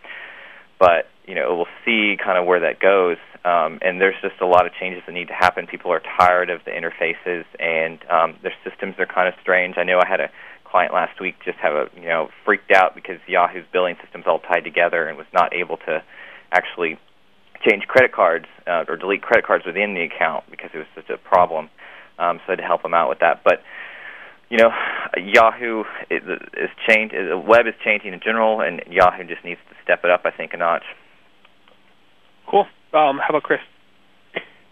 but 0.78 1.06
you 1.26 1.34
know, 1.34 1.54
we'll 1.54 1.74
see 1.84 2.16
kind 2.16 2.38
of 2.38 2.46
where 2.46 2.60
that 2.60 2.80
goes. 2.80 3.18
Um, 3.44 3.78
and 3.82 4.00
there's 4.00 4.16
just 4.20 4.40
a 4.40 4.46
lot 4.46 4.66
of 4.66 4.72
changes 4.74 5.02
that 5.06 5.12
need 5.12 5.28
to 5.28 5.34
happen. 5.34 5.66
People 5.66 5.92
are 5.92 6.02
tired 6.18 6.50
of 6.50 6.60
the 6.64 6.72
interfaces, 6.72 7.44
and 7.58 7.98
um, 8.10 8.36
their 8.42 8.52
systems 8.68 8.96
are 8.98 9.06
kind 9.06 9.28
of 9.28 9.34
strange. 9.40 9.76
I 9.78 9.84
know 9.84 9.98
I 9.98 10.08
had 10.08 10.20
a 10.20 10.30
client 10.64 10.92
last 10.92 11.20
week 11.20 11.34
just 11.44 11.58
have 11.58 11.74
a 11.74 11.86
you 11.96 12.06
know 12.06 12.28
freaked 12.44 12.70
out 12.70 12.94
because 12.94 13.18
Yahoo's 13.26 13.64
billing 13.72 13.96
system's 14.02 14.24
all 14.26 14.40
tied 14.40 14.64
together 14.64 15.06
and 15.06 15.18
was 15.18 15.26
not 15.32 15.54
able 15.54 15.76
to 15.78 16.02
actually 16.52 16.98
change 17.66 17.84
credit 17.86 18.12
cards 18.12 18.46
uh, 18.66 18.84
or 18.88 18.96
delete 18.96 19.22
credit 19.22 19.46
cards 19.46 19.64
within 19.66 19.94
the 19.94 20.02
account 20.02 20.44
because 20.50 20.70
it 20.72 20.78
was 20.78 20.86
such 20.94 21.10
a 21.10 21.18
problem. 21.18 21.68
Um, 22.18 22.38
so 22.38 22.48
I 22.48 22.52
had 22.52 22.56
to 22.56 22.62
help 22.62 22.82
them 22.82 22.94
out 22.94 23.08
with 23.08 23.20
that. 23.20 23.42
But 23.44 23.62
you 24.50 24.58
know, 24.58 24.70
Yahoo 25.16 25.84
is, 26.10 26.22
is 26.54 26.70
changed. 26.88 27.14
The 27.14 27.38
web 27.38 27.66
is 27.66 27.74
changing 27.84 28.12
in 28.12 28.20
general, 28.20 28.60
and 28.60 28.82
Yahoo 28.90 29.24
just 29.24 29.44
needs 29.44 29.60
to 29.70 29.76
step 29.84 30.00
it 30.04 30.10
up. 30.10 30.22
I 30.24 30.30
think 30.30 30.52
a 30.54 30.56
notch. 30.56 30.84
Cool. 32.50 32.66
Um, 32.92 33.20
how 33.22 33.30
about 33.30 33.44
Chris? 33.44 33.60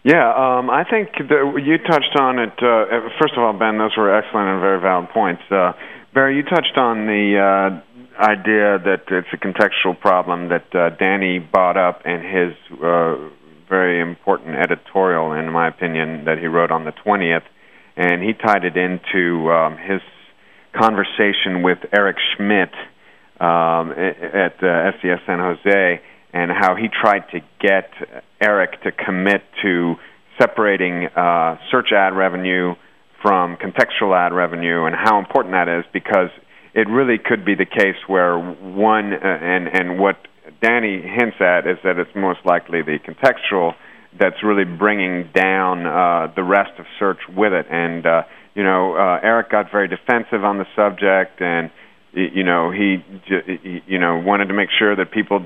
Yeah, 0.03 0.27
um, 0.31 0.69
I 0.69 0.83
think 0.89 1.11
that 1.17 1.61
you 1.63 1.77
touched 1.77 2.15
on 2.19 2.39
it. 2.39 2.55
Uh, 2.59 3.09
first 3.19 3.33
of 3.35 3.43
all, 3.43 3.53
Ben, 3.53 3.77
those 3.77 3.95
were 3.97 4.15
excellent 4.15 4.47
and 4.47 4.59
very 4.59 4.79
valid 4.79 5.09
points. 5.09 5.43
Uh, 5.51 5.73
Barry, 6.13 6.37
you 6.37 6.43
touched 6.43 6.77
on 6.77 7.05
the 7.05 7.37
uh, 7.37 7.81
idea 8.19 8.77
that 8.79 9.03
it's 9.09 9.27
a 9.33 9.37
contextual 9.37 9.99
problem 9.99 10.49
that 10.49 10.75
uh, 10.75 10.89
Danny 10.97 11.39
brought 11.39 11.77
up 11.77 12.05
in 12.05 12.21
his 12.21 12.79
uh, 12.83 13.15
very 13.69 14.01
important 14.01 14.55
editorial, 14.55 15.33
in 15.33 15.51
my 15.51 15.67
opinion, 15.67 16.25
that 16.25 16.37
he 16.39 16.47
wrote 16.47 16.71
on 16.71 16.85
the 16.85 16.91
20th, 16.91 17.43
and 17.95 18.21
he 18.21 18.33
tied 18.33 18.65
it 18.65 18.75
into 18.75 19.51
um, 19.51 19.77
his 19.77 20.01
conversation 20.73 21.63
with 21.63 21.77
Eric 21.95 22.17
Schmidt 22.35 22.73
um, 23.39 23.91
at 23.91 24.61
uh, 24.61 24.91
SES 25.01 25.19
San 25.25 25.39
Jose 25.39 26.01
and 26.33 26.51
how 26.51 26.75
he 26.75 26.87
tried 26.87 27.23
to 27.31 27.39
get 27.59 27.89
Eric 28.41 28.81
to 28.83 28.91
commit 28.91 29.41
to 29.63 29.95
separating 30.39 31.07
uh, 31.15 31.57
search 31.71 31.91
ad 31.91 32.15
revenue 32.15 32.75
from 33.21 33.57
contextual 33.57 34.15
ad 34.15 34.33
revenue 34.33 34.85
and 34.85 34.95
how 34.95 35.19
important 35.19 35.53
that 35.53 35.67
is 35.67 35.85
because 35.91 36.29
it 36.73 36.87
really 36.87 37.17
could 37.17 37.45
be 37.45 37.55
the 37.55 37.65
case 37.65 37.97
where 38.07 38.37
one 38.37 39.13
uh, 39.13 39.17
and 39.23 39.67
and 39.67 39.99
what 39.99 40.17
Danny 40.61 41.01
hints 41.01 41.37
at 41.39 41.67
is 41.67 41.77
that 41.83 41.97
it's 41.97 42.11
most 42.15 42.39
likely 42.45 42.81
the 42.81 42.99
contextual 42.99 43.73
that's 44.19 44.43
really 44.43 44.65
bringing 44.65 45.29
down 45.33 45.85
uh, 45.85 46.31
the 46.35 46.43
rest 46.43 46.71
of 46.79 46.85
search 46.97 47.19
with 47.35 47.53
it. 47.53 47.65
And 47.69 48.05
uh, 48.05 48.23
you 48.55 48.63
know 48.63 48.95
uh, 48.95 49.19
Eric 49.23 49.51
got 49.51 49.71
very 49.71 49.87
defensive 49.87 50.43
on 50.43 50.57
the 50.57 50.65
subject 50.75 51.41
and 51.41 51.71
you 52.13 52.43
know 52.43 52.71
he 52.71 53.03
you 53.87 53.99
know 53.99 54.17
wanted 54.17 54.47
to 54.47 54.53
make 54.53 54.69
sure 54.77 54.95
that 54.95 55.11
people 55.11 55.39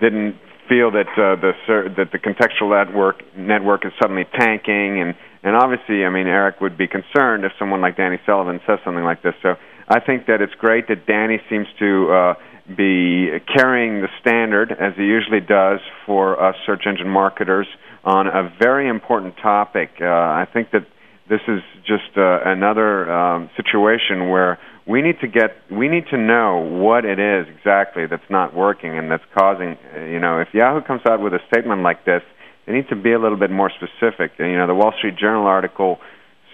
didn't 0.00 0.36
feel 0.68 0.90
that 0.92 1.08
uh, 1.16 1.40
the 1.40 1.52
that 1.96 2.12
the 2.12 2.18
contextual 2.18 2.70
network 2.70 3.22
network 3.36 3.84
is 3.86 3.92
suddenly 4.00 4.26
tanking. 4.38 5.00
And 5.00 5.14
and 5.42 5.56
obviously 5.56 6.04
I 6.04 6.10
mean 6.10 6.26
Eric 6.26 6.60
would 6.60 6.76
be 6.76 6.86
concerned 6.86 7.44
if 7.44 7.52
someone 7.58 7.80
like 7.80 7.96
Danny 7.96 8.18
Sullivan 8.26 8.60
says 8.66 8.78
something 8.84 9.04
like 9.04 9.22
this. 9.22 9.34
So 9.42 9.56
I 9.88 10.00
think 10.00 10.26
that 10.26 10.42
it's 10.42 10.54
great 10.54 10.88
that 10.88 11.06
Danny 11.06 11.40
seems 11.48 11.66
to 11.78 12.12
uh, 12.12 12.34
be 12.76 13.30
carrying 13.56 14.02
the 14.02 14.08
standard 14.20 14.70
as 14.72 14.92
he 14.96 15.04
usually 15.04 15.40
does 15.40 15.80
for 16.04 16.40
us 16.42 16.54
search 16.66 16.82
engine 16.86 17.08
marketers 17.08 17.66
on 18.04 18.26
a 18.26 18.54
very 18.60 18.88
important 18.88 19.34
topic. 19.42 19.90
Uh, 20.00 20.04
I 20.04 20.46
think 20.52 20.70
that 20.72 20.86
this 21.28 21.40
is 21.48 21.60
just 21.86 22.16
uh, 22.16 22.40
another 22.44 23.10
um, 23.10 23.50
situation 23.56 24.28
where 24.28 24.58
we 24.86 25.02
need 25.02 25.20
to 25.20 25.28
get 25.28 25.56
we 25.70 25.88
need 25.88 26.04
to 26.10 26.16
know 26.16 26.58
what 26.58 27.04
it 27.04 27.18
is 27.18 27.46
exactly 27.54 28.06
that's 28.06 28.30
not 28.30 28.54
working 28.54 28.96
and 28.96 29.10
that's 29.10 29.24
causing 29.36 29.76
you 30.08 30.18
know 30.18 30.40
if 30.40 30.48
Yahoo 30.54 30.80
comes 30.80 31.02
out 31.06 31.20
with 31.20 31.34
a 31.34 31.40
statement 31.52 31.82
like 31.82 32.06
this 32.06 32.22
they 32.66 32.72
need 32.72 32.88
to 32.88 32.96
be 32.96 33.12
a 33.12 33.18
little 33.18 33.38
bit 33.38 33.50
more 33.50 33.70
specific. 33.70 34.32
You 34.38 34.56
know 34.56 34.66
the 34.66 34.74
Wall 34.74 34.92
Street 34.98 35.16
Journal 35.16 35.46
article 35.46 35.98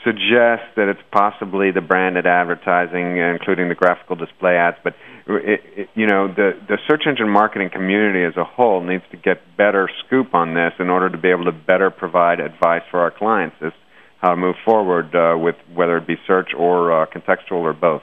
suggests 0.04 0.68
that 0.76 0.88
it's 0.88 1.00
possibly 1.10 1.70
the 1.70 1.80
branded 1.80 2.26
advertising 2.26 3.16
including 3.18 3.68
the 3.68 3.74
graphical 3.74 4.16
display 4.16 4.56
ads 4.56 4.76
but 4.84 4.94
it, 5.26 5.60
it, 5.76 5.88
you 5.94 6.06
know 6.06 6.28
the 6.28 6.52
the 6.68 6.78
search 6.86 7.04
engine 7.06 7.28
marketing 7.28 7.70
community 7.72 8.24
as 8.24 8.36
a 8.36 8.44
whole 8.44 8.82
needs 8.82 9.04
to 9.10 9.16
get 9.16 9.40
better 9.56 9.88
scoop 10.04 10.34
on 10.34 10.54
this 10.54 10.72
in 10.78 10.90
order 10.90 11.08
to 11.08 11.18
be 11.18 11.28
able 11.28 11.44
to 11.44 11.52
better 11.52 11.90
provide 11.90 12.40
advice 12.40 12.82
for 12.90 13.00
our 13.00 13.10
clients 13.10 13.56
as 13.62 13.72
how 14.20 14.30
to 14.30 14.36
move 14.36 14.56
forward 14.64 15.14
uh, 15.14 15.36
with 15.36 15.56
whether 15.74 15.96
it 15.96 16.06
be 16.06 16.14
search 16.26 16.50
or 16.56 17.02
uh, 17.02 17.06
contextual 17.06 17.62
or 17.62 17.72
both 17.72 18.02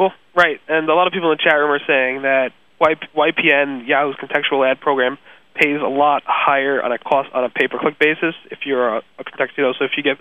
Cool. 0.00 0.12
Right. 0.34 0.56
And 0.66 0.88
a 0.88 0.94
lot 0.94 1.06
of 1.06 1.12
people 1.12 1.30
in 1.30 1.36
the 1.36 1.44
chat 1.44 1.58
room 1.58 1.70
are 1.70 1.84
saying 1.86 2.22
that 2.22 2.52
YPN, 2.80 3.86
Yahoo's 3.86 4.16
contextual 4.16 4.64
ad 4.64 4.80
program, 4.80 5.18
pays 5.54 5.80
a 5.80 5.88
lot 5.88 6.22
higher 6.26 6.82
on 6.82 6.92
a 6.92 6.98
cost 6.98 7.28
on 7.34 7.44
a 7.44 7.50
pay 7.50 7.68
per 7.68 7.78
click 7.78 7.98
basis 7.98 8.34
if 8.50 8.60
you're 8.64 8.96
a, 8.96 9.02
a 9.18 9.24
contextual. 9.24 9.74
So 9.78 9.84
if 9.84 9.92
you 9.96 10.02
get 10.02 10.18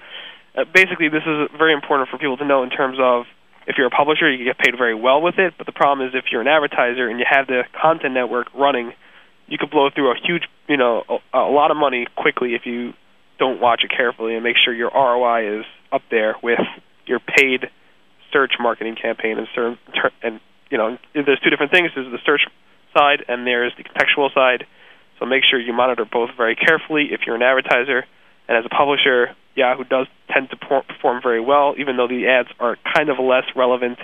uh, 0.58 0.66
basically 0.74 1.10
this 1.10 1.24
is 1.26 1.50
very 1.58 1.74
important 1.74 2.10
for 2.10 2.18
people 2.18 2.38
to 2.38 2.46
know 2.46 2.64
in 2.64 2.70
terms 2.70 2.98
of 3.00 3.26
if 3.68 3.78
you're 3.78 3.88
a 3.88 3.92
publisher, 3.92 4.32
you 4.32 4.44
get 4.46 4.58
paid 4.58 4.76
very 4.78 4.96
well 4.96 5.22
with 5.22 5.38
it. 5.38 5.54
But 5.58 5.68
the 5.68 5.72
problem 5.72 6.08
is 6.08 6.16
if 6.16 6.26
you're 6.32 6.42
an 6.42 6.48
advertiser 6.48 7.08
and 7.08 7.20
you 7.20 7.26
have 7.30 7.46
the 7.48 7.64
content 7.80 8.14
network 8.14 8.48
running, 8.56 8.94
you 9.48 9.58
could 9.58 9.70
blow 9.70 9.90
through 9.94 10.12
a 10.12 10.16
huge, 10.26 10.44
you 10.68 10.78
know, 10.78 11.04
a, 11.34 11.38
a 11.38 11.52
lot 11.52 11.70
of 11.70 11.78
money 11.78 12.08
quickly 12.16 12.56
if 12.56 12.66
you 12.66 12.94
don't 13.38 13.62
watch 13.62 13.82
it 13.84 13.92
carefully 13.96 14.36
and 14.36 14.44
make 14.44 14.56
sure 14.64 14.74
your 14.74 14.92
ROI 14.94 15.60
is 15.60 15.66
up 15.92 16.02
there 16.10 16.36
with 16.42 16.60
your 17.06 17.20
paid 17.20 17.70
search 18.32 18.54
marketing 18.60 18.96
campaign 18.96 19.38
and 19.38 19.48
ser- 19.56 19.78
and 20.22 20.40
you 20.70 20.78
know 20.78 20.98
there's 21.14 21.40
two 21.40 21.50
different 21.50 21.72
things. 21.72 21.90
There's 21.96 22.12
the 22.12 22.20
search 22.26 22.42
side 22.94 23.26
and 23.28 23.48
there's 23.48 23.74
the 23.78 23.84
contextual 23.84 24.34
side. 24.34 24.66
So 25.20 25.26
make 25.26 25.44
sure 25.44 25.60
you 25.60 25.74
monitor 25.74 26.06
both 26.06 26.30
very 26.38 26.56
carefully 26.56 27.10
if 27.12 27.22
you're 27.26 27.36
an 27.36 27.42
advertiser 27.42 28.06
and 28.48 28.58
as 28.58 28.66
a 28.66 28.70
publisher. 28.70 29.36
Yahoo 29.56 29.84
does 29.84 30.08
tend 30.32 30.50
to 30.52 30.56
perform 30.56 31.22
very 31.22 31.42
well, 31.42 31.76
even 31.78 31.98
though 31.98 32.08
the 32.08 32.28
ads 32.28 32.50
are 32.60 32.78
kind 32.96 33.10
of 33.10 33.20
less 33.20 33.44
relevant 33.56 34.00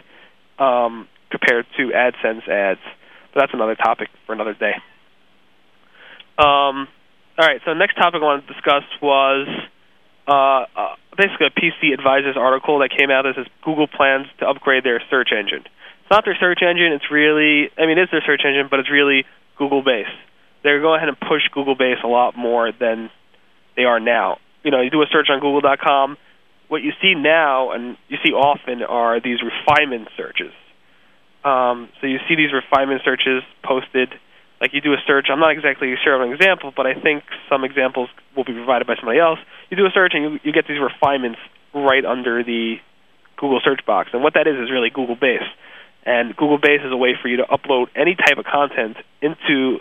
um, 0.60 1.08
compared 1.32 1.66
to 1.78 1.92
AdSense 1.96 2.48
ads. 2.48 2.82
But 3.34 3.42
that's 3.42 3.54
another 3.54 3.76
topic 3.76 4.10
for 4.26 4.34
another 4.34 4.54
day. 4.54 4.74
Um, 6.38 6.88
all 7.38 7.48
right, 7.48 7.62
so 7.64 7.72
the 7.72 7.80
next 7.80 7.96
topic 7.96 8.22
I 8.22 8.26
wanted 8.26 8.48
to 8.48 8.54
discuss 8.54 8.84
was 9.02 9.48
uh, 10.28 10.66
uh, 10.76 10.96
basically 11.18 11.48
a 11.48 11.56
PC 11.56 11.94
Advisors 11.94 12.36
article 12.38 12.80
that 12.80 12.90
came 12.92 13.12
out 13.12 13.24
that 13.24 13.36
says 13.36 13.48
Google 13.64 13.88
plans 13.88 14.28
to 14.40 14.48
upgrade 14.48 14.84
their 14.84 15.02
search 15.10 15.30
engine. 15.32 15.64
It's 15.64 16.12
not 16.12 16.26
their 16.26 16.36
search 16.40 16.60
engine. 16.62 16.92
It's 16.92 17.10
really, 17.12 17.72
I 17.78 17.88
mean, 17.88 17.98
it's 17.98 18.12
their 18.12 18.24
search 18.26 18.42
engine, 18.46 18.68
but 18.70 18.80
it's 18.80 18.92
really 18.92 19.26
Google 19.58 19.84
base. 19.84 20.12
They're 20.66 20.82
going 20.82 20.98
ahead 20.98 21.10
and 21.10 21.20
push 21.20 21.46
Google 21.54 21.76
base 21.76 22.02
a 22.04 22.08
lot 22.08 22.36
more 22.36 22.72
than 22.72 23.12
they 23.78 23.84
are 23.84 24.00
now. 24.00 24.40
You 24.64 24.72
know, 24.72 24.82
you 24.82 24.90
do 24.90 25.04
a 25.04 25.06
search 25.12 25.28
on 25.30 25.40
Google.com. 25.40 26.18
What 26.70 26.82
you 26.82 26.92
see 27.00 27.14
now, 27.14 27.70
and 27.70 27.98
you 28.10 28.18
see 28.26 28.34
often, 28.34 28.82
are 28.82 29.22
these 29.22 29.38
refinement 29.46 30.10
searches. 30.18 30.52
Um, 31.44 31.90
so 32.02 32.08
you 32.08 32.18
see 32.28 32.34
these 32.34 32.50
refinement 32.52 33.04
searches 33.06 33.44
posted 33.64 34.10
like 34.60 34.74
you 34.74 34.82
do 34.82 34.94
a 34.94 34.98
search. 35.06 35.28
I'm 35.30 35.40
not 35.40 35.52
exactly 35.52 35.94
sure 36.04 36.16
of 36.16 36.28
an 36.28 36.34
example, 36.34 36.74
but 36.76 36.88
I 36.88 36.96
think 36.96 37.22
some 37.48 37.64
examples 37.64 38.10
will 38.36 38.46
be 38.46 38.54
provided 38.54 38.88
by 38.88 38.96
somebody 38.96 39.20
else. 39.20 39.38
You 39.70 39.78
do 39.78 39.86
a 39.86 39.92
search 39.94 40.14
and 40.16 40.24
you, 40.24 40.40
you 40.42 40.52
get 40.52 40.66
these 40.68 40.82
refinements 40.82 41.38
right 41.76 42.04
under 42.04 42.44
the 42.44 42.78
Google 43.38 43.62
search 43.64 43.86
box, 43.86 44.10
and 44.14 44.24
what 44.24 44.34
that 44.34 44.48
is 44.48 44.56
is 44.56 44.72
really 44.72 44.90
Google 44.90 45.16
Base. 45.16 45.46
And 46.08 46.36
Google 46.36 46.58
Base 46.58 46.82
is 46.82 46.92
a 46.92 46.98
way 46.98 47.14
for 47.22 47.28
you 47.28 47.38
to 47.38 47.44
upload 47.44 47.88
any 47.96 48.16
type 48.16 48.40
of 48.40 48.46
content 48.46 48.98
into 49.22 49.78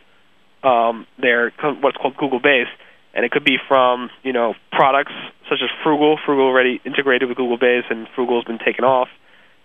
um, 0.65 1.07
their 1.21 1.53
what's 1.81 1.97
called 1.97 2.17
Google 2.17 2.41
Base, 2.41 2.73
and 3.15 3.25
it 3.25 3.31
could 3.31 3.45
be 3.45 3.57
from 3.69 4.11
you 4.23 4.33
know 4.33 4.55
products 4.73 5.13
such 5.49 5.59
as 5.63 5.71
Froogle. 5.85 6.17
Froogle 6.27 6.49
already 6.49 6.81
integrated 6.85 7.29
with 7.29 7.37
Google 7.37 7.59
Base, 7.59 7.85
and 7.91 8.09
Froogle's 8.17 8.45
been 8.45 8.59
taken 8.59 8.85
off, 8.85 9.09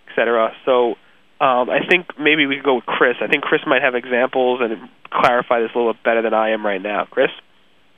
etc. 0.10 0.52
So 0.66 0.96
um, 1.42 1.70
I 1.70 1.88
think 1.90 2.08
maybe 2.20 2.46
we 2.46 2.58
could 2.58 2.66
go 2.66 2.76
with 2.76 2.86
Chris. 2.86 3.16
I 3.22 3.28
think 3.28 3.44
Chris 3.44 3.62
might 3.66 3.82
have 3.82 3.96
examples 3.96 4.60
and 4.62 4.90
clarify 5.10 5.62
this 5.62 5.72
a 5.74 5.78
little 5.78 5.94
bit 5.94 6.04
better 6.04 6.22
than 6.22 6.34
I 6.34 6.52
am 6.52 6.66
right 6.66 6.82
now. 6.82 7.08
Chris? 7.10 7.30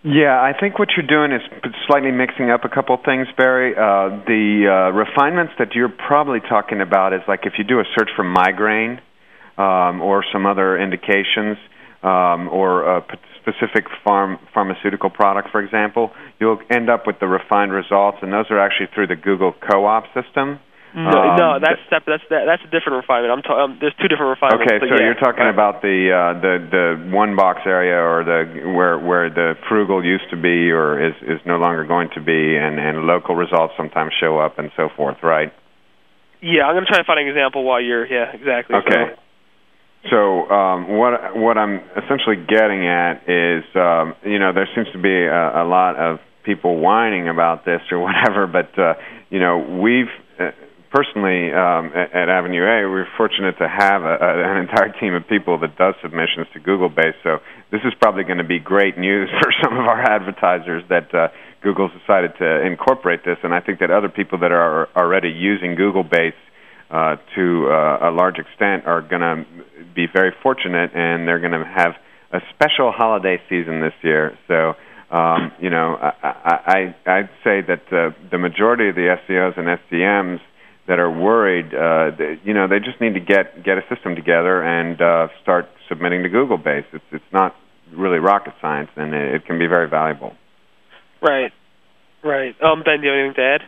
Yeah, 0.03 0.41
I 0.41 0.53
think 0.59 0.79
what 0.79 0.89
you're 0.97 1.05
doing 1.05 1.31
is 1.31 1.45
slightly 1.85 2.11
mixing 2.11 2.49
up 2.49 2.65
a 2.65 2.69
couple 2.69 2.97
things, 3.05 3.27
Barry. 3.37 3.73
Uh, 3.73 4.17
the 4.25 4.65
uh, 4.65 4.97
refinements 4.97 5.53
that 5.59 5.75
you're 5.75 5.93
probably 5.93 6.39
talking 6.39 6.81
about 6.81 7.13
is 7.13 7.21
like 7.27 7.41
if 7.45 7.53
you 7.59 7.63
do 7.63 7.79
a 7.79 7.83
search 7.95 8.09
for 8.15 8.23
migraine 8.23 8.99
um, 9.59 10.01
or 10.01 10.25
some 10.33 10.47
other 10.47 10.77
indications 10.77 11.57
um, 12.03 12.49
or 12.49 12.97
a 12.97 13.05
specific 13.41 13.85
farm 14.03 14.37
pharmaceutical 14.53 15.09
product, 15.09 15.49
for 15.51 15.61
example, 15.61 16.11
you'll 16.39 16.59
end 16.69 16.89
up 16.89 17.05
with 17.05 17.19
the 17.19 17.27
refined 17.27 17.71
results, 17.71 18.17
and 18.21 18.31
those 18.33 18.45
are 18.49 18.59
actually 18.59 18.87
through 18.93 19.07
the 19.07 19.15
Google 19.15 19.53
Co-op 19.53 20.05
system. 20.13 20.59
No, 20.93 21.07
um, 21.07 21.37
no, 21.39 21.49
that's 21.55 21.79
step, 21.87 22.03
that's 22.05 22.23
that, 22.29 22.43
that's 22.43 22.63
a 22.67 22.71
different 22.71 22.99
refinement. 22.99 23.31
I'm 23.31 23.41
ta- 23.41 23.63
um, 23.63 23.77
there's 23.79 23.95
two 23.95 24.11
different 24.11 24.35
refinements. 24.35 24.67
Okay, 24.67 24.83
so 24.83 24.91
yeah, 24.91 25.07
you're 25.07 25.23
talking 25.23 25.47
right. 25.47 25.53
about 25.53 25.81
the 25.81 26.11
uh, 26.11 26.35
the 26.43 26.53
the 26.67 27.15
one 27.15 27.37
box 27.37 27.61
area 27.63 27.95
or 27.95 28.27
the 28.27 28.75
where 28.75 28.99
where 28.99 29.29
the 29.29 29.55
Froogle 29.71 30.03
used 30.03 30.27
to 30.31 30.35
be 30.35 30.67
or 30.69 30.99
is 30.99 31.15
is 31.23 31.39
no 31.45 31.55
longer 31.63 31.85
going 31.85 32.09
to 32.15 32.21
be, 32.21 32.57
and 32.59 32.75
and 32.75 33.07
local 33.07 33.35
results 33.35 33.73
sometimes 33.77 34.11
show 34.19 34.37
up 34.37 34.59
and 34.59 34.69
so 34.75 34.89
forth, 34.97 35.15
right? 35.23 35.53
Yeah, 36.41 36.67
I'm 36.67 36.75
going 36.75 36.83
to 36.83 36.91
try 36.91 36.99
to 36.99 37.07
find 37.07 37.23
an 37.23 37.27
example 37.29 37.63
while 37.63 37.79
you're 37.79 38.03
yeah 38.03 38.35
exactly. 38.35 38.75
Okay. 38.83 39.15
So, 39.15 39.20
so 40.09 40.49
um, 40.49 40.97
what 40.97 41.37
what 41.37 41.57
I'm 41.57 41.79
essentially 41.93 42.37
getting 42.37 42.87
at 42.87 43.29
is 43.29 43.63
um, 43.75 44.15
you 44.25 44.39
know 44.39 44.51
there 44.53 44.67
seems 44.73 44.87
to 44.93 45.01
be 45.01 45.13
a, 45.13 45.61
a 45.61 45.65
lot 45.65 45.95
of 45.95 46.19
people 46.43 46.79
whining 46.79 47.29
about 47.29 47.65
this 47.65 47.81
or 47.91 47.99
whatever, 48.05 48.47
but 48.47 48.77
uh, 48.79 48.93
you 49.29 49.39
know 49.39 49.59
we've 49.81 50.09
uh, 50.39 50.51
personally 50.89 51.53
um, 51.53 51.93
at, 51.93 52.29
Avenue 52.29 52.63
A, 52.63 52.89
we're 52.89 53.07
fortunate 53.15 53.57
to 53.59 53.67
have 53.67 54.01
a, 54.01 54.17
a, 54.17 54.51
an 54.51 54.57
entire 54.57 54.91
team 54.99 55.13
of 55.13 55.27
people 55.27 55.59
that 55.59 55.77
does 55.77 55.93
submissions 56.01 56.47
to 56.53 56.59
Google 56.59 56.89
Base. 56.89 57.15
So 57.23 57.37
this 57.71 57.81
is 57.85 57.93
probably 58.01 58.23
going 58.23 58.39
to 58.39 58.47
be 58.47 58.59
great 58.59 58.97
news 58.97 59.29
for 59.41 59.53
some 59.63 59.77
of 59.77 59.85
our 59.85 60.01
advertisers 60.01 60.83
that 60.89 61.13
uh, 61.13 61.27
Google's 61.61 61.91
decided 61.93 62.33
to 62.39 62.65
incorporate 62.65 63.23
this, 63.23 63.37
and 63.43 63.53
I 63.53 63.61
think 63.61 63.79
that 63.79 63.91
other 63.91 64.09
people 64.09 64.39
that 64.39 64.51
are 64.51 64.89
already 64.97 65.29
using 65.29 65.75
Google 65.75 66.03
Base 66.03 66.33
uh, 66.91 67.15
to 67.35 67.67
uh, 67.71 68.09
a 68.09 68.11
large 68.11 68.37
extent 68.37 68.85
are 68.85 69.01
going 69.01 69.21
to 69.21 69.45
be 69.95 70.07
very 70.13 70.31
fortunate, 70.43 70.91
and 70.93 71.27
they're 71.27 71.39
going 71.39 71.53
to 71.53 71.63
have 71.63 71.93
a 72.33 72.39
special 72.53 72.91
holiday 72.91 73.37
season 73.49 73.81
this 73.81 73.93
year. 74.01 74.37
So. 74.47 74.73
Um, 75.11 75.51
you 75.59 75.69
know, 75.69 75.97
I, 75.99 76.15
I, 76.25 76.95
I'd 77.05 77.29
say 77.43 77.59
that 77.67 77.83
uh, 77.91 78.15
the 78.31 78.37
majority 78.37 78.87
of 78.87 78.95
the 78.95 79.13
SEOs 79.27 79.59
and 79.59 79.67
SEMs 79.91 80.39
that 80.87 80.99
are 80.99 81.11
worried, 81.11 81.73
uh, 81.73 82.11
you 82.45 82.53
know, 82.53 82.69
they 82.69 82.79
just 82.79 83.01
need 83.01 83.15
to 83.15 83.19
get 83.19 83.61
get 83.61 83.77
a 83.77 83.81
system 83.93 84.15
together 84.15 84.63
and 84.63 85.01
uh, 85.01 85.27
start 85.41 85.67
submitting 85.89 86.23
to 86.23 86.29
Google 86.29 86.57
Base. 86.57 86.85
It's 86.93 87.03
it's 87.11 87.31
not 87.33 87.55
really 87.93 88.19
rocket 88.19 88.53
science, 88.61 88.89
and 88.95 89.13
it, 89.13 89.35
it 89.35 89.45
can 89.45 89.59
be 89.59 89.67
very 89.67 89.89
valuable. 89.89 90.33
Right, 91.21 91.51
right. 92.23 92.55
Um, 92.63 92.83
Ben, 92.83 93.01
do 93.01 93.07
you 93.07 93.11
have 93.11 93.19
anything 93.19 93.35
to 93.35 93.41
add? 93.41 93.61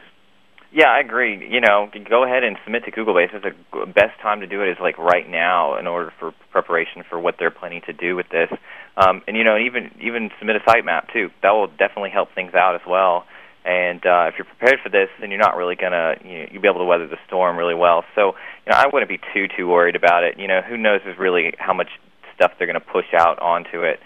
Yeah, 0.73 0.89
I 0.89 1.01
agree. 1.01 1.47
You 1.51 1.61
know, 1.61 1.87
go 2.09 2.23
ahead 2.25 2.43
and 2.43 2.57
submit 2.63 2.85
to 2.85 2.91
Google 2.91 3.13
Base. 3.13 3.29
The 3.31 3.85
best 3.85 4.19
time 4.23 4.39
to 4.39 4.47
do 4.47 4.63
it 4.63 4.69
is 4.69 4.77
like 4.81 4.97
right 4.97 5.29
now, 5.29 5.77
in 5.77 5.85
order 5.85 6.11
for 6.19 6.33
preparation 6.51 7.03
for 7.07 7.19
what 7.19 7.35
they're 7.37 7.51
planning 7.51 7.81
to 7.85 7.93
do 7.93 8.15
with 8.15 8.25
this. 8.29 8.49
Um, 8.97 9.21
and 9.27 9.37
you 9.37 9.43
know, 9.43 9.55
even 9.55 9.91
even 10.01 10.31
submit 10.39 10.55
a 10.55 10.59
sitemap 10.61 11.13
too. 11.13 11.29
That 11.43 11.51
will 11.51 11.67
definitely 11.67 12.09
help 12.09 12.29
things 12.33 12.55
out 12.55 12.73
as 12.73 12.81
well. 12.87 13.25
And 13.63 14.03
uh, 14.03 14.25
if 14.29 14.35
you're 14.37 14.45
prepared 14.45 14.79
for 14.83 14.89
this, 14.89 15.09
then 15.21 15.29
you're 15.29 15.39
not 15.39 15.55
really 15.55 15.75
gonna 15.75 16.15
you 16.25 16.39
know, 16.39 16.45
you'll 16.51 16.61
be 16.63 16.67
able 16.67 16.79
to 16.79 16.85
weather 16.85 17.07
the 17.07 17.21
storm 17.27 17.55
really 17.55 17.75
well. 17.75 18.03
So 18.15 18.33
you 18.65 18.71
know, 18.71 18.77
I 18.77 18.87
wouldn't 18.91 19.09
be 19.09 19.19
too 19.31 19.47
too 19.55 19.67
worried 19.67 19.95
about 19.95 20.23
it. 20.23 20.39
You 20.39 20.47
know, 20.47 20.61
who 20.67 20.75
knows 20.75 21.01
is 21.05 21.19
really 21.19 21.53
how 21.59 21.73
much 21.73 21.89
stuff 22.33 22.53
they're 22.57 22.67
going 22.67 22.81
to 22.81 22.85
push 22.85 23.13
out 23.15 23.37
onto 23.37 23.83
it, 23.83 23.99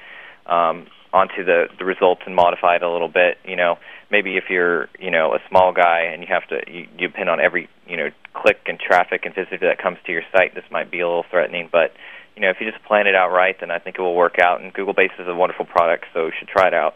um, 0.45 0.87
onto 1.13 1.45
the 1.45 1.67
the 1.79 1.85
results 1.85 2.23
and 2.25 2.35
modify 2.35 2.75
it 2.75 2.83
a 2.83 2.91
little 2.91 3.07
bit. 3.07 3.37
You 3.45 3.55
know, 3.55 3.77
maybe 4.11 4.37
if 4.37 4.45
you're 4.49 4.89
you 4.99 5.11
know 5.11 5.33
a 5.33 5.39
small 5.49 5.73
guy 5.73 6.11
and 6.13 6.21
you 6.21 6.27
have 6.29 6.47
to 6.49 6.71
you, 6.71 6.87
you 6.97 7.07
depend 7.07 7.29
on 7.29 7.39
every 7.39 7.69
you 7.87 7.97
know 7.97 8.09
click 8.33 8.59
and 8.67 8.79
traffic 8.79 9.25
and 9.25 9.33
visitor 9.33 9.67
that 9.67 9.81
comes 9.81 9.97
to 10.05 10.11
your 10.11 10.23
site, 10.31 10.55
this 10.55 10.65
might 10.71 10.91
be 10.91 10.99
a 10.99 11.07
little 11.07 11.25
threatening, 11.29 11.69
but 11.71 11.91
you 12.37 12.41
know, 12.41 12.51
if 12.51 12.57
you 12.61 12.69
just 12.69 12.83
plan 12.85 13.07
it 13.07 13.15
out 13.15 13.33
right, 13.33 13.55
then 13.59 13.71
I 13.71 13.79
think 13.79 13.97
it 13.97 14.01
will 14.01 14.15
work 14.15 14.35
out. 14.39 14.61
And 14.61 14.71
Google 14.71 14.93
Base 14.93 15.09
is 15.17 15.27
a 15.27 15.33
wonderful 15.33 15.65
product, 15.65 16.05
so 16.13 16.27
you 16.27 16.31
should 16.37 16.47
try 16.47 16.67
it 16.67 16.73
out. 16.73 16.93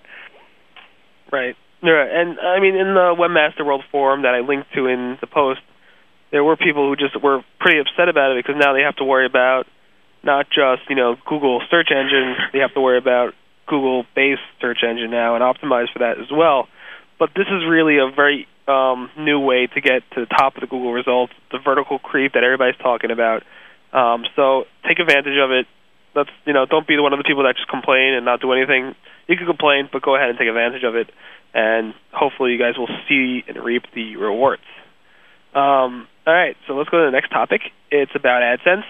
Right. 1.31 1.55
Yeah, 1.81 2.05
and 2.05 2.39
I 2.39 2.59
mean 2.59 2.75
in 2.75 2.93
the 2.93 3.15
Webmaster 3.17 3.65
World 3.65 3.83
forum 3.91 4.21
that 4.21 4.35
I 4.35 4.41
linked 4.41 4.71
to 4.75 4.85
in 4.85 5.17
the 5.19 5.25
post, 5.25 5.61
there 6.29 6.43
were 6.43 6.55
people 6.55 6.87
who 6.87 6.95
just 6.95 7.19
were 7.21 7.43
pretty 7.59 7.79
upset 7.79 8.07
about 8.07 8.31
it 8.31 8.45
because 8.45 8.61
now 8.61 8.73
they 8.73 8.81
have 8.81 8.95
to 8.97 9.03
worry 9.03 9.25
about 9.25 9.65
not 10.23 10.45
just 10.45 10.87
you 10.89 10.95
know 10.95 11.15
Google 11.25 11.59
search 11.71 11.89
engine, 11.89 12.35
they 12.53 12.59
have 12.59 12.75
to 12.75 12.81
worry 12.81 12.99
about 12.99 13.33
Google 13.65 14.05
base 14.13 14.37
search 14.59 14.83
engine 14.87 15.09
now 15.09 15.33
and 15.33 15.43
optimize 15.43 15.91
for 15.91 15.99
that 15.99 16.19
as 16.19 16.29
well. 16.31 16.67
But 17.21 17.37
this 17.37 17.45
is 17.45 17.61
really 17.69 18.01
a 18.01 18.09
very 18.09 18.47
um, 18.67 19.11
new 19.13 19.37
way 19.37 19.67
to 19.67 19.79
get 19.79 20.01
to 20.17 20.21
the 20.21 20.25
top 20.25 20.55
of 20.57 20.61
the 20.61 20.67
Google 20.67 20.91
results, 20.91 21.33
the 21.51 21.59
vertical 21.63 21.99
creep 21.99 22.33
that 22.33 22.43
everybody's 22.43 22.81
talking 22.81 23.11
about. 23.11 23.43
Um, 23.93 24.25
so 24.35 24.65
take 24.89 24.97
advantage 24.97 25.37
of 25.37 25.53
it. 25.53 25.67
You 26.49 26.53
know 26.53 26.65
don't 26.65 26.87
be 26.87 26.97
one 26.97 27.13
of 27.13 27.19
the 27.19 27.23
people 27.23 27.43
that 27.43 27.55
just 27.55 27.69
complain 27.69 28.17
and 28.17 28.25
not 28.25 28.41
do 28.41 28.51
anything. 28.51 28.95
You 29.27 29.37
can 29.37 29.45
complain, 29.45 29.87
but 29.93 30.01
go 30.01 30.15
ahead 30.15 30.29
and 30.29 30.37
take 30.39 30.47
advantage 30.47 30.83
of 30.83 30.95
it 30.95 31.13
and 31.53 31.93
hopefully 32.11 32.53
you 32.53 32.57
guys 32.57 32.73
will 32.77 32.89
see 33.07 33.43
and 33.47 33.57
reap 33.63 33.83
the 33.93 34.15
rewards. 34.15 34.63
Um, 35.53 36.07
all 36.25 36.33
right, 36.33 36.55
so 36.67 36.73
let's 36.73 36.89
go 36.89 36.99
to 36.99 37.05
the 37.05 37.11
next 37.11 37.29
topic. 37.29 37.61
It's 37.91 38.11
about 38.15 38.41
AdSense. 38.41 38.85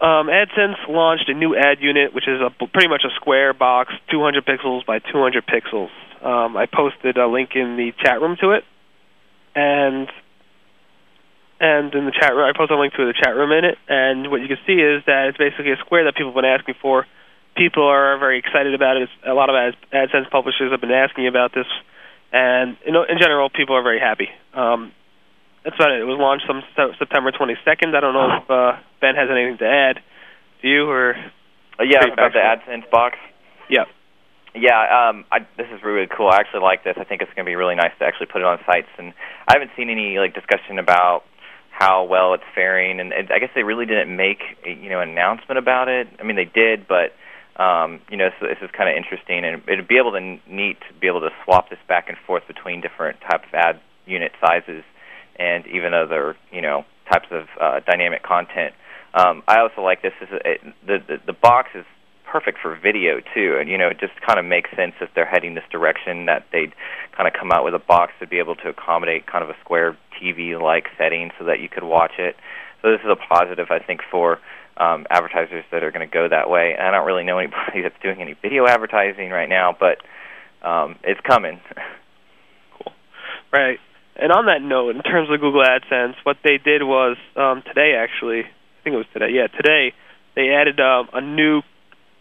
Um, 0.00 0.28
AdSense 0.28 0.76
launched 0.88 1.28
a 1.28 1.34
new 1.34 1.56
ad 1.56 1.78
unit, 1.80 2.14
which 2.14 2.28
is 2.28 2.40
a, 2.40 2.50
pretty 2.66 2.88
much 2.88 3.02
a 3.04 3.14
square 3.16 3.54
box, 3.54 3.94
200 4.10 4.44
pixels 4.44 4.84
by 4.84 4.98
200 4.98 5.44
pixels. 5.46 5.88
Um, 6.22 6.56
I 6.56 6.66
posted 6.66 7.16
a 7.16 7.26
link 7.26 7.50
in 7.54 7.76
the 7.76 7.92
chat 8.04 8.20
room 8.20 8.36
to 8.40 8.50
it, 8.52 8.64
and 9.54 10.08
and 11.58 11.94
in 11.94 12.04
the 12.04 12.12
chat 12.12 12.34
room, 12.34 12.44
I 12.44 12.56
posted 12.56 12.76
a 12.76 12.80
link 12.80 12.92
to 12.94 13.06
the 13.06 13.14
chat 13.14 13.34
room 13.34 13.50
in 13.52 13.64
it. 13.64 13.78
And 13.88 14.30
what 14.30 14.42
you 14.42 14.48
can 14.48 14.58
see 14.66 14.74
is 14.74 15.02
that 15.06 15.28
it's 15.28 15.38
basically 15.38 15.72
a 15.72 15.76
square 15.78 16.04
that 16.04 16.14
people 16.14 16.32
have 16.32 16.34
been 16.34 16.44
asking 16.44 16.74
for 16.82 17.06
people 17.56 17.88
are 17.88 18.18
very 18.18 18.38
excited 18.38 18.74
about 18.74 18.96
it. 18.98 19.08
A 19.26 19.32
lot 19.32 19.50
of 19.50 19.56
Ad, 19.56 19.74
AdSense 19.92 20.30
publishers 20.30 20.70
have 20.70 20.80
been 20.80 20.92
asking 20.92 21.26
about 21.26 21.52
this, 21.54 21.66
and 22.32 22.76
you 22.84 22.92
know, 22.92 23.02
in 23.02 23.18
general, 23.18 23.48
people 23.50 23.74
are 23.74 23.82
very 23.82 23.98
happy. 23.98 24.28
Um, 24.54 24.92
that's 25.66 25.74
about 25.74 25.90
it. 25.90 26.00
It 26.00 26.06
was 26.06 26.14
launched 26.14 26.46
some 26.46 26.62
September 26.96 27.32
22nd. 27.34 27.90
I 27.90 27.98
don't 27.98 28.14
know 28.14 28.38
if 28.38 28.46
uh, 28.46 28.78
Ben 29.02 29.18
has 29.18 29.26
anything 29.26 29.58
to 29.58 29.66
add. 29.66 29.98
Do 30.62 30.68
you 30.68 30.86
or? 30.88 31.18
Uh, 31.74 31.82
yeah, 31.82 32.06
about 32.06 32.32
the 32.32 32.38
AdSense 32.38 32.88
box. 32.88 33.18
Yeah. 33.68 33.90
Yeah, 34.54 34.78
um, 34.78 35.26
I, 35.30 35.40
this 35.58 35.66
is 35.74 35.82
really 35.82 36.06
cool. 36.06 36.28
I 36.30 36.36
actually 36.36 36.62
like 36.62 36.84
this. 36.84 36.94
I 36.96 37.04
think 37.04 37.20
it's 37.20 37.34
going 37.34 37.44
to 37.44 37.50
be 37.50 37.56
really 37.56 37.74
nice 37.74 37.90
to 37.98 38.06
actually 38.06 38.30
put 38.30 38.40
it 38.40 38.46
on 38.46 38.58
sites, 38.64 38.88
and 38.96 39.12
I 39.48 39.58
haven't 39.58 39.72
seen 39.76 39.90
any 39.90 40.16
like 40.18 40.34
discussion 40.34 40.78
about 40.78 41.24
how 41.68 42.04
well 42.04 42.32
it's 42.32 42.46
faring. 42.54 43.00
And, 43.00 43.12
I 43.12 43.38
guess 43.38 43.50
they 43.54 43.64
really 43.64 43.84
didn't 43.84 44.14
make 44.14 44.38
you 44.64 44.88
know 44.88 45.00
an 45.00 45.10
announcement 45.10 45.58
about 45.58 45.88
it. 45.88 46.06
I 46.20 46.22
mean, 46.22 46.36
they 46.36 46.46
did, 46.46 46.86
but 46.86 47.12
um, 47.60 48.00
you 48.08 48.16
know, 48.16 48.30
so 48.38 48.46
this 48.46 48.56
is 48.62 48.70
kind 48.70 48.88
of 48.88 48.96
interesting, 48.96 49.44
and 49.44 49.60
it'd 49.66 49.88
be 49.88 49.98
able 49.98 50.12
to 50.12 50.38
neat 50.46 50.78
to 50.88 50.94
be 50.94 51.08
able 51.08 51.20
to 51.20 51.30
swap 51.44 51.68
this 51.68 51.82
back 51.88 52.08
and 52.08 52.16
forth 52.24 52.46
between 52.46 52.80
different 52.80 53.20
types 53.20 53.44
of 53.48 53.54
ad 53.54 53.80
unit 54.06 54.30
sizes 54.40 54.84
and 55.38 55.66
even 55.66 55.94
other, 55.94 56.36
you 56.52 56.62
know, 56.62 56.84
types 57.10 57.28
of 57.30 57.46
uh, 57.60 57.80
dynamic 57.86 58.22
content. 58.22 58.74
Um, 59.14 59.42
I 59.48 59.60
also 59.60 59.82
like 59.82 60.02
this. 60.02 60.12
Is 60.20 60.28
it, 60.32 60.60
the, 60.86 60.98
the 61.06 61.16
the 61.26 61.32
box 61.32 61.70
is 61.74 61.84
perfect 62.30 62.58
for 62.60 62.76
video 62.76 63.20
too, 63.34 63.56
and 63.58 63.68
you 63.68 63.78
know, 63.78 63.88
it 63.88 63.98
just 63.98 64.12
kind 64.26 64.38
of 64.38 64.44
makes 64.44 64.68
sense 64.76 64.92
if 65.00 65.08
they're 65.14 65.26
heading 65.26 65.54
this 65.54 65.64
direction 65.70 66.26
that 66.26 66.44
they'd 66.52 66.74
kind 67.16 67.26
of 67.26 67.32
come 67.32 67.52
out 67.52 67.64
with 67.64 67.74
a 67.74 67.78
box 67.78 68.12
to 68.20 68.26
be 68.26 68.38
able 68.38 68.56
to 68.56 68.68
accommodate 68.68 69.26
kind 69.26 69.42
of 69.42 69.50
a 69.50 69.56
square 69.64 69.96
TV-like 70.20 70.88
setting 70.98 71.30
so 71.38 71.46
that 71.46 71.60
you 71.60 71.68
could 71.68 71.84
watch 71.84 72.12
it. 72.18 72.36
So 72.82 72.90
this 72.90 73.00
is 73.00 73.10
a 73.10 73.16
positive, 73.16 73.68
I 73.70 73.78
think, 73.78 74.00
for 74.10 74.38
um, 74.76 75.06
advertisers 75.08 75.64
that 75.72 75.82
are 75.82 75.90
going 75.90 76.06
to 76.06 76.12
go 76.12 76.28
that 76.28 76.50
way. 76.50 76.74
And 76.76 76.86
I 76.86 76.90
don't 76.90 77.06
really 77.06 77.24
know 77.24 77.38
anybody 77.38 77.80
that's 77.82 78.00
doing 78.02 78.20
any 78.20 78.34
video 78.34 78.66
advertising 78.66 79.30
right 79.30 79.48
now, 79.48 79.74
but 79.78 79.98
um, 80.66 80.96
it's 81.04 81.20
coming. 81.20 81.60
cool. 82.78 82.92
Right. 83.52 83.78
And 84.18 84.32
on 84.32 84.46
that 84.46 84.62
note, 84.62 84.96
in 84.96 85.02
terms 85.02 85.28
of 85.30 85.40
Google 85.40 85.62
AdSense, 85.62 86.14
what 86.24 86.38
they 86.42 86.58
did 86.58 86.82
was 86.82 87.16
um, 87.36 87.62
today, 87.62 87.94
actually, 87.94 88.40
I 88.40 88.78
think 88.82 88.94
it 88.94 88.96
was 88.96 89.06
today. 89.12 89.28
Yeah, 89.30 89.46
today 89.48 89.92
they 90.34 90.50
added 90.50 90.80
um, 90.80 91.08
a 91.12 91.20
new 91.20 91.62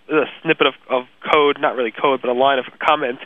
a 0.09 0.25
snippet 0.43 0.67
of, 0.67 0.73
of 0.89 1.03
code, 1.33 1.57
not 1.59 1.75
really 1.75 1.91
code, 1.91 2.21
but 2.21 2.29
a 2.29 2.33
line 2.33 2.59
of 2.59 2.65
comment 2.79 3.19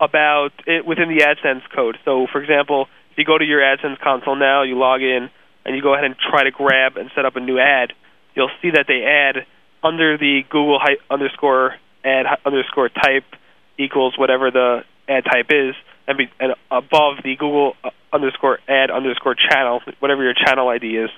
about 0.00 0.52
it 0.66 0.86
within 0.86 1.08
the 1.08 1.24
AdSense 1.24 1.62
code. 1.74 1.98
So, 2.04 2.26
for 2.30 2.40
example, 2.42 2.86
if 3.12 3.18
you 3.18 3.24
go 3.24 3.36
to 3.36 3.44
your 3.44 3.60
AdSense 3.60 4.00
console 4.00 4.36
now, 4.36 4.62
you 4.62 4.78
log 4.78 5.02
in, 5.02 5.28
and 5.64 5.76
you 5.76 5.82
go 5.82 5.94
ahead 5.94 6.04
and 6.04 6.16
try 6.16 6.44
to 6.44 6.50
grab 6.50 6.96
and 6.96 7.10
set 7.14 7.24
up 7.24 7.36
a 7.36 7.40
new 7.40 7.58
ad, 7.58 7.92
you'll 8.34 8.50
see 8.62 8.70
that 8.70 8.86
they 8.88 9.02
add 9.04 9.46
under 9.82 10.16
the 10.16 10.42
Google 10.48 10.78
hi- 10.80 10.96
underscore 11.10 11.74
ad 12.04 12.26
underscore 12.44 12.88
type 12.88 13.24
equals 13.78 14.14
whatever 14.18 14.50
the 14.50 14.84
ad 15.08 15.24
type 15.24 15.46
is, 15.50 15.74
and, 16.06 16.18
be, 16.18 16.30
and 16.40 16.54
above 16.70 17.18
the 17.22 17.36
Google 17.36 17.74
uh, 17.82 17.90
underscore 18.14 18.58
ad 18.68 18.90
underscore 18.90 19.34
channel, 19.34 19.80
whatever 19.98 20.22
your 20.22 20.34
channel 20.34 20.68
ID 20.68 20.86
is, 20.96 21.10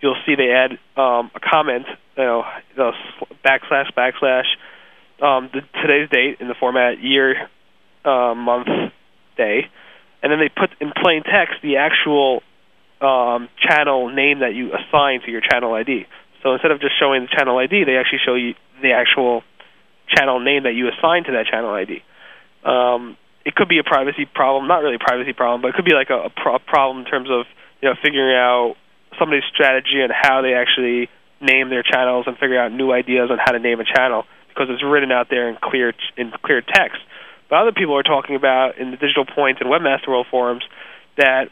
you'll 0.00 0.16
see 0.26 0.34
they 0.34 0.50
add 0.50 0.72
um, 0.96 1.30
a 1.34 1.40
comment, 1.40 1.86
you 2.16 2.24
know, 2.24 2.44
backslash 3.44 3.92
backslash 3.96 4.46
um, 5.22 5.50
the, 5.52 5.60
today's 5.82 6.08
date 6.10 6.38
in 6.40 6.48
the 6.48 6.54
format 6.58 7.02
year, 7.02 7.48
uh, 8.04 8.34
month, 8.34 8.68
day, 9.36 9.68
and 10.22 10.32
then 10.32 10.38
they 10.38 10.48
put 10.48 10.70
in 10.80 10.92
plain 11.02 11.22
text 11.22 11.56
the 11.62 11.76
actual 11.76 12.42
um, 13.00 13.48
channel 13.58 14.08
name 14.08 14.40
that 14.40 14.54
you 14.54 14.72
assign 14.72 15.20
to 15.24 15.30
your 15.30 15.40
channel 15.40 15.74
ID. 15.74 16.06
So 16.42 16.52
instead 16.52 16.70
of 16.70 16.80
just 16.80 16.98
showing 16.98 17.22
the 17.22 17.28
channel 17.28 17.58
ID, 17.58 17.84
they 17.84 17.96
actually 17.96 18.20
show 18.24 18.34
you 18.34 18.54
the 18.80 18.92
actual 18.92 19.42
channel 20.08 20.40
name 20.40 20.62
that 20.64 20.74
you 20.74 20.88
assign 20.88 21.24
to 21.24 21.32
that 21.32 21.46
channel 21.46 21.70
ID. 21.74 22.02
Um, 22.64 23.16
it 23.48 23.54
could 23.54 23.68
be 23.68 23.78
a 23.78 23.82
privacy 23.82 24.26
problem, 24.28 24.68
not 24.68 24.82
really 24.84 24.96
a 24.96 24.98
privacy 25.00 25.32
problem, 25.32 25.62
but 25.62 25.68
it 25.68 25.74
could 25.74 25.86
be 25.88 25.96
like 25.96 26.10
a, 26.10 26.28
a 26.28 26.30
pro- 26.30 26.58
problem 26.58 27.00
in 27.00 27.08
terms 27.08 27.30
of 27.32 27.46
you 27.80 27.88
know 27.88 27.96
figuring 28.04 28.36
out 28.36 28.76
somebody's 29.18 29.48
strategy 29.48 30.04
and 30.04 30.12
how 30.12 30.42
they 30.42 30.52
actually 30.52 31.08
name 31.40 31.70
their 31.70 31.82
channels 31.82 32.28
and 32.28 32.36
figure 32.36 32.60
out 32.60 32.72
new 32.72 32.92
ideas 32.92 33.30
on 33.32 33.38
how 33.40 33.52
to 33.52 33.58
name 33.58 33.80
a 33.80 33.88
channel 33.88 34.24
because 34.52 34.68
it's 34.68 34.84
written 34.84 35.10
out 35.10 35.28
there 35.30 35.48
in 35.48 35.56
clear 35.64 35.94
in 36.18 36.30
clear 36.44 36.60
text. 36.60 37.00
But 37.48 37.64
other 37.64 37.72
people 37.72 37.96
are 37.96 38.02
talking 38.02 38.36
about 38.36 38.76
in 38.76 38.90
the 38.90 38.98
Digital 38.98 39.24
points 39.24 39.60
Point 39.60 39.64
and 39.64 39.72
Webmaster 39.72 40.08
World 40.08 40.26
forums 40.30 40.64
that 41.16 41.48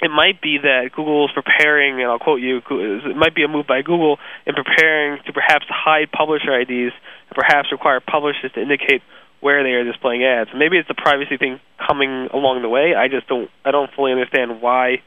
it 0.00 0.10
might 0.10 0.40
be 0.40 0.56
that 0.64 0.90
Google 0.96 1.26
is 1.26 1.30
preparing, 1.36 2.00
and 2.00 2.10
I'll 2.10 2.18
quote 2.18 2.40
you, 2.40 2.58
it 2.58 3.16
might 3.16 3.36
be 3.36 3.44
a 3.44 3.48
move 3.48 3.66
by 3.68 3.82
Google 3.82 4.16
in 4.46 4.54
preparing 4.54 5.20
to 5.26 5.32
perhaps 5.32 5.66
hide 5.68 6.10
publisher 6.10 6.58
IDs 6.58 6.96
and 7.28 7.34
perhaps 7.36 7.70
require 7.70 8.00
publishers 8.00 8.50
to 8.54 8.62
indicate 8.62 9.02
where 9.42 9.64
they 9.64 9.70
are 9.70 9.84
displaying 9.84 10.22
ads. 10.24 10.50
Maybe 10.54 10.78
it's 10.78 10.88
a 10.88 10.94
privacy 10.94 11.36
thing 11.36 11.58
coming 11.76 12.28
along 12.32 12.62
the 12.62 12.68
way. 12.68 12.94
I 12.94 13.08
just 13.08 13.26
don't 13.26 13.50
I 13.64 13.72
don't 13.72 13.90
fully 13.94 14.12
understand 14.12 14.62
why 14.62 15.02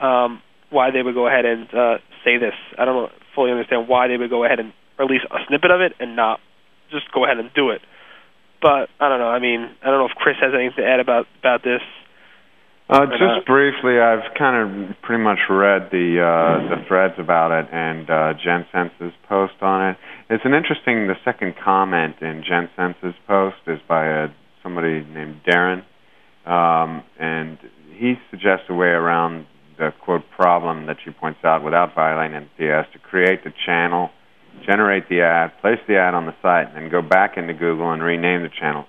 um, 0.00 0.42
why 0.70 0.90
they 0.90 1.02
would 1.02 1.14
go 1.14 1.28
ahead 1.28 1.44
and 1.44 1.68
uh, 1.72 1.98
say 2.24 2.38
this. 2.38 2.56
I 2.78 2.86
don't 2.86 3.12
fully 3.34 3.52
understand 3.52 3.86
why 3.86 4.08
they 4.08 4.16
would 4.16 4.30
go 4.30 4.44
ahead 4.44 4.58
and 4.58 4.72
release 4.98 5.20
a 5.30 5.38
snippet 5.46 5.70
of 5.70 5.82
it 5.82 5.92
and 6.00 6.16
not 6.16 6.40
just 6.90 7.12
go 7.12 7.24
ahead 7.24 7.36
and 7.38 7.52
do 7.54 7.68
it. 7.70 7.82
But 8.62 8.88
I 8.98 9.10
don't 9.10 9.20
know. 9.20 9.28
I 9.28 9.38
mean, 9.38 9.68
I 9.84 9.90
don't 9.92 10.00
know 10.00 10.06
if 10.06 10.16
Chris 10.16 10.36
has 10.40 10.52
anything 10.54 10.82
to 10.82 10.88
add 10.88 10.98
about 10.98 11.26
about 11.38 11.62
this. 11.62 11.82
Uh, 12.88 13.04
just 13.06 13.44
briefly, 13.46 13.98
I've 13.98 14.32
kind 14.38 14.54
of 14.62 15.02
pretty 15.02 15.22
much 15.22 15.40
read 15.50 15.90
the 15.90 16.22
uh, 16.22 16.70
the 16.70 16.86
threads 16.86 17.14
about 17.18 17.50
it 17.50 17.66
and 17.72 18.08
uh, 18.08 18.34
JenSense's 18.38 19.12
post 19.28 19.54
on 19.60 19.90
it. 19.90 19.96
It's 20.30 20.44
an 20.44 20.54
interesting. 20.54 21.08
The 21.08 21.16
second 21.24 21.54
comment 21.64 22.14
in 22.20 22.44
JenSense's 22.48 23.16
post 23.26 23.56
is 23.66 23.80
by 23.88 24.06
a, 24.06 24.28
somebody 24.62 25.02
named 25.02 25.40
Darren, 25.44 25.82
um, 26.46 27.02
and 27.18 27.58
he 27.90 28.14
suggests 28.30 28.66
a 28.70 28.74
way 28.74 28.86
around 28.86 29.46
the 29.78 29.90
quote 30.04 30.22
problem 30.36 30.86
that 30.86 30.98
she 31.04 31.10
points 31.10 31.40
out 31.42 31.64
without 31.64 31.92
violating 31.92 32.48
NPS 32.56 32.92
to 32.92 33.00
create 33.00 33.42
the 33.42 33.52
channel, 33.66 34.10
generate 34.64 35.08
the 35.08 35.22
ad, 35.22 35.60
place 35.60 35.80
the 35.88 35.96
ad 35.96 36.14
on 36.14 36.26
the 36.26 36.34
site, 36.40 36.68
and 36.68 36.76
then 36.76 36.88
go 36.88 37.02
back 37.02 37.36
into 37.36 37.52
Google 37.52 37.90
and 37.90 38.00
rename 38.00 38.42
the 38.42 38.48
channel. 38.60 38.84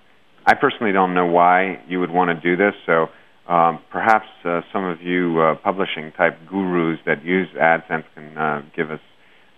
I 0.45 0.53
personally 0.53 0.93
don't 0.93 1.15
know 1.15 1.25
why 1.25 1.81
you 1.87 1.99
would 1.99 2.11
want 2.11 2.29
to 2.29 2.39
do 2.39 2.55
this, 2.55 2.75
so 2.85 3.07
um, 3.47 3.79
perhaps 3.91 4.27
uh, 4.43 4.61
some 4.73 4.83
of 4.83 5.01
you 5.01 5.39
uh, 5.39 5.55
publishing 5.55 6.11
type 6.11 6.37
gurus 6.49 6.99
that 7.05 7.23
use 7.23 7.47
AdSense 7.59 8.03
can 8.13 8.37
uh, 8.37 8.61
give 8.75 8.91
us 8.91 8.99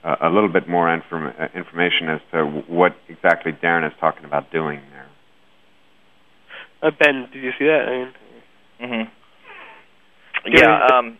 uh, 0.03 0.15
a 0.21 0.29
little 0.29 0.51
bit 0.51 0.69
more 0.69 0.93
inform- 0.93 1.33
uh, 1.39 1.47
information 1.55 2.09
as 2.09 2.21
to 2.31 2.45
what 2.67 2.95
exactly 3.07 3.51
Darren 3.51 3.85
is 3.85 3.93
talking 3.99 4.25
about 4.25 4.51
doing 4.51 4.81
there. 4.91 5.09
Uh, 6.81 6.91
ben, 6.97 7.27
did 7.33 7.43
you 7.43 7.51
see 7.57 7.65
that? 7.65 7.85
I 7.87 7.91
mean, 7.91 8.13
mm-hmm. 8.81 10.55
Yeah. 10.55 10.87
Um, 10.93 11.17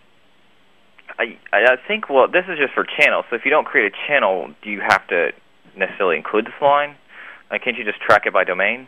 I 1.18 1.38
I 1.52 1.76
think 1.88 2.10
well, 2.10 2.28
this 2.28 2.46
is 2.48 2.58
just 2.58 2.74
for 2.74 2.86
channels. 2.86 3.26
So 3.30 3.36
if 3.36 3.42
you 3.44 3.52
don't 3.52 3.66
create 3.66 3.92
a 3.92 3.96
channel, 4.08 4.54
do 4.64 4.70
you 4.70 4.80
have 4.80 5.06
to 5.08 5.32
necessarily 5.76 6.16
include 6.16 6.46
this 6.46 6.62
line? 6.62 6.96
Like, 7.52 7.64
can't 7.64 7.78
you 7.78 7.84
just 7.84 8.00
track 8.00 8.24
it 8.26 8.34
by 8.34 8.44
domain? 8.44 8.88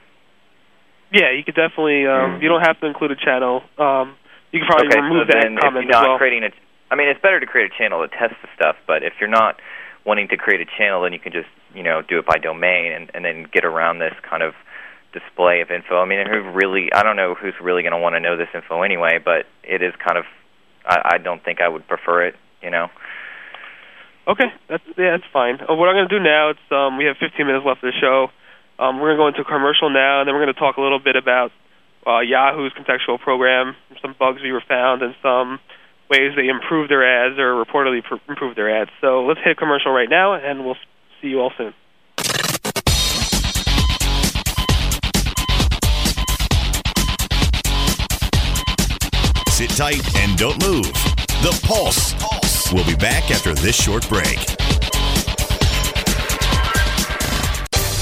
Yeah, 1.12 1.32
you 1.36 1.44
could 1.44 1.56
definitely. 1.56 2.08
Um, 2.08 2.40
mm. 2.40 2.42
You 2.42 2.48
don't 2.48 2.64
have 2.64 2.80
to 2.80 2.88
include 2.88 3.12
a 3.12 3.20
channel. 3.20 3.62
Um, 3.78 4.16
you 4.52 4.60
can 4.60 4.68
probably 4.68 4.88
okay, 4.88 5.00
remove 5.00 5.28
so 5.28 5.36
that 5.36 5.48
comment 5.60 5.86
if 5.86 5.92
you're 5.92 5.92
not 5.92 6.08
well. 6.08 6.18
Creating 6.18 6.44
a, 6.44 6.52
I 6.90 6.96
mean, 6.96 7.08
it's 7.08 7.22
better 7.22 7.40
to 7.40 7.46
create 7.46 7.72
a 7.72 7.78
channel 7.78 8.02
to 8.02 8.08
test 8.08 8.36
the 8.42 8.48
stuff. 8.56 8.76
But 8.88 9.04
if 9.04 9.14
you're 9.20 9.32
not 9.32 9.60
wanting 10.06 10.28
to 10.30 10.38
create 10.38 10.62
a 10.62 10.70
channel, 10.78 11.04
then 11.04 11.14
you 11.14 11.20
can 11.20 11.32
just 11.32 11.52
you 11.76 11.84
know 11.84 12.02
do 12.02 12.20
it 12.20 12.26
by 12.26 12.38
domain 12.38 12.92
and, 12.92 13.12
and 13.14 13.24
then 13.24 13.46
get 13.52 13.66
around 13.66 14.00
this 14.00 14.16
kind 14.28 14.42
of 14.42 14.54
display 15.12 15.60
of 15.60 15.70
info. 15.70 16.00
I 16.00 16.06
mean, 16.06 16.26
who 16.28 16.50
really? 16.52 16.88
I 16.94 17.04
don't 17.04 17.16
know 17.16 17.36
who's 17.36 17.56
really 17.62 17.84
going 17.84 17.96
to 17.96 18.00
want 18.00 18.16
to 18.16 18.20
know 18.20 18.38
this 18.38 18.50
info 18.56 18.82
anyway. 18.82 19.20
But 19.24 19.46
it 19.64 19.82
is 19.84 19.94
kind 20.00 20.18
of. 20.18 20.26
I, 20.86 21.16
I 21.16 21.18
don't 21.20 21.44
think 21.44 21.60
I 21.62 21.68
would 21.68 21.88
prefer 21.88 22.26
it. 22.28 22.36
You 22.64 22.72
know. 22.72 22.88
Okay, 24.28 24.48
that's 24.70 24.84
yeah, 24.98 25.18
that's 25.18 25.28
fine. 25.34 25.60
Uh, 25.60 25.76
what 25.76 25.90
I'm 25.90 25.96
going 25.96 26.08
to 26.08 26.20
do 26.20 26.24
now, 26.24 26.52
it's 26.52 26.68
um, 26.72 26.98
we 26.98 27.06
have 27.06 27.18
15 27.20 27.46
minutes 27.46 27.66
left 27.66 27.84
of 27.84 27.92
the 27.92 28.00
show. 28.00 28.30
Um, 28.82 29.00
we're 29.00 29.16
going 29.16 29.32
to 29.32 29.38
go 29.38 29.42
into 29.44 29.44
commercial 29.44 29.92
now, 29.92 30.22
and 30.22 30.28
then 30.28 30.34
we're 30.34 30.42
going 30.42 30.56
to 30.56 30.60
talk 30.60 30.78
a 30.78 30.82
little 30.82 30.98
bit 30.98 31.16
about 31.16 31.52
uh, 32.08 32.22
Yahoo's 32.22 32.74
contextual 32.74 33.20
program, 33.20 33.76
some 34.02 34.16
bugs 34.18 34.42
we 34.42 34.52
were 34.52 34.64
found, 34.68 35.04
and 35.04 35.14
some 35.22 35.60
ways 36.10 36.34
they 36.36 36.48
improved 36.48 36.90
their 36.90 37.06
ads 37.06 37.38
or 37.38 37.64
reportedly 37.64 38.04
pr- 38.04 38.16
improved 38.28 38.58
their 38.58 38.76
ads. 38.82 38.90
So 39.00 39.24
let's 39.24 39.40
hit 39.44 39.58
commercial 39.58 39.92
right 39.92 40.10
now, 40.10 40.34
and 40.34 40.66
we'll 40.66 40.78
see 41.22 41.28
you 41.28 41.42
all 41.42 41.54
soon. 41.56 41.76
Sit 49.50 49.70
tight 49.78 50.16
and 50.18 50.36
don't 50.40 50.60
move. 50.66 50.92
The 51.44 51.62
Pulse. 51.68 52.16
Pulse. 52.16 52.74
We'll 52.74 52.88
be 52.88 52.96
back 52.96 53.30
after 53.30 53.54
this 53.54 53.76
short 53.76 54.10
break. 54.10 54.40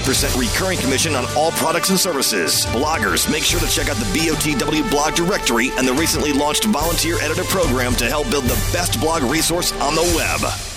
5% 0.00 0.36
recurring 0.36 0.78
commission 0.78 1.14
on 1.14 1.24
all 1.36 1.52
products 1.52 1.90
and 1.90 2.00
services. 2.00 2.66
Bloggers, 2.66 3.30
make 3.30 3.44
sure 3.44 3.60
to 3.60 3.68
check 3.68 3.88
out 3.88 3.96
the 3.96 4.18
BOTW 4.18 4.90
blog 4.90 5.14
directory 5.14 5.70
and 5.76 5.86
the 5.86 5.94
recently 5.94 6.32
launched 6.32 6.64
volunteer 6.64 7.20
editor 7.20 7.44
program 7.44 7.94
to 7.96 8.06
help 8.06 8.28
build 8.28 8.44
the 8.44 8.70
best 8.72 8.98
blog 8.98 9.22
resource 9.22 9.70
on 9.74 9.94
the 9.94 10.02
web. 10.16 10.73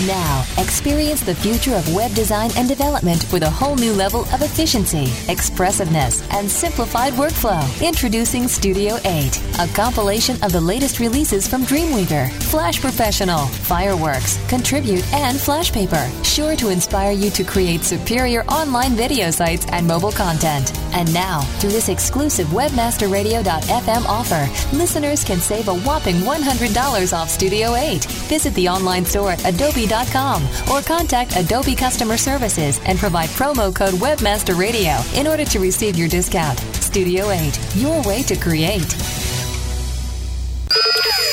Now, 0.00 0.44
experience 0.58 1.20
the 1.20 1.34
future 1.34 1.74
of 1.74 1.94
web 1.94 2.12
design 2.14 2.50
and 2.56 2.66
development 2.66 3.30
with 3.30 3.42
a 3.42 3.50
whole 3.50 3.76
new 3.76 3.92
level 3.92 4.22
of 4.32 4.42
efficiency, 4.42 5.12
expressiveness, 5.30 6.26
and 6.32 6.50
simplified 6.50 7.12
workflow. 7.12 7.62
Introducing 7.86 8.48
Studio 8.48 8.96
8, 9.04 9.40
a 9.60 9.68
compilation 9.74 10.42
of 10.42 10.50
the 10.50 10.60
latest 10.60 10.98
releases 10.98 11.46
from 11.46 11.64
Dreamweaver, 11.64 12.32
Flash 12.50 12.80
Professional, 12.80 13.46
Fireworks, 13.46 14.38
Contribute, 14.48 15.04
and 15.12 15.38
Flashpaper, 15.38 16.10
sure 16.24 16.56
to 16.56 16.70
inspire 16.70 17.12
you 17.12 17.30
to 17.30 17.44
create 17.44 17.84
superior 17.84 18.42
online 18.46 18.92
video 18.92 19.30
sites 19.30 19.66
and 19.68 19.86
mobile 19.86 20.12
content. 20.12 20.76
And 20.94 21.12
now, 21.14 21.42
through 21.60 21.70
this 21.70 21.88
exclusive 21.88 22.48
WebmasterRadio.fm 22.48 24.04
offer, 24.06 24.76
listeners 24.76 25.22
can 25.22 25.38
save 25.38 25.68
a 25.68 25.74
whopping 25.80 26.16
$100 26.16 27.12
off 27.16 27.30
Studio 27.30 27.74
8. 27.74 28.04
Visit 28.28 28.54
the 28.54 28.68
online 28.68 29.04
store 29.04 29.32
at 29.32 29.38
adobe.com 29.82 30.42
or 30.70 30.82
contact 30.82 31.36
Adobe 31.36 31.74
Customer 31.74 32.16
Services 32.16 32.80
and 32.86 32.98
provide 32.98 33.28
promo 33.30 33.74
code 33.74 33.94
Webmaster 33.94 34.58
Radio 34.58 34.98
in 35.14 35.26
order 35.26 35.44
to 35.44 35.58
receive 35.60 35.96
your 35.96 36.08
discount. 36.08 36.58
Studio 36.80 37.30
8, 37.30 37.76
your 37.76 38.02
way 38.02 38.22
to 38.22 38.36
create. 38.36 39.21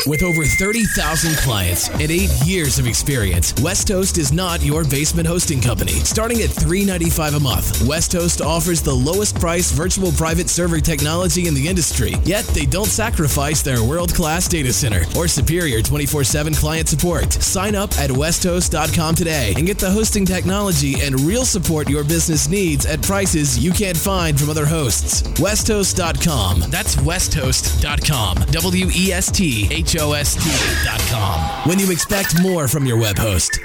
With 0.07 0.23
over 0.23 0.45
30,000 0.45 1.35
clients 1.37 1.89
and 1.89 2.09
eight 2.09 2.31
years 2.45 2.79
of 2.79 2.87
experience, 2.87 3.53
Westhost 3.61 4.17
is 4.17 4.31
not 4.31 4.61
your 4.63 4.85
basement 4.85 5.27
hosting 5.27 5.59
company. 5.59 5.91
Starting 5.91 6.41
at 6.41 6.49
395 6.49 7.33
a 7.35 7.39
month, 7.39 7.85
Westhost 7.85 8.41
offers 8.41 8.81
the 8.81 8.93
lowest 8.93 9.37
price 9.39 9.71
virtual 9.71 10.11
private 10.13 10.49
server 10.49 10.79
technology 10.79 11.47
in 11.47 11.53
the 11.53 11.67
industry, 11.67 12.13
yet 12.23 12.45
they 12.45 12.65
don't 12.65 12.87
sacrifice 12.87 13.61
their 13.61 13.83
world 13.83 14.13
class 14.13 14.47
data 14.47 14.71
center 14.71 15.01
or 15.17 15.27
superior 15.27 15.81
24 15.81 16.23
7 16.23 16.53
client 16.53 16.87
support. 16.87 17.33
Sign 17.33 17.75
up 17.75 17.91
at 17.99 18.09
westhost.com 18.09 19.15
today 19.15 19.53
and 19.57 19.67
get 19.67 19.79
the 19.79 19.91
hosting 19.91 20.25
technology 20.25 21.01
and 21.01 21.19
real 21.21 21.43
support 21.43 21.89
your 21.89 22.05
business 22.05 22.47
needs 22.47 22.85
at 22.85 23.01
prices 23.01 23.59
you 23.59 23.71
can't 23.71 23.97
find 23.97 24.39
from 24.39 24.49
other 24.49 24.65
hosts. 24.65 25.23
Westhost.com. 25.41 26.61
That's 26.69 26.95
westhost.com. 26.95 28.37
W 28.51 28.89
E 28.95 29.11
S 29.11 29.29
T 29.29 29.67
H 29.69 29.88
O 29.97 30.13
S 30.13 30.35
T.com. 30.35 31.67
When 31.67 31.79
you 31.79 31.91
expect 31.91 32.39
more 32.41 32.67
from 32.67 32.85
your 32.85 32.99
web 32.99 33.17
host. 33.17 33.59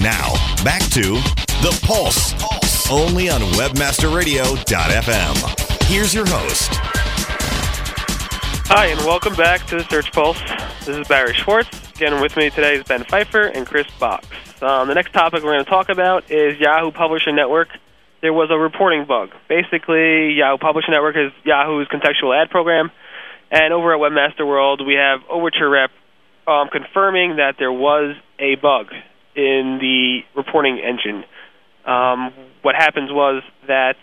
Now, 0.00 0.32
back 0.62 0.82
to 0.90 1.14
The 1.62 1.76
Pulse, 1.84 2.34
only 2.90 3.28
on 3.30 3.40
WebmasterRadio.fm. 3.40 5.86
Here's 5.86 6.14
your 6.14 6.26
host. 6.26 6.70
Hi, 8.70 8.86
and 8.86 9.00
welcome 9.00 9.34
back 9.34 9.66
to 9.68 9.76
the 9.76 9.84
Search 9.88 10.12
Pulse. 10.12 10.38
This 10.84 10.98
is 10.98 11.08
Barry 11.08 11.32
Schwartz. 11.34 11.77
Again, 11.98 12.20
with 12.20 12.36
me 12.36 12.48
today 12.48 12.76
is 12.76 12.84
Ben 12.84 13.02
Pfeiffer 13.02 13.42
and 13.42 13.66
Chris 13.66 13.88
Boggs. 13.98 14.28
Um, 14.62 14.86
the 14.86 14.94
next 14.94 15.12
topic 15.12 15.42
we're 15.42 15.54
going 15.54 15.64
to 15.64 15.68
talk 15.68 15.88
about 15.88 16.30
is 16.30 16.56
Yahoo 16.60 16.92
Publisher 16.92 17.32
Network. 17.32 17.70
There 18.22 18.32
was 18.32 18.50
a 18.52 18.56
reporting 18.56 19.04
bug. 19.04 19.30
Basically, 19.48 20.34
Yahoo 20.34 20.58
Publisher 20.58 20.92
Network 20.92 21.16
is 21.16 21.32
Yahoo's 21.42 21.88
contextual 21.88 22.40
ad 22.40 22.50
program, 22.50 22.92
and 23.50 23.74
over 23.74 23.92
at 23.92 23.98
Webmaster 23.98 24.46
World, 24.46 24.86
we 24.86 24.94
have 24.94 25.22
Overture 25.28 25.68
Rep 25.68 25.90
um, 26.46 26.68
confirming 26.68 27.34
that 27.38 27.56
there 27.58 27.72
was 27.72 28.14
a 28.38 28.54
bug 28.54 28.92
in 29.34 29.78
the 29.80 30.20
reporting 30.36 30.78
engine. 30.78 31.24
Um, 31.84 32.32
what 32.62 32.76
happens 32.76 33.10
was 33.10 33.42
that 33.66 33.96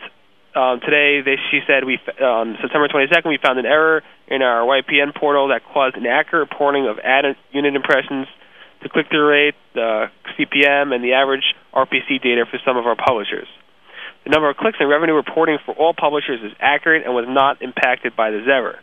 um, 0.55 0.79
today, 0.79 1.19
they, 1.19 1.35
she 1.51 1.59
said, 1.67 1.83
we 1.83 1.99
on 2.23 2.55
September 2.61 2.87
22nd, 2.87 3.27
we 3.27 3.37
found 3.43 3.59
an 3.59 3.65
error 3.65 4.01
in 4.27 4.41
our 4.41 4.63
YPN 4.63 5.13
portal 5.13 5.49
that 5.49 5.61
caused 5.65 5.97
inaccurate 5.97 6.47
reporting 6.49 6.87
of 6.87 6.97
ad 6.99 7.25
unit 7.51 7.75
impressions, 7.75 8.27
the 8.81 8.87
click-through 8.87 9.27
rate, 9.27 9.55
the 9.73 10.07
CPM, 10.33 10.95
and 10.95 11.03
the 11.03 11.13
average 11.13 11.43
RPC 11.73 12.23
data 12.23 12.45
for 12.49 12.57
some 12.65 12.77
of 12.77 12.87
our 12.87 12.95
publishers. 12.95 13.47
The 14.23 14.31
number 14.31 14.49
of 14.49 14.55
clicks 14.55 14.77
and 14.79 14.89
revenue 14.89 15.13
reporting 15.13 15.57
for 15.65 15.75
all 15.75 15.93
publishers 15.93 16.39
is 16.41 16.55
accurate 16.59 17.03
and 17.05 17.13
was 17.13 17.25
not 17.27 17.61
impacted 17.61 18.15
by 18.15 18.31
this 18.31 18.47
error. 18.47 18.79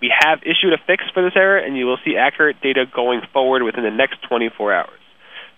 We 0.00 0.12
have 0.22 0.40
issued 0.42 0.72
a 0.72 0.78
fix 0.86 1.04
for 1.12 1.22
this 1.22 1.34
error, 1.34 1.58
and 1.58 1.76
you 1.76 1.86
will 1.86 1.98
see 2.04 2.16
accurate 2.16 2.60
data 2.62 2.86
going 2.86 3.22
forward 3.32 3.62
within 3.64 3.82
the 3.82 3.90
next 3.90 4.22
24 4.28 4.72
hours. 4.72 5.00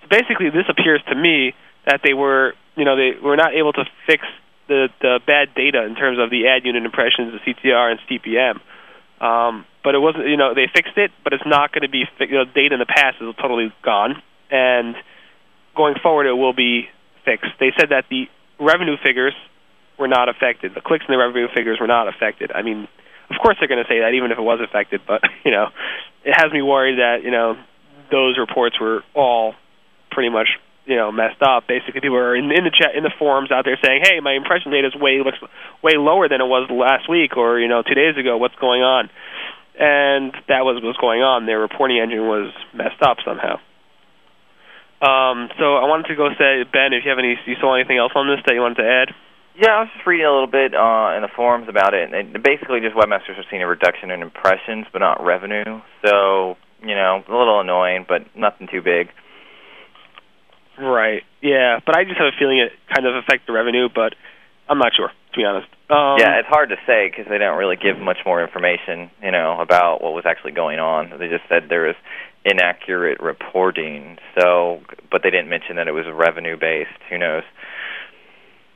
So 0.03 0.09
basically, 0.09 0.49
this 0.51 0.65
appears 0.69 1.01
to 1.09 1.15
me 1.15 1.55
that 1.87 2.01
they 2.03 2.15
were, 2.15 2.55
you 2.77 2.85
know, 2.85 2.97
they 2.97 3.13
were 3.21 3.37
not 3.37 3.55
able 3.55 3.73
to 3.75 3.85
fix 4.07 4.25
the 4.69 4.89
the 5.01 5.21
bad 5.27 5.55
data 5.55 5.85
in 5.85 5.95
terms 5.95 6.19
of 6.19 6.31
the 6.31 6.47
ad 6.49 6.65
unit 6.65 6.85
impressions, 6.85 7.33
the 7.33 7.53
CTR 7.53 7.93
and 7.93 8.01
CPM. 8.09 8.61
Um, 9.21 9.65
but 9.83 9.95
it 9.95 9.99
wasn't, 9.99 10.27
you 10.29 10.37
know, 10.37 10.55
they 10.55 10.67
fixed 10.67 10.97
it, 10.97 11.13
but 11.23 11.33
it's 11.33 11.47
not 11.47 11.73
going 11.73 11.83
to 11.83 11.89
be, 11.89 12.05
you 12.21 12.35
know, 12.35 12.45
data 12.45 12.75
in 12.75 12.81
the 12.81 12.87
past 12.87 13.17
is 13.21 13.35
totally 13.41 13.73
gone, 13.83 14.21
and 14.51 14.97
going 15.77 15.95
forward 16.03 16.27
it 16.27 16.33
will 16.33 16.53
be 16.53 16.89
fixed. 17.25 17.53
They 17.61 17.73
said 17.79 17.91
that 17.91 18.05
the 18.11 18.27
revenue 18.59 18.97
figures 19.03 19.35
were 19.99 20.09
not 20.09 20.29
affected. 20.29 20.75
The 20.75 20.81
clicks 20.81 21.05
and 21.07 21.15
the 21.15 21.19
revenue 21.19 21.49
figures 21.55 21.79
were 21.81 21.87
not 21.87 22.09
affected. 22.09 22.51
I 22.53 22.63
mean, 22.63 22.89
of 23.31 23.37
course 23.41 23.57
they're 23.59 23.69
going 23.69 23.83
to 23.83 23.89
say 23.89 24.01
that 24.01 24.15
even 24.15 24.33
if 24.33 24.39
it 24.39 24.43
was 24.43 24.61
affected, 24.61 25.03
but 25.07 25.23
you 25.45 25.51
know, 25.51 25.69
it 26.25 26.35
has 26.37 26.53
me 26.53 26.63
worried 26.63 26.99
that 26.99 27.23
you 27.23 27.31
know 27.31 27.57
those 28.11 28.39
reports 28.39 28.81
were 28.81 29.03
all 29.15 29.55
pretty 30.11 30.31
much 30.31 30.49
you 30.87 30.97
know 30.97 31.13
messed 31.13 31.43
up. 31.43 31.67
Basically, 31.67 32.01
people 32.01 32.17
are 32.17 32.37
in, 32.37 32.51
in 32.53 32.65
the 32.65 32.71
chat 32.71 32.95
in 32.95 33.03
the 33.03 33.13
forums 33.19 33.51
out 33.51 33.65
there 33.65 33.79
saying, 33.85 34.03
"Hey, 34.03 34.21
my 34.21 34.35
impression 34.35 34.71
data 34.71 34.89
is 34.89 34.95
way 34.95 35.21
looks 35.25 35.39
way 35.83 35.97
lower 35.97 36.29
than 36.29 36.41
it 36.41 36.49
was 36.49 36.69
last 36.71 37.09
week 37.09 37.37
or 37.37 37.59
you 37.59 37.69
know 37.69 37.83
two 37.83 37.95
days 37.95 38.17
ago. 38.17 38.37
What's 38.37 38.57
going 38.57 38.83
on?" 38.83 39.11
And 39.79 40.33
that 40.47 40.63
was 40.63 40.81
what's 40.83 40.99
going 40.99 41.23
on. 41.23 41.47
Their 41.47 41.59
reporting 41.59 41.99
engine 41.99 42.23
was 42.29 42.53
messed 42.73 43.03
up 43.03 43.19
somehow. 43.25 43.59
Um, 45.03 45.51
so 45.59 45.77
I 45.77 45.85
wanted 45.85 46.09
to 46.09 46.17
go 46.17 46.31
say, 46.39 46.65
Ben, 46.65 46.95
if 46.95 47.05
you 47.05 47.11
have 47.11 47.19
any, 47.19 47.37
you 47.45 47.57
saw 47.61 47.75
anything 47.75 47.99
else 47.99 48.13
on 48.15 48.25
this 48.31 48.41
that 48.47 48.55
you 48.55 48.63
wanted 48.63 48.81
to 48.81 48.89
add? 48.89 49.09
Yeah, 49.55 49.71
I 49.71 49.81
was 49.85 49.91
just 49.95 50.07
reading 50.07 50.27
a 50.27 50.33
little 50.33 50.51
bit 50.51 50.75
uh, 50.75 51.15
in 51.15 51.23
the 51.23 51.31
forums 51.35 51.69
about 51.69 51.95
it, 51.95 52.13
and 52.13 52.43
basically, 52.43 52.81
just 52.81 52.97
webmasters 52.97 53.39
are 53.39 53.47
seeing 53.51 53.63
a 53.63 53.69
reduction 53.69 54.11
in 54.11 54.23
impressions, 54.23 54.87
but 54.93 54.99
not 54.99 55.23
revenue. 55.23 55.83
So, 56.03 56.57
you 56.83 56.95
know, 56.95 57.23
a 57.23 57.31
little 57.31 57.61
annoying, 57.61 58.07
but 58.09 58.35
nothing 58.35 58.67
too 58.67 58.83
big. 58.83 59.11
Right. 60.79 61.23
Yeah, 61.41 61.81
but 61.85 61.97
I 61.97 62.05
just 62.05 62.19
have 62.19 62.27
a 62.27 62.39
feeling 62.39 62.59
it 62.59 62.73
kind 62.93 63.07
of 63.07 63.15
affects 63.17 63.47
the 63.47 63.53
revenue, 63.53 63.89
but 63.95 64.15
I'm 64.69 64.79
not 64.79 64.93
sure 64.97 65.11
to 65.35 65.41
be 65.41 65.45
honest. 65.45 65.69
Um, 65.91 66.17
yeah, 66.19 66.39
it's 66.39 66.49
hard 66.49 66.71
to 66.71 66.77
say 66.87 67.11
because 67.11 67.27
they 67.29 67.39
don't 67.39 67.59
really 67.59 67.77
give 67.77 67.99
much 67.99 68.19
more 68.25 68.43
information, 68.43 69.11
you 69.23 69.31
know, 69.31 69.61
about 69.61 70.03
what 70.03 70.15
was 70.15 70.25
actually 70.27 70.53
going 70.53 70.79
on. 70.79 71.11
They 71.19 71.29
just 71.29 71.45
said 71.49 71.65
there 71.69 71.87
was 71.87 71.97
inaccurate 72.45 73.21
reporting. 73.21 74.19
So, 74.39 74.81
but 75.11 75.23
they 75.23 75.31
didn't 75.31 75.49
mention 75.49 75.77
that 75.77 75.89
it 75.89 75.93
was 75.93 76.07
revenue 76.13 76.57
based. 76.59 76.97
Who 77.11 77.19
knows? 77.19 77.43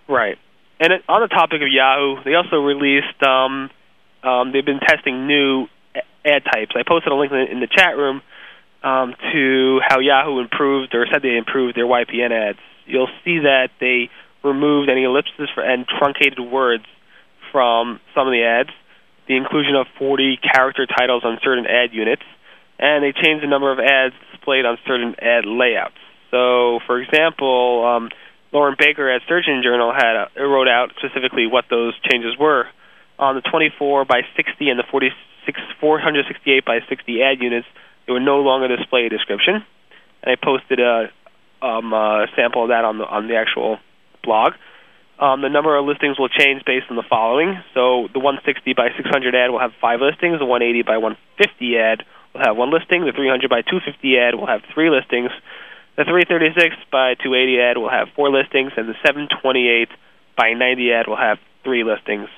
Right. 0.09 0.37
And 0.81 0.93
it, 0.93 1.03
on 1.09 1.23
the 1.23 1.29
topic 1.29 1.63
of 1.63 1.69
Yahoo, 1.71 2.23
they 2.25 2.35
also 2.35 2.57
released. 2.57 3.23
Um, 3.23 3.71
um, 4.23 4.53
they've 4.53 4.67
been 4.67 4.81
testing 4.81 5.27
new 5.27 5.67
ad 6.25 6.45
types. 6.45 6.75
I 6.75 6.83
posted 6.87 7.13
a 7.13 7.17
link 7.17 7.33
in 7.33 7.39
the, 7.39 7.53
in 7.53 7.61
the 7.61 7.69
chat 7.69 7.97
room 7.97 8.21
um, 8.83 9.15
to 9.33 9.81
how 9.87 9.99
Yahoo 10.01 10.41
improved 10.41 10.95
or 10.95 11.07
said 11.11 11.23
they 11.23 11.37
improved 11.37 11.77
their 11.77 11.87
YPN 11.87 12.31
ads. 12.31 12.59
You'll 12.87 13.11
see 13.25 13.41
that 13.41 13.71
they 13.81 14.11
removed 14.43 14.89
any 14.89 15.05
ellipses 15.05 15.49
for, 15.55 15.63
and 15.63 15.87
truncated 15.87 16.41
words 16.41 16.85
from 17.53 18.01
some 18.15 18.27
of 18.27 18.33
the 18.33 18.45
ads, 18.45 18.71
the 19.27 19.37
inclusion 19.37 19.75
of 19.75 19.87
40 19.99 20.39
character 20.55 20.87
titles 20.87 21.23
on 21.25 21.39
certain 21.43 21.67
ad 21.67 21.93
units, 21.93 22.23
and 22.79 23.03
they 23.03 23.13
changed 23.13 23.43
the 23.43 23.49
number 23.49 23.73
of 23.73 23.79
ads 23.79 24.15
displayed 24.31 24.65
on 24.65 24.79
certain 24.87 25.15
ad 25.21 25.45
layouts. 25.45 25.99
So, 26.31 26.81
for 26.87 27.01
example, 27.01 27.85
um, 27.85 28.11
Loren 28.53 28.77
Baker 28.79 29.11
at 29.11 29.23
Engine 29.29 29.63
Journal 29.63 29.93
had 29.93 30.29
a, 30.37 30.47
wrote 30.47 30.69
out 30.69 30.93
specifically 30.99 31.47
what 31.47 31.65
those 31.69 31.95
changes 32.11 32.37
were. 32.39 32.67
On 33.19 33.35
the 33.35 33.43
24 33.43 34.05
by 34.05 34.23
60 34.37 34.71
and 34.71 34.79
the 34.79 34.85
46, 34.91 35.59
468 35.81 36.65
by 36.65 36.79
60 36.89 37.23
ad 37.23 37.41
units, 37.41 37.67
it 38.09 38.13
would 38.13 38.23
no 38.23 38.41
longer 38.41 38.75
display 38.75 39.07
a 39.07 39.09
description. 39.11 39.63
And 40.23 40.33
I 40.33 40.37
posted 40.43 40.81
a, 40.81 41.13
um, 41.61 41.93
a 41.93 42.27
sample 42.35 42.65
of 42.65 42.69
that 42.71 42.85
on 42.85 42.99
the 42.99 43.05
on 43.05 43.29
the 43.29 43.37
actual 43.37 43.79
blog. 44.25 44.55
Um, 45.21 45.43
the 45.43 45.51
number 45.51 45.77
of 45.77 45.85
listings 45.85 46.19
will 46.19 46.29
change 46.29 46.65
based 46.65 46.87
on 46.91 46.97
the 46.97 47.03
following. 47.03 47.59
So 47.75 48.09
the 48.15 48.19
160 48.19 48.73
by 48.75 48.89
600 48.97 49.35
ad 49.35 49.51
will 49.51 49.59
have 49.59 49.73
five 49.81 50.01
listings. 50.01 50.39
The 50.39 50.47
180 50.47 50.83
by 50.83 50.97
150 50.99 51.77
ad 51.77 52.07
will 52.33 52.43
have 52.47 52.57
one 52.57 52.71
listing. 52.71 53.05
The 53.05 53.13
300 53.13 53.51
by 53.51 53.63
250 53.63 54.19
ad 54.19 54.35
will 54.37 54.47
have 54.47 54.63
three 54.73 54.91
listings. 54.91 55.31
The 55.99 56.07
336 56.07 56.77
by 56.95 57.19
280 57.19 57.61
ad 57.61 57.77
will 57.77 57.91
have 57.91 58.15
four 58.15 58.31
listings, 58.31 58.71
and 58.79 58.89
the 58.89 58.95
728 59.03 59.91
by 60.39 60.55
90 60.55 60.93
ad 60.93 61.09
will 61.11 61.19
have 61.19 61.43
three 61.65 61.83
listings. 61.83 62.31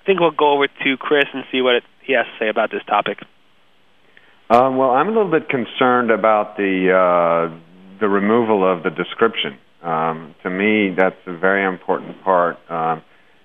I 0.00 0.04
think 0.08 0.18
we'll 0.18 0.32
go 0.32 0.56
over 0.56 0.66
to 0.66 0.96
Chris 0.96 1.28
and 1.34 1.44
see 1.52 1.60
what 1.60 1.84
he 2.00 2.14
has 2.14 2.24
to 2.24 2.32
say 2.40 2.48
about 2.48 2.72
this 2.72 2.82
topic. 2.88 3.20
Um, 4.50 4.76
well, 4.76 4.90
I'm 4.90 5.06
a 5.06 5.12
little 5.12 5.30
bit 5.30 5.48
concerned 5.48 6.10
about 6.10 6.56
the 6.56 6.90
uh, 6.90 7.56
the 8.00 8.08
removal 8.08 8.66
of 8.66 8.82
the 8.82 8.90
description. 8.90 9.56
Um, 9.80 10.34
to 10.42 10.50
me, 10.50 10.92
that's 10.96 11.22
a 11.28 11.38
very 11.38 11.64
important 11.64 12.20
part. 12.24 12.56
Um, 12.68 13.02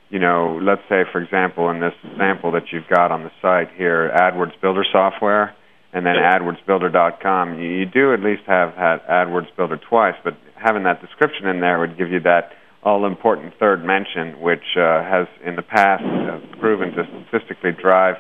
you 0.10 0.18
know, 0.18 0.60
let's 0.64 0.82
say, 0.90 1.04
for 1.12 1.22
example, 1.22 1.70
in 1.70 1.80
this 1.80 1.94
sample 2.18 2.52
that 2.54 2.72
you've 2.74 2.88
got 2.90 3.12
on 3.12 3.22
the 3.24 3.30
site 3.40 3.70
here, 3.78 4.12
AdWords 4.18 4.60
Builder 4.62 4.84
software, 4.92 5.56
and 5.94 6.06
then 6.08 6.16
AdWordsBuilder.com, 6.16 7.60
you, 7.60 7.70
you 7.70 7.86
do 7.86 8.12
at 8.12 8.22
least 8.22 8.42
have 8.48 8.74
had 8.74 8.98
AdWords 9.08 9.56
Builder 9.56 9.80
twice, 9.88 10.16
but 10.24 10.34
having 10.56 10.84
that 10.84 11.02
description 11.02 11.46
in 11.48 11.60
there 11.60 11.80
would 11.80 11.98
give 12.00 12.10
you 12.10 12.20
that 12.22 12.50
all-important 12.82 13.54
third 13.60 13.84
mention, 13.84 14.40
which 14.42 14.76
uh, 14.76 15.04
has 15.04 15.28
in 15.46 15.56
the 15.56 15.62
past 15.62 16.04
uh, 16.04 16.40
proven 16.60 16.92
to 16.94 17.04
statistically 17.30 17.72
drive 17.80 18.16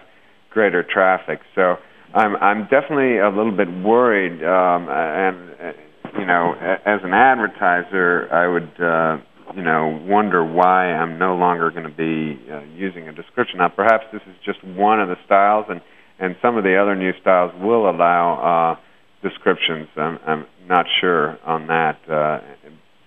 greater 0.51 0.83
traffic. 0.83 1.39
So 1.55 1.77
I'm 2.15 2.35
I'm 2.37 2.63
definitely 2.63 3.17
a 3.17 3.29
little 3.29 3.55
bit 3.55 3.67
worried, 3.83 4.41
um, 4.43 4.87
and 4.89 5.51
uh, 5.59 6.19
you 6.19 6.25
know, 6.25 6.53
as 6.85 7.01
an 7.03 7.13
advertiser, 7.13 8.31
I 8.31 8.47
would. 8.47 8.81
Uh, 8.81 9.17
you 9.55 9.61
know, 9.61 10.01
wonder 10.03 10.43
why 10.43 10.91
I'm 10.91 11.19
no 11.19 11.35
longer 11.35 11.69
going 11.69 11.83
to 11.83 11.95
be 11.95 12.41
uh, 12.51 12.61
using 12.75 13.07
a 13.07 13.13
description. 13.13 13.59
Now, 13.59 13.69
perhaps 13.69 14.03
this 14.11 14.21
is 14.27 14.35
just 14.43 14.61
one 14.63 14.99
of 14.99 15.07
the 15.07 15.15
styles, 15.25 15.65
and 15.69 15.81
and 16.19 16.35
some 16.41 16.57
of 16.57 16.63
the 16.63 16.75
other 16.81 16.95
new 16.95 17.11
styles 17.21 17.53
will 17.61 17.89
allow 17.89 18.75
uh, 18.75 19.27
descriptions. 19.27 19.87
I'm, 19.95 20.17
I'm 20.25 20.45
not 20.67 20.85
sure 21.01 21.37
on 21.45 21.67
that. 21.67 21.99
Uh, 22.09 22.39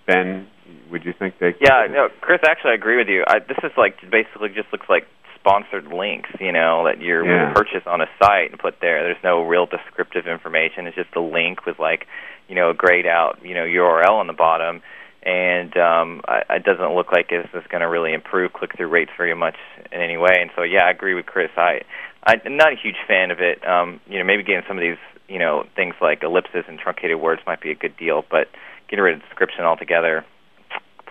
ben, 0.07 0.47
would 0.91 1.05
you 1.05 1.13
think 1.19 1.35
they? 1.41 1.53
Could? 1.53 1.63
Yeah, 1.63 1.87
no, 1.91 2.09
Chris. 2.21 2.41
Actually, 2.49 2.73
I 2.73 2.75
agree 2.75 2.97
with 2.97 3.09
you. 3.09 3.25
I, 3.27 3.41
this 3.41 3.59
is 3.63 3.73
like 3.77 3.97
basically 4.11 4.49
just 4.55 4.69
looks 4.73 4.87
like 4.89 5.05
sponsored 5.49 5.93
links, 5.93 6.31
you 6.41 6.53
know, 6.53 6.85
that 6.85 7.01
you're 7.01 7.25
yeah. 7.25 7.53
purchase 7.55 7.83
on 7.87 8.01
a 8.01 8.07
site 8.21 8.51
and 8.51 8.59
put 8.59 8.75
there. 8.81 9.03
There's 9.03 9.25
no 9.25 9.43
real 9.43 9.67
descriptive 9.67 10.27
information. 10.27 10.87
It's 10.87 10.97
just 10.97 11.15
a 11.17 11.21
link 11.21 11.65
with 11.65 11.79
like, 11.79 12.07
you 12.49 12.55
know, 12.55 12.71
a 12.71 12.75
grayed 12.75 13.07
out, 13.07 13.39
you 13.43 13.55
know, 13.55 13.65
URL 13.65 14.21
on 14.21 14.27
the 14.27 14.33
bottom 14.33 14.83
and 15.23 15.77
um, 15.77 16.23
I, 16.27 16.57
it 16.57 16.65
doesn't 16.65 16.95
look 16.95 17.13
like 17.13 17.29
this 17.29 17.47
is 17.53 17.67
going 17.69 17.81
to 17.81 17.89
really 17.89 18.15
improve 18.15 18.53
click-through 18.53 18.89
rates 18.89 19.11
very 19.17 19.35
much 19.35 19.57
in 19.93 20.01
any 20.01 20.17
way. 20.17 20.37
And 20.41 20.51
so, 20.57 20.63
yeah, 20.63 20.85
I 20.85 20.91
agree 20.91 21.15
with 21.15 21.27
Chris. 21.27 21.51
I, 21.57 21.83
I'm 22.25 22.57
not 22.57 22.73
a 22.73 22.77
huge 22.81 22.97
fan 23.07 23.31
of 23.31 23.41
it. 23.41 23.67
Um, 23.67 24.01
you 24.09 24.19
know, 24.19 24.25
maybe 24.25 24.43
getting 24.43 24.63
some 24.69 24.79
of 24.79 24.83
these, 24.83 24.97
you 25.29 25.39
know, 25.39 25.65
things 25.75 25.95
like 26.01 26.23
ellipses 26.23 26.65
and 26.69 26.79
truncated 26.79 27.21
words 27.21 27.43
might 27.47 27.61
be 27.61 27.71
a 27.71 27.75
good 27.75 27.97
deal, 27.97 28.25
but 28.31 28.49
getting 28.89 29.03
rid 29.03 29.17
of 29.17 29.23
description 29.23 29.65
altogether, 29.65 30.25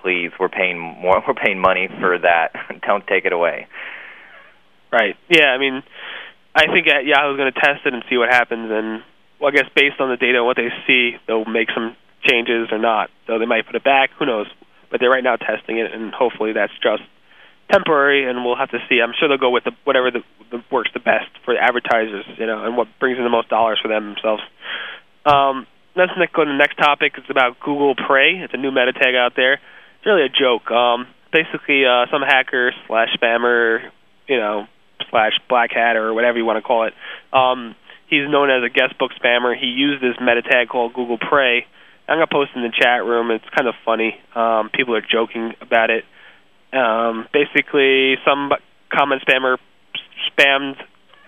please. 0.01 0.31
We're 0.39 0.49
paying 0.49 0.79
more. 0.79 1.21
We're 1.27 1.33
paying 1.33 1.59
money 1.59 1.89
for 1.99 2.17
that. 2.17 2.53
Don't 2.87 3.05
take 3.05 3.25
it 3.25 3.33
away. 3.33 3.67
Right. 4.91 5.15
Yeah. 5.29 5.47
I 5.47 5.57
mean, 5.57 5.83
I 6.55 6.65
think 6.73 6.87
uh, 6.87 6.99
Yahoo's 7.05 7.37
going 7.37 7.51
to 7.53 7.59
test 7.59 7.85
it 7.85 7.93
and 7.93 8.03
see 8.09 8.17
what 8.17 8.29
happens, 8.29 8.71
and 8.71 9.03
well, 9.39 9.53
I 9.53 9.55
guess 9.55 9.69
based 9.75 10.01
on 10.01 10.09
the 10.09 10.17
data 10.17 10.39
and 10.39 10.45
what 10.45 10.57
they 10.57 10.69
see, 10.87 11.13
they'll 11.27 11.45
make 11.45 11.69
some 11.69 11.95
changes 12.25 12.69
or 12.71 12.79
not. 12.79 13.09
So 13.27 13.37
they 13.37 13.45
might 13.45 13.65
put 13.65 13.75
it 13.75 13.83
back. 13.83 14.09
Who 14.17 14.25
knows? 14.25 14.47
But 14.89 14.99
they're 14.99 15.09
right 15.11 15.23
now 15.23 15.35
testing 15.35 15.77
it, 15.77 15.93
and 15.93 16.13
hopefully 16.13 16.53
that's 16.53 16.73
just 16.81 17.03
temporary. 17.71 18.27
And 18.27 18.43
we'll 18.43 18.55
have 18.55 18.71
to 18.71 18.79
see. 18.89 19.01
I'm 19.01 19.13
sure 19.13 19.29
they'll 19.29 19.37
go 19.37 19.51
with 19.51 19.65
the, 19.65 19.71
whatever 19.83 20.09
the, 20.09 20.23
the 20.49 20.63
works 20.71 20.89
the 20.93 20.99
best 20.99 21.29
for 21.45 21.53
the 21.53 21.61
advertisers, 21.61 22.25
you 22.37 22.47
know, 22.47 22.65
and 22.65 22.75
what 22.75 22.87
brings 22.99 23.17
in 23.17 23.23
the 23.23 23.29
most 23.29 23.49
dollars 23.49 23.79
for 23.81 23.87
them 23.87 24.15
themselves. 24.15 24.41
Um, 25.25 25.67
let's 25.95 26.13
go 26.33 26.45
to 26.45 26.49
the 26.49 26.57
next 26.57 26.77
topic. 26.77 27.13
It's 27.17 27.29
about 27.29 27.59
Google 27.59 27.93
Pray. 27.93 28.41
It's 28.41 28.53
a 28.53 28.57
new 28.57 28.71
meta 28.71 28.93
tag 28.93 29.13
out 29.13 29.33
there. 29.35 29.53
It's 29.53 30.05
really 30.05 30.25
a 30.25 30.33
joke. 30.33 30.71
Um, 30.71 31.05
basically, 31.31 31.85
uh, 31.85 32.05
some 32.09 32.21
hacker 32.21 32.71
slash 32.87 33.09
spammer, 33.21 33.79
you 34.27 34.37
know, 34.37 34.65
slash 35.09 35.33
black 35.49 35.71
hat 35.71 35.95
or 35.95 36.13
whatever 36.13 36.37
you 36.37 36.45
want 36.45 36.57
to 36.57 36.61
call 36.61 36.87
it. 36.87 36.93
Um, 37.33 37.75
he's 38.09 38.29
known 38.29 38.49
as 38.49 38.63
a 38.63 38.69
guest 38.69 38.97
book 38.97 39.11
spammer. 39.21 39.57
He 39.57 39.67
used 39.67 40.03
this 40.03 40.15
meta 40.19 40.41
tag 40.41 40.69
called 40.69 40.93
Google 40.93 41.17
Pray 41.17 41.65
I'm 42.07 42.15
gonna 42.15 42.27
post 42.27 42.51
in 42.55 42.61
the 42.61 42.71
chat 42.71 43.03
room. 43.03 43.31
It's 43.31 43.47
kind 43.55 43.67
of 43.67 43.75
funny. 43.83 44.15
Um, 44.33 44.69
people 44.73 44.95
are 44.95 45.01
joking 45.01 45.53
about 45.59 45.89
it. 45.89 46.05
Um, 46.71 47.27
basically, 47.33 48.15
some 48.25 48.51
comment 48.93 49.21
spammer 49.27 49.57
spammed 50.31 50.75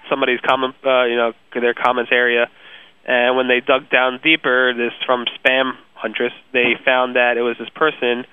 somebody's 0.10 0.40
comment, 0.40 0.76
uh, 0.86 1.04
you 1.04 1.18
know, 1.18 1.34
their 1.54 1.74
comments 1.74 2.12
area, 2.12 2.50
and 3.06 3.36
when 3.36 3.48
they 3.48 3.60
dug 3.60 3.90
down 3.90 4.20
deeper, 4.24 4.74
this 4.74 4.94
from 5.06 5.26
Spam 5.38 5.74
Huntress, 5.94 6.34
they 6.52 6.74
found 6.84 7.16
that 7.16 7.38
it 7.38 7.42
was 7.42 7.58
this 7.60 7.70
person 7.76 8.26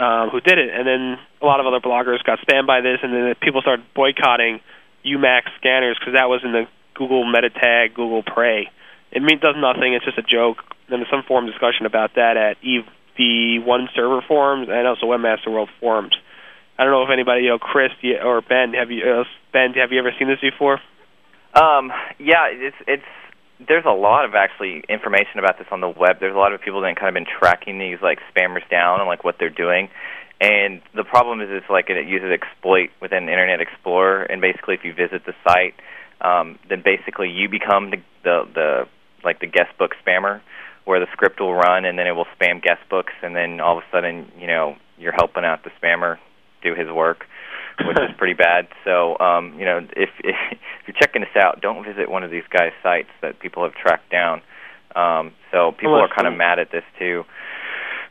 um, 0.00 0.30
who 0.30 0.40
did 0.40 0.58
it, 0.58 0.70
and 0.72 0.88
then 0.88 1.18
a 1.42 1.46
lot 1.46 1.60
of 1.60 1.66
other 1.66 1.80
bloggers 1.80 2.24
got 2.24 2.40
spammed 2.40 2.66
by 2.66 2.80
this, 2.80 2.98
and 3.02 3.12
then 3.12 3.34
people 3.42 3.60
started 3.60 3.84
boycotting 3.94 4.60
UMax 5.04 5.42
scanners 5.58 5.98
because 6.00 6.14
that 6.14 6.28
was 6.28 6.40
in 6.42 6.52
the 6.52 6.64
Google 6.94 7.30
meta 7.30 7.50
tag, 7.50 7.94
Google 7.94 8.22
Pray. 8.22 8.70
It 9.12 9.22
means 9.22 9.40
does 9.40 9.56
nothing. 9.58 9.92
It's 9.92 10.04
just 10.04 10.18
a 10.18 10.22
joke. 10.22 10.58
Then 10.88 11.00
there's 11.00 11.10
some 11.10 11.24
forum 11.28 11.46
discussion 11.46 11.84
about 11.84 12.14
that 12.14 12.36
at 12.36 12.56
EV1 12.62 13.88
server 13.94 14.22
forums 14.26 14.68
and 14.70 14.86
also 14.86 15.06
Webmaster 15.06 15.52
World 15.52 15.68
forums. 15.80 16.16
I 16.78 16.84
don't 16.84 16.92
know 16.92 17.02
if 17.02 17.10
anybody, 17.12 17.42
you 17.42 17.48
know, 17.50 17.58
Chris 17.58 17.92
or 18.24 18.40
Ben, 18.40 18.72
have 18.72 18.90
you, 18.90 19.04
uh, 19.04 19.24
Ben, 19.52 19.74
have 19.74 19.92
you 19.92 19.98
ever 19.98 20.12
seen 20.18 20.28
this 20.28 20.40
before? 20.40 20.80
Um, 21.52 21.92
yeah, 22.18 22.48
it's 22.48 22.76
it's 22.86 23.02
there's 23.68 23.84
a 23.84 23.92
lot 23.92 24.24
of 24.24 24.34
actually 24.34 24.82
information 24.88 25.38
about 25.38 25.58
this 25.58 25.66
on 25.70 25.80
the 25.80 25.88
web. 25.88 26.18
There's 26.20 26.34
a 26.34 26.38
lot 26.38 26.52
of 26.52 26.60
people 26.60 26.80
that 26.80 26.88
have 26.88 26.96
kind 26.96 27.08
of 27.08 27.14
been 27.14 27.26
tracking 27.38 27.78
these 27.78 27.98
like 28.02 28.18
spammers 28.34 28.68
down 28.70 29.00
and 29.00 29.08
like 29.08 29.24
what 29.24 29.36
they're 29.38 29.50
doing. 29.50 29.88
And 30.40 30.80
the 30.94 31.04
problem 31.04 31.42
is, 31.42 31.48
it's 31.50 31.68
like 31.68 31.90
it 31.90 32.06
uses 32.06 32.30
exploit 32.32 32.88
within 33.00 33.28
Internet 33.28 33.60
Explorer, 33.60 34.22
and 34.22 34.40
basically, 34.40 34.74
if 34.74 34.84
you 34.84 34.94
visit 34.94 35.26
the 35.26 35.34
site, 35.46 35.74
um, 36.22 36.58
then 36.68 36.82
basically 36.82 37.28
you 37.28 37.48
become 37.50 37.90
the, 37.90 37.98
the 38.24 38.48
the 38.54 38.88
like 39.22 39.40
the 39.40 39.46
guest 39.46 39.76
book 39.78 39.92
spammer, 40.00 40.40
where 40.86 40.98
the 40.98 41.06
script 41.12 41.40
will 41.40 41.54
run 41.54 41.84
and 41.84 41.98
then 41.98 42.06
it 42.06 42.12
will 42.12 42.26
spam 42.40 42.62
guest 42.62 42.80
books, 42.88 43.12
and 43.22 43.36
then 43.36 43.60
all 43.60 43.76
of 43.76 43.84
a 43.84 43.86
sudden, 43.92 44.32
you 44.38 44.46
know, 44.46 44.76
you're 44.98 45.12
helping 45.12 45.44
out 45.44 45.62
the 45.62 45.70
spammer 45.80 46.16
do 46.62 46.74
his 46.74 46.88
work, 46.88 47.26
which 47.86 47.98
is 47.98 48.10
pretty 48.18 48.34
bad. 48.34 48.68
So, 48.84 49.18
um, 49.18 49.54
you 49.58 49.64
know, 49.64 49.78
if, 49.96 50.10
if 50.22 50.36
if 50.52 50.58
you're 50.86 50.96
checking 51.00 51.22
this 51.22 51.36
out, 51.40 51.60
don't 51.60 51.84
visit 51.84 52.10
one 52.10 52.24
of 52.24 52.30
these 52.30 52.44
guys' 52.50 52.72
sites 52.82 53.08
that 53.22 53.38
people 53.40 53.62
have 53.64 53.74
tracked 53.74 54.10
down. 54.10 54.42
Um, 54.96 55.32
so 55.52 55.72
people 55.72 55.92
Well, 55.94 56.02
are 56.02 56.08
kind 56.14 56.26
of 56.26 56.36
mad 56.36 56.58
at 56.58 56.72
this 56.72 56.82
too, 56.98 57.22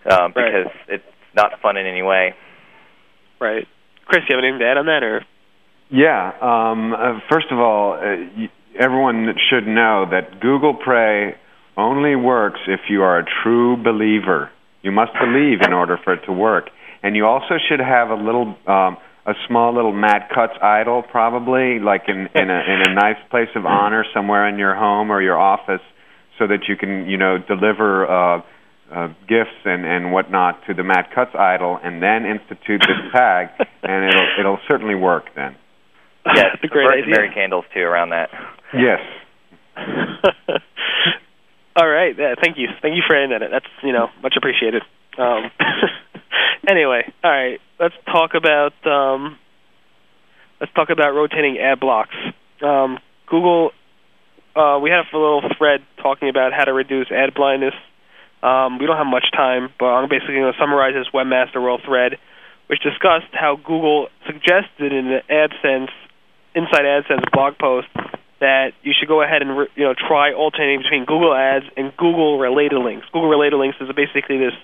um, 0.10 0.32
Right. 0.32 0.36
because 0.36 0.72
it's 0.88 1.04
not 1.36 1.60
fun 1.62 1.78
in 1.78 1.86
any 1.86 2.02
way. 2.02 2.34
Right. 3.40 3.68
Chris, 4.06 4.22
you 4.30 4.36
have 4.36 4.44
anything 4.44 4.60
to 4.60 4.66
add 4.66 4.78
on 4.78 4.86
that, 4.88 5.04
or? 5.04 5.26
Yeah. 5.90 6.32
Um, 6.42 6.94
uh, 6.94 7.20
first 7.30 7.48
of 7.52 7.60
all, 7.60 7.94
uh, 7.94 8.00
y- 8.38 8.50
everyone 8.80 9.34
should 9.50 9.68
know 9.68 10.06
that 10.12 10.40
Google 10.40 10.74
Pray 10.74 11.36
only 11.78 12.16
works 12.16 12.60
if 12.68 12.82
you 12.90 13.04
are 13.04 13.20
a 13.20 13.26
true 13.44 13.76
believer. 13.78 14.50
You 14.82 14.92
must 14.92 15.12
believe 15.20 15.62
in 15.62 15.74
order 15.74 15.98
for 16.04 16.14
it 16.14 16.22
to 16.26 16.32
work, 16.34 16.70
and 17.04 17.16
you 17.16 17.26
also 17.26 17.56
should 17.68 17.80
have 17.82 18.10
a 18.10 18.16
little, 18.16 18.56
um, 18.68 18.98
a 19.30 19.34
small 19.48 19.74
little 19.74 19.94
Matt 19.94 20.30
Cutts 20.34 20.54
idol, 20.62 21.04
probably 21.04 21.80
like 21.80 22.04
in 22.08 22.28
in 22.34 22.50
a 22.50 22.60
in 22.60 22.82
a 22.88 22.94
nice 22.94 23.18
place 23.30 23.50
of 23.56 23.66
honor 23.66 24.06
somewhere 24.14 24.48
in 24.48 24.58
your 24.58 24.76
home 24.76 25.12
or 25.12 25.22
your 25.22 25.38
office, 25.38 25.82
so 26.38 26.48
that 26.48 26.68
you 26.68 26.76
can 26.76 27.08
you 27.08 27.18
know 27.18 27.38
deliver. 27.38 28.08
Uh, 28.08 28.42
uh, 28.92 29.08
gifts 29.28 29.54
and 29.66 29.86
and 29.86 30.12
whatnot 30.12 30.66
to 30.66 30.74
the 30.74 30.84
Matt 30.84 31.14
Cutts 31.14 31.36
idol, 31.38 31.78
and 31.84 32.02
then 32.02 32.26
institute 32.26 32.82
this 32.82 32.98
tag, 33.14 33.50
and 33.84 34.06
it'll 34.10 34.28
it'll 34.40 34.60
certainly 34.68 34.96
work 34.96 35.26
then. 35.36 35.56
Yes, 36.26 36.46
That's 36.54 36.64
a 36.64 36.68
great 36.68 36.88
Virgin 36.88 37.04
idea. 37.04 37.16
Mary 37.16 37.32
candles 37.34 37.66
too 37.74 37.82
around 37.82 38.10
that. 38.10 38.30
Yes. 38.74 39.00
All 41.76 41.88
right. 41.88 42.16
Yeah, 42.18 42.36
thank 42.42 42.58
you. 42.58 42.68
Thank 42.82 42.96
you 42.96 43.04
for 43.08 43.16
adding 43.16 43.30
that. 43.30 43.48
That's 43.52 43.66
you 43.84 43.94
know 43.94 44.08
much 44.22 44.34
appreciated. 44.36 44.84
Um, 45.18 45.52
anyway, 46.68 47.12
all 47.24 47.32
right. 47.32 47.60
Let's 47.80 47.96
talk 48.06 48.32
about 48.36 48.74
um, 48.86 49.38
let's 50.60 50.74
talk 50.74 50.90
about 50.90 51.12
rotating 51.14 51.58
ad 51.58 51.80
blocks. 51.80 52.16
Um, 52.62 53.00
Google. 53.28 53.72
Uh, 54.56 54.80
we 54.82 54.90
had 54.90 55.06
a 55.14 55.18
little 55.18 55.44
thread 55.58 55.82
talking 56.02 56.28
about 56.28 56.52
how 56.52 56.66
to 56.66 56.74
reduce 56.74 57.12
ad 57.12 57.34
blindness. 57.34 57.76
Um, 58.42 58.80
we 58.80 58.88
don't 58.88 58.98
have 58.98 59.08
much 59.08 59.32
time, 59.32 59.70
but 59.80 59.86
I'm 59.86 60.10
basically 60.10 60.36
going 60.36 60.52
to 60.52 60.60
summarize 60.60 60.96
this 60.96 61.08
Webmaster 61.14 61.62
World 61.62 61.82
thread, 61.86 62.18
which 62.68 62.82
discussed 62.82 63.32
how 63.32 63.56
Google 63.56 64.08
suggested 64.26 64.92
in 64.92 65.06
the 65.08 65.22
AdSense 65.30 65.92
Inside 66.56 66.82
AdSense 66.82 67.32
blog 67.32 67.58
post 67.60 67.88
that 68.40 68.72
you 68.82 68.94
should 68.98 69.08
go 69.08 69.22
ahead 69.22 69.42
and 69.42 69.58
re- 69.58 69.72
you 69.76 69.84
know 69.84 69.94
try 69.94 70.34
alternating 70.34 70.82
between 70.82 71.06
Google 71.06 71.34
Ads 71.34 71.66
and 71.78 71.96
Google 71.96 72.40
Related 72.40 72.80
Links. 72.80 73.06
Google 73.14 73.30
Related 73.30 73.58
Links 73.58 73.78
is 73.80 73.88
basically 73.96 74.40
this 74.40 74.56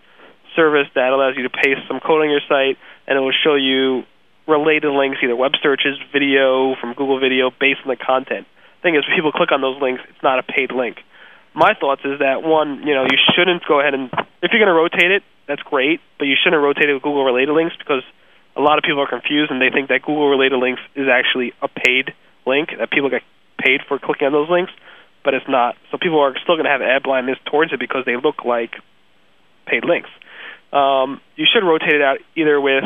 service 0.55 0.87
that 0.95 1.11
allows 1.11 1.35
you 1.37 1.43
to 1.43 1.49
paste 1.49 1.81
some 1.87 1.99
code 1.99 2.21
on 2.23 2.29
your 2.29 2.41
site, 2.47 2.77
and 3.07 3.17
it 3.17 3.21
will 3.21 3.35
show 3.43 3.55
you 3.55 4.03
related 4.47 4.89
links, 4.89 5.17
either 5.23 5.35
web 5.35 5.53
searches, 5.61 5.97
video 6.13 6.75
from 6.79 6.93
Google 6.93 7.19
Video, 7.19 7.49
based 7.49 7.81
on 7.85 7.89
the 7.89 7.97
content. 7.97 8.47
Thing 8.81 8.95
is, 8.95 9.03
people 9.15 9.31
click 9.31 9.51
on 9.51 9.61
those 9.61 9.81
links, 9.81 10.01
it's 10.09 10.23
not 10.23 10.39
a 10.39 10.43
paid 10.43 10.71
link. 10.71 10.97
My 11.53 11.73
thoughts 11.73 12.01
is 12.05 12.19
that 12.19 12.43
one, 12.43 12.85
you 12.85 12.93
know, 12.93 13.03
you 13.03 13.17
shouldn't 13.33 13.63
go 13.65 13.79
ahead 13.79 13.93
and 13.93 14.11
if 14.45 14.51
you're 14.51 14.61
going 14.61 14.69
to 14.69 14.77
rotate 14.77 15.09
it, 15.09 15.23
that's 15.47 15.61
great, 15.63 16.01
but 16.19 16.25
you 16.25 16.35
shouldn't 16.37 16.61
rotate 16.61 16.89
it 16.89 16.93
with 16.93 17.01
Google 17.01 17.25
Related 17.25 17.53
Links 17.53 17.75
because 17.77 18.03
a 18.55 18.61
lot 18.61 18.77
of 18.77 18.83
people 18.83 19.01
are 19.01 19.09
confused 19.09 19.49
and 19.51 19.61
they 19.61 19.69
think 19.69 19.89
that 19.89 20.01
Google 20.01 20.29
Related 20.29 20.59
Links 20.59 20.81
is 20.95 21.07
actually 21.07 21.53
a 21.61 21.67
paid 21.67 22.13
link 22.45 22.69
that 22.77 22.91
people 22.91 23.09
get 23.09 23.23
paid 23.57 23.81
for 23.87 23.97
clicking 23.97 24.27
on 24.27 24.33
those 24.33 24.49
links, 24.49 24.71
but 25.23 25.33
it's 25.33 25.47
not. 25.47 25.75
So 25.91 25.97
people 25.97 26.19
are 26.19 26.37
still 26.43 26.55
going 26.55 26.65
to 26.65 26.71
have 26.71 26.81
ad 26.81 27.03
blindness 27.03 27.37
towards 27.49 27.73
it 27.73 27.79
because 27.79 28.05
they 28.05 28.15
look 28.15 28.45
like 28.45 28.77
paid 29.65 29.85
links. 29.85 30.09
Um, 30.75 31.21
you 31.37 31.45
should 31.51 31.65
rotate 31.65 31.93
it 31.93 32.01
out 32.01 32.17
either 32.35 32.59
with 32.59 32.83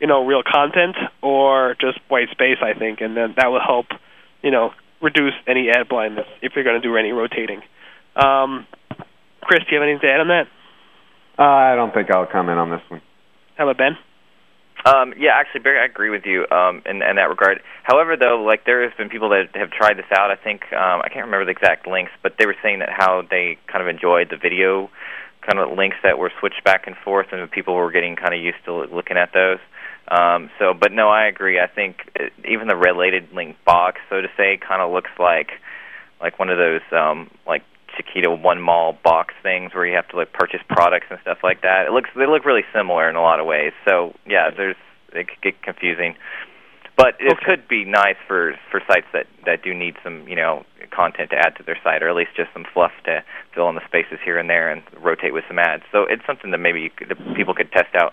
you 0.00 0.06
know 0.06 0.24
real 0.24 0.42
content 0.42 0.96
or 1.22 1.76
just 1.80 1.98
white 2.08 2.30
space. 2.30 2.58
I 2.62 2.72
think, 2.78 3.00
and 3.00 3.16
then 3.16 3.34
that 3.36 3.48
will 3.48 3.60
help 3.60 3.86
you 4.42 4.50
know 4.50 4.72
reduce 5.02 5.34
any 5.46 5.68
ad 5.70 5.88
blindness 5.88 6.26
if 6.42 6.52
you're 6.54 6.64
going 6.64 6.80
to 6.80 6.86
do 6.86 6.96
any 6.96 7.12
rotating. 7.12 7.62
Um, 8.16 8.66
Chris, 9.42 9.60
do 9.68 9.74
you 9.74 9.80
have 9.80 9.88
anything 9.88 10.00
to 10.00 10.12
add 10.12 10.20
on 10.20 10.28
that? 10.28 10.48
Uh, 11.38 11.42
I 11.42 11.74
don't 11.76 11.92
think 11.94 12.10
I'll 12.10 12.26
comment 12.26 12.58
on 12.58 12.70
this 12.70 12.82
one. 12.88 13.00
How 13.56 13.68
about 13.68 13.78
Ben? 13.78 13.96
Um, 14.84 15.12
yeah, 15.18 15.32
actually, 15.34 15.60
Barry, 15.60 15.80
I 15.80 15.84
agree 15.84 16.10
with 16.10 16.24
you 16.24 16.46
um, 16.50 16.82
in, 16.86 17.02
in 17.02 17.16
that 17.16 17.28
regard. 17.28 17.60
However, 17.82 18.16
though, 18.16 18.42
like 18.42 18.64
there 18.64 18.82
has 18.82 18.96
been 18.96 19.08
people 19.08 19.28
that 19.30 19.54
have 19.54 19.70
tried 19.70 19.98
this 19.98 20.06
out. 20.10 20.30
I 20.30 20.36
think 20.36 20.72
um, 20.72 21.02
I 21.04 21.08
can't 21.12 21.26
remember 21.26 21.44
the 21.44 21.50
exact 21.50 21.86
links, 21.86 22.12
but 22.22 22.34
they 22.38 22.46
were 22.46 22.56
saying 22.62 22.78
that 22.78 22.88
how 22.90 23.22
they 23.28 23.58
kind 23.66 23.82
of 23.82 23.88
enjoyed 23.88 24.28
the 24.30 24.36
video 24.36 24.88
kind 25.50 25.58
of 25.58 25.76
links 25.76 25.96
that 26.02 26.18
were 26.18 26.30
switched 26.38 26.62
back 26.64 26.86
and 26.86 26.96
forth, 26.96 27.28
and 27.32 27.50
people 27.50 27.74
were 27.74 27.90
getting 27.90 28.16
kind 28.16 28.34
of 28.34 28.40
used 28.40 28.62
to 28.64 28.84
looking 28.94 29.16
at 29.16 29.32
those. 29.32 29.58
Um, 30.08 30.50
so, 30.58 30.74
but 30.74 30.92
no, 30.92 31.08
I 31.08 31.26
agree. 31.26 31.60
I 31.60 31.66
think 31.66 31.96
it, 32.14 32.32
even 32.48 32.68
the 32.68 32.76
related 32.76 33.32
link 33.32 33.56
box, 33.64 34.00
so 34.08 34.20
to 34.20 34.28
say, 34.36 34.58
kind 34.58 34.82
of 34.82 34.92
looks 34.92 35.10
like 35.18 35.50
like 36.20 36.38
one 36.38 36.50
of 36.50 36.58
those 36.58 36.82
um, 36.92 37.30
like 37.46 37.62
Chitika 37.96 38.40
one 38.40 38.60
mall 38.60 38.96
box 39.02 39.34
things 39.42 39.72
where 39.74 39.86
you 39.86 39.94
have 39.94 40.08
to 40.08 40.16
like 40.16 40.32
purchase 40.32 40.60
products 40.68 41.06
and 41.10 41.18
stuff 41.22 41.38
like 41.42 41.62
that. 41.62 41.86
It 41.86 41.92
looks 41.92 42.10
they 42.14 42.26
look 42.26 42.44
really 42.44 42.64
similar 42.74 43.08
in 43.08 43.16
a 43.16 43.22
lot 43.22 43.40
of 43.40 43.46
ways. 43.46 43.72
So 43.88 44.14
yeah, 44.26 44.50
there's 44.54 44.76
it 45.12 45.28
could 45.28 45.40
get 45.42 45.62
confusing. 45.62 46.14
But 47.00 47.16
it 47.18 47.32
Okay. 47.32 47.44
could 47.46 47.68
be 47.68 47.84
nice 47.84 48.16
for 48.28 48.54
for 48.70 48.80
sites 48.86 49.06
that 49.12 49.26
that 49.46 49.62
do 49.62 49.72
need 49.72 49.96
some 50.04 50.28
you 50.28 50.36
know 50.36 50.66
content 50.90 51.30
to 51.30 51.36
add 51.36 51.56
to 51.56 51.62
their 51.62 51.78
site, 51.82 52.02
or 52.02 52.08
at 52.08 52.14
least 52.14 52.36
just 52.36 52.52
some 52.52 52.64
fluff 52.74 52.92
to 53.04 53.24
fill 53.54 53.68
in 53.70 53.74
the 53.74 53.84
spaces 53.86 54.18
here 54.22 54.36
and 54.36 54.50
there 54.50 54.68
and 54.70 54.82
rotate 55.00 55.32
with 55.32 55.44
some 55.48 55.58
ads. 55.58 55.84
So 55.92 56.04
it's 56.04 56.24
something 56.26 56.50
that 56.50 56.58
maybe 56.58 56.90
could, 56.90 57.08
that 57.08 57.18
people 57.34 57.54
could 57.54 57.72
test 57.72 57.94
out. 57.94 58.12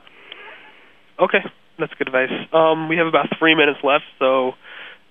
Okay, 1.19 1.43
that's 1.77 1.93
good 1.95 2.07
advice. 2.07 2.31
Um, 2.53 2.87
we 2.87 2.95
have 2.97 3.07
about 3.07 3.27
three 3.37 3.55
minutes 3.55 3.79
left, 3.83 4.05
so 4.19 4.53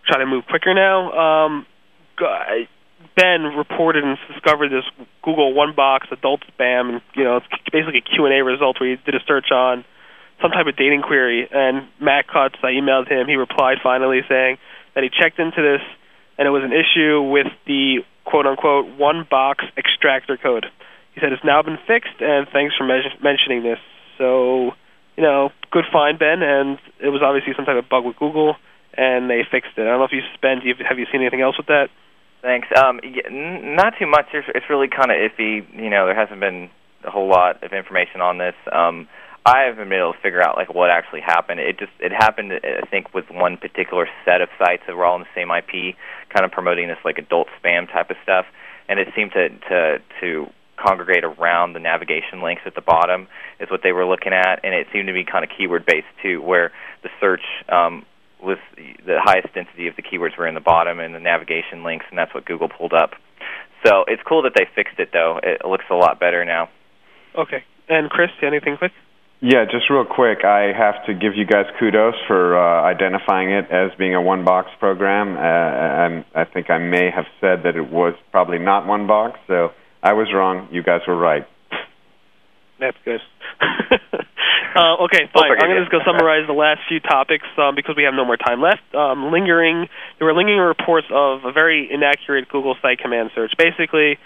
try 0.07 0.18
to 0.18 0.27
move 0.27 0.47
quicker 0.47 0.72
now. 0.72 1.12
Um, 1.12 1.66
ben 3.16 3.43
reported 3.57 4.05
and 4.05 4.16
discovered 4.33 4.70
this 4.70 4.85
Google 5.22 5.53
One 5.53 5.74
Box 5.74 6.07
adult 6.11 6.43
spam, 6.49 6.95
and 6.95 7.01
you 7.14 7.24
know 7.24 7.37
it's 7.37 7.47
basically 7.72 7.99
a 7.99 8.09
Q 8.09 8.24
and 8.24 8.35
A 8.35 8.43
result 8.43 8.81
where 8.81 8.91
he 8.91 8.97
did 9.05 9.14
a 9.14 9.24
search 9.27 9.51
on 9.53 9.85
some 10.43 10.51
type 10.51 10.66
of 10.66 10.76
dating 10.76 11.03
query. 11.03 11.49
And 11.51 11.89
Matt 12.01 12.28
Cutts, 12.28 12.57
I 12.62 12.72
emailed 12.72 13.11
him. 13.11 13.26
He 13.26 13.37
replied 13.37 13.78
finally 13.82 14.20
saying 14.28 14.59
that 14.95 15.05
he 15.05 15.11
checked 15.11 15.39
into 15.39 15.62
this, 15.62 15.82
and 16.39 16.47
it 16.47 16.51
was 16.51 16.62
an 16.64 16.72
issue 16.72 17.22
with 17.22 17.49
the 17.66 18.05
quote 18.24 18.47
unquote 18.47 18.99
One 18.99 19.26
Box 19.28 19.64
extractor 19.76 20.37
code. 20.37 20.66
He 21.14 21.20
said 21.20 21.32
it's 21.32 21.45
now 21.45 21.62
been 21.62 21.78
fixed, 21.87 22.20
and 22.20 22.47
thanks 22.53 22.74
for 22.76 22.84
men- 22.84 23.16
mentioning 23.22 23.62
this. 23.62 23.78
So 24.18 24.72
you 25.16 25.22
know, 25.22 25.51
good 25.70 25.84
find, 25.91 26.18
Ben, 26.18 26.43
and 26.43 26.78
it 27.01 27.09
was 27.09 27.22
obviously 27.24 27.55
some 27.57 27.64
type 27.64 27.82
of 27.82 27.89
bug 27.89 28.05
with 28.05 28.16
Google, 28.16 28.57
and 28.95 29.28
they 29.28 29.43
fixed 29.51 29.72
it. 29.76 29.82
I 29.82 29.84
don't 29.84 29.99
know 29.99 30.05
if 30.05 30.12
you 30.12 30.20
spent, 30.34 30.61
have 30.87 30.99
you 30.99 31.07
seen 31.11 31.22
anything 31.22 31.41
else 31.41 31.57
with 31.57 31.66
that? 31.66 31.89
Thanks. 32.43 32.68
Um, 32.76 33.01
not 33.74 33.95
too 33.99 34.07
much. 34.07 34.26
It's 34.32 34.68
really 34.68 34.89
kind 34.89 35.11
of 35.11 35.16
iffy. 35.16 35.64
You 35.74 35.91
know, 35.91 36.07
there 36.07 36.14
hasn't 36.14 36.39
been 36.39 36.70
a 37.05 37.11
whole 37.11 37.28
lot 37.28 37.64
of 37.64 37.72
information 37.72 38.20
on 38.20 38.39
this. 38.39 38.55
Um, 38.70 39.09
I 39.47 39.66
haven't 39.70 39.88
been 39.88 39.99
able 39.99 40.12
to 40.12 40.18
figure 40.18 40.42
out 40.42 40.57
like 40.57 40.74
what 40.74 40.90
actually 40.90 41.20
happened. 41.20 41.61
It 41.61 41.78
just 41.78 41.92
it 42.01 42.11
happened, 42.11 42.53
I 42.53 42.84
think, 42.90 43.14
with 43.14 43.26
one 43.30 43.57
particular 43.57 44.09
set 44.24 44.40
of 44.40 44.49
sites 44.59 44.82
that 44.86 44.97
were 44.97 45.05
all 45.05 45.14
in 45.14 45.22
the 45.22 45.34
same 45.36 45.51
IP, 45.53 45.94
kind 46.34 46.44
of 46.44 46.51
promoting 46.51 46.88
this 46.88 46.99
like 47.05 47.18
adult 47.18 47.47
spam 47.62 47.86
type 47.86 48.11
of 48.11 48.16
stuff, 48.24 48.47
and 48.88 48.99
it 48.99 49.07
seemed 49.14 49.30
to 49.32 49.49
to 49.70 49.99
to 50.20 50.47
congregate 50.76 51.22
around 51.22 51.74
the 51.74 51.78
navigation 51.78 52.42
links 52.42 52.62
at 52.66 52.74
the 52.74 52.80
bottom 52.80 53.28
is 53.61 53.70
what 53.70 53.80
they 53.84 53.92
were 53.92 54.05
looking 54.05 54.32
at, 54.32 54.61
and 54.64 54.74
it 54.74 54.88
seemed 54.92 55.07
to 55.07 55.14
be 55.14 55.24
kind 55.24 55.44
of 55.44 55.51
keyword 55.57 55.86
based 55.86 56.11
too, 56.22 56.42
where 56.42 56.72
the 57.05 57.09
search 57.20 57.40
um, 57.68 58.05
was 58.42 58.59
the 58.76 59.18
highest 59.22 59.55
density 59.55 59.86
of 59.86 59.94
the 59.94 60.03
keywords 60.03 60.36
were 60.36 60.47
in 60.47 60.55
the 60.55 60.61
bottom 60.61 60.99
and 60.99 61.14
the 61.14 61.20
navigation 61.20 61.84
links, 61.84 62.05
and 62.11 62.18
that's 62.18 62.34
what 62.34 62.44
Google 62.44 62.68
pulled 62.68 62.92
up. 62.92 63.12
So 63.86 64.05
it's 64.09 64.22
cool 64.26 64.42
that 64.42 64.53
they 64.55 64.66
fixed 64.74 64.99
it, 64.99 65.11
though. 65.12 65.38
It 65.42 65.64
looks 65.64 65.84
a 65.90 65.94
lot 65.94 66.18
better 66.18 66.44
now. 66.44 66.68
Okay. 67.38 67.62
And 67.88 68.11
Chris, 68.11 68.30
anything 68.42 68.76
quick? 68.76 68.92
Yeah, 69.41 69.66
just 69.70 69.91
real 69.91 70.07
quick, 70.07 70.45
I 70.45 70.72
have 70.72 71.05
to 71.07 71.12
give 71.12 71.37
you 71.37 71.45
guys 71.45 71.66
kudos 71.78 72.14
for 72.26 72.57
uh, 72.57 72.82
identifying 72.82 73.51
it 73.51 73.70
as 73.70 73.91
being 73.99 74.14
a 74.14 74.22
one 74.22 74.45
box 74.45 74.70
program. 74.80 75.37
Uh, 75.37 76.24
I 76.34 76.45
think 76.45 76.70
I 76.70 76.78
may 76.78 77.11
have 77.14 77.26
said 77.41 77.64
that 77.64 77.76
it 77.76 77.91
was 77.91 78.14
probably 78.32 78.59
not 78.59 78.87
one 78.87 79.07
box, 79.07 79.39
so 79.47 79.72
I 80.03 80.14
was 80.14 80.28
wrong. 80.32 80.68
You 80.72 80.82
guys 80.82 81.01
were 81.07 81.16
right. 81.16 81.47
That's 82.80 82.97
good. 83.05 83.20
uh, 83.61 85.05
okay, 85.05 85.28
fine. 85.32 85.53
I'm 85.53 85.68
going 85.68 85.76
to 85.76 85.84
just 85.84 85.93
go 85.93 86.01
summarize 86.07 86.47
the 86.47 86.57
last 86.57 86.80
few 86.89 87.01
topics 87.01 87.47
um, 87.59 87.74
because 87.74 87.95
we 87.97 88.05
have 88.05 88.14
no 88.14 88.24
more 88.24 88.37
time 88.37 88.61
left. 88.62 88.84
Um, 88.95 89.32
lingering, 89.32 89.89
there 90.18 90.26
were 90.26 90.34
lingering 90.34 90.61
reports 90.61 91.09
of 91.12 91.45
a 91.45 91.53
very 91.53 91.89
inaccurate 91.93 92.49
Google 92.49 92.76
site 92.80 93.01
command 93.01 93.30
search. 93.34 93.53
Basically, 93.59 94.16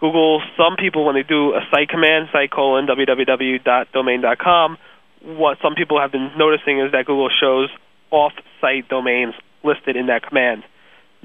Google, 0.00 0.40
some 0.56 0.76
people 0.76 1.04
when 1.04 1.14
they 1.14 1.22
do 1.22 1.54
a 1.54 1.60
site 1.70 1.88
command, 1.88 2.28
site 2.32 2.50
colon 2.50 2.86
www.domain.com, 2.86 4.78
what 5.22 5.58
some 5.60 5.74
people 5.74 6.00
have 6.00 6.12
been 6.12 6.30
noticing 6.36 6.78
is 6.78 6.92
that 6.92 7.06
Google 7.06 7.28
shows 7.28 7.68
off-site 8.10 8.88
domains 8.88 9.34
listed 9.64 9.96
in 9.96 10.06
that 10.06 10.22
command. 10.22 10.62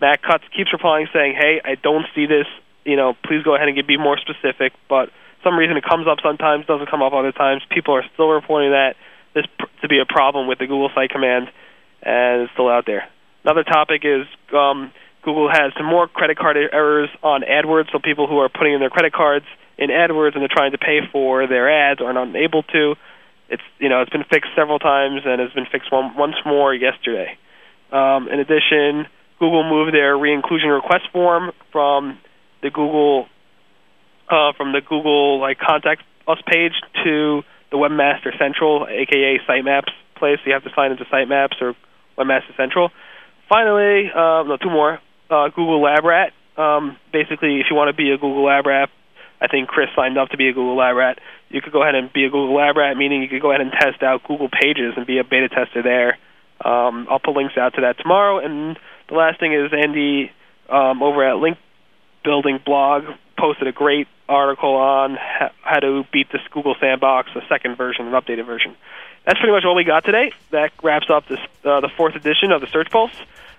Matt 0.01 0.21
Cutts 0.23 0.43
keeps 0.55 0.73
replying 0.73 1.07
saying, 1.13 1.35
"Hey, 1.35 1.61
I 1.63 1.75
don't 1.75 2.05
see 2.15 2.25
this. 2.25 2.47
You 2.83 2.95
know, 2.95 3.13
please 3.23 3.43
go 3.43 3.55
ahead 3.55 3.67
and 3.69 3.87
be 3.87 3.97
more 3.97 4.17
specific." 4.17 4.73
But 4.89 5.11
some 5.43 5.57
reason 5.57 5.77
it 5.77 5.83
comes 5.83 6.07
up 6.07 6.19
sometimes, 6.21 6.65
doesn't 6.65 6.89
come 6.89 7.03
up 7.03 7.13
other 7.13 7.31
times. 7.31 7.61
People 7.69 7.95
are 7.95 8.03
still 8.13 8.29
reporting 8.29 8.71
that 8.71 8.95
this 9.33 9.45
pr- 9.59 9.65
to 9.81 9.87
be 9.87 9.99
a 9.99 10.05
problem 10.05 10.47
with 10.47 10.57
the 10.57 10.65
Google 10.65 10.89
site 10.95 11.11
command, 11.11 11.51
and 12.01 12.43
it's 12.43 12.53
still 12.53 12.69
out 12.69 12.85
there. 12.85 13.07
Another 13.43 13.63
topic 13.63 14.03
is 14.03 14.25
um, 14.53 14.91
Google 15.23 15.49
has 15.49 15.71
some 15.77 15.85
more 15.85 16.07
credit 16.07 16.37
card 16.37 16.57
errors 16.57 17.09
on 17.21 17.41
AdWords. 17.41 17.91
So 17.91 17.99
people 17.99 18.27
who 18.27 18.39
are 18.39 18.49
putting 18.49 18.73
in 18.73 18.79
their 18.79 18.89
credit 18.89 19.13
cards 19.13 19.45
in 19.77 19.89
AdWords 19.89 20.33
and 20.33 20.41
they're 20.41 20.49
trying 20.51 20.71
to 20.71 20.77
pay 20.77 20.99
for 21.11 21.47
their 21.47 21.69
ads 21.69 22.01
are 22.01 22.13
not 22.13 22.35
able 22.35 22.63
to. 22.63 22.95
It's 23.49 23.63
you 23.79 23.89
know 23.89 24.01
it's 24.01 24.11
been 24.11 24.23
fixed 24.23 24.51
several 24.55 24.79
times 24.79 25.21
and 25.25 25.41
it's 25.41 25.53
been 25.53 25.67
fixed 25.71 25.91
one, 25.91 26.15
once 26.15 26.35
more 26.45 26.73
yesterday. 26.73 27.37
Um, 27.91 28.27
in 28.27 28.39
addition, 28.39 29.07
Google 29.39 29.63
moved 29.69 29.93
their 29.93 30.17
re-inclusion 30.17 30.69
request 30.69 31.05
form 31.11 31.51
from 31.71 32.17
the 32.61 32.69
Google 32.69 33.27
uh, 34.29 34.53
from 34.57 34.71
the 34.71 34.81
Google 34.81 35.39
like 35.39 35.59
contact 35.59 36.01
us 36.27 36.39
page 36.47 36.73
to 37.03 37.43
the 37.71 37.77
Webmaster 37.77 38.37
Central, 38.37 38.87
aka 38.89 39.39
Sitemaps 39.47 39.91
place. 40.15 40.39
So 40.43 40.47
You 40.47 40.53
have 40.53 40.63
to 40.63 40.71
sign 40.75 40.91
into 40.91 41.05
Sitemaps 41.05 41.61
or 41.61 41.75
Webmaster 42.17 42.55
Central. 42.55 42.91
Finally, 43.49 44.09
uh, 44.09 44.43
no, 44.43 44.57
two 44.61 44.69
more. 44.69 44.99
Uh, 45.29 45.49
Google 45.49 45.81
Lab 45.81 46.03
Rat. 46.03 46.33
Um, 46.57 46.97
basically, 47.11 47.59
if 47.59 47.67
you 47.69 47.75
want 47.75 47.89
to 47.89 47.93
be 47.93 48.11
a 48.11 48.17
Google 48.17 48.45
Lab 48.45 48.65
Rat, 48.65 48.89
I 49.41 49.47
think 49.47 49.67
Chris 49.67 49.89
signed 49.95 50.17
up 50.17 50.29
to 50.29 50.37
be 50.37 50.47
a 50.47 50.53
Google 50.53 50.77
Lab 50.77 50.95
Rat. 50.95 51.19
You 51.49 51.61
could 51.61 51.73
go 51.73 51.81
ahead 51.81 51.95
and 51.95 52.11
be 52.11 52.25
a 52.25 52.29
Google 52.29 52.55
Lab 52.55 52.77
Rat, 52.77 52.95
meaning 52.95 53.21
you 53.21 53.27
could 53.27 53.41
go 53.41 53.51
ahead 53.51 53.61
and 53.61 53.71
test 53.71 54.01
out 54.03 54.23
Google 54.27 54.49
Pages 54.49 54.93
and 54.95 55.05
be 55.05 55.17
a 55.17 55.23
beta 55.23 55.49
tester 55.49 55.81
there. 55.81 56.17
Um, 56.63 57.07
I'll 57.09 57.19
put 57.19 57.35
links 57.35 57.57
out 57.57 57.73
to 57.75 57.81
that 57.81 57.97
tomorrow. 57.97 58.39
And 58.39 58.77
the 59.09 59.15
last 59.15 59.39
thing 59.39 59.53
is 59.53 59.71
Andy 59.73 60.31
um, 60.69 61.03
over 61.03 61.27
at 61.27 61.37
Link 61.37 61.57
Building 62.23 62.59
blog 62.65 63.03
posted 63.37 63.67
a 63.67 63.73
great 63.73 64.07
article 64.29 64.75
on 64.75 65.17
ha- 65.19 65.51
how 65.61 65.79
to 65.79 66.05
beat 66.13 66.31
this 66.31 66.41
Google 66.51 66.75
Sandbox, 66.79 67.29
a 67.35 67.41
second 67.49 67.75
version, 67.75 68.07
an 68.07 68.13
updated 68.13 68.45
version. 68.45 68.75
That's 69.25 69.37
pretty 69.39 69.51
much 69.51 69.65
all 69.65 69.75
we 69.75 69.83
got 69.83 70.05
today. 70.05 70.31
That 70.51 70.71
wraps 70.81 71.07
up 71.09 71.27
this 71.27 71.39
uh, 71.65 71.81
the 71.81 71.89
fourth 71.97 72.15
edition 72.15 72.53
of 72.53 72.61
the 72.61 72.67
Search 72.67 72.89
Pulse. 72.89 73.11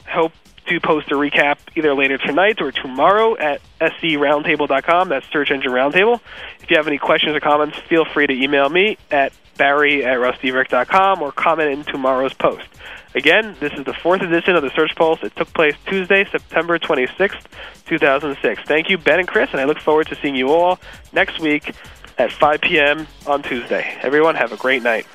I 0.07 0.11
hope 0.11 0.33
to 0.67 0.81
post 0.81 1.11
a 1.11 1.15
recap 1.15 1.59
either 1.77 1.95
later 1.95 2.19
tonight 2.19 2.61
or 2.61 2.73
tomorrow 2.73 3.37
at 3.37 3.61
seroundtable.com. 3.81 5.09
That's 5.09 5.27
Search 5.29 5.51
Engine 5.51 5.73
Roundtable. 5.73 6.21
If 6.61 6.71
you 6.71 6.77
have 6.77 6.87
any 6.87 6.99
questions 6.99 7.37
or 7.37 7.41
comments, 7.41 7.79
feel 7.89 8.05
free 8.05 8.27
to 8.27 8.33
email 8.33 8.69
me 8.69 8.97
at 9.11 9.33
barry 9.57 10.05
at 10.05 10.19
rustybrick.com 10.19 11.23
or 11.23 11.33
comment 11.33 11.71
in 11.71 11.85
tomorrow's 11.85 12.35
post. 12.35 12.67
Again, 13.15 13.55
this 13.61 13.73
is 13.75 13.85
the 13.85 13.95
fourth 13.95 14.23
edition 14.23 14.57
of 14.57 14.62
the 14.62 14.71
Search 14.71 14.95
Pulse. 14.97 15.23
It 15.23 15.37
took 15.37 15.53
place 15.55 15.75
Tuesday, 15.87 16.27
September 16.31 16.79
26th, 16.79 17.45
2006. 17.87 18.62
Thank 18.67 18.91
you, 18.91 18.99
Ben 18.99 19.21
and 19.21 19.29
Chris, 19.29 19.51
and 19.53 19.61
I 19.61 19.65
look 19.65 19.79
forward 19.79 20.09
to 20.09 20.17
seeing 20.17 20.35
you 20.35 20.51
all 20.51 20.81
next 21.12 21.39
week 21.39 21.75
at 22.19 22.33
5 22.33 22.61
p.m. 22.61 23.07
on 23.27 23.43
Tuesday. 23.43 23.97
Everyone, 24.03 24.35
have 24.35 24.53
a 24.53 24.57
great 24.57 24.83
night. 24.83 25.07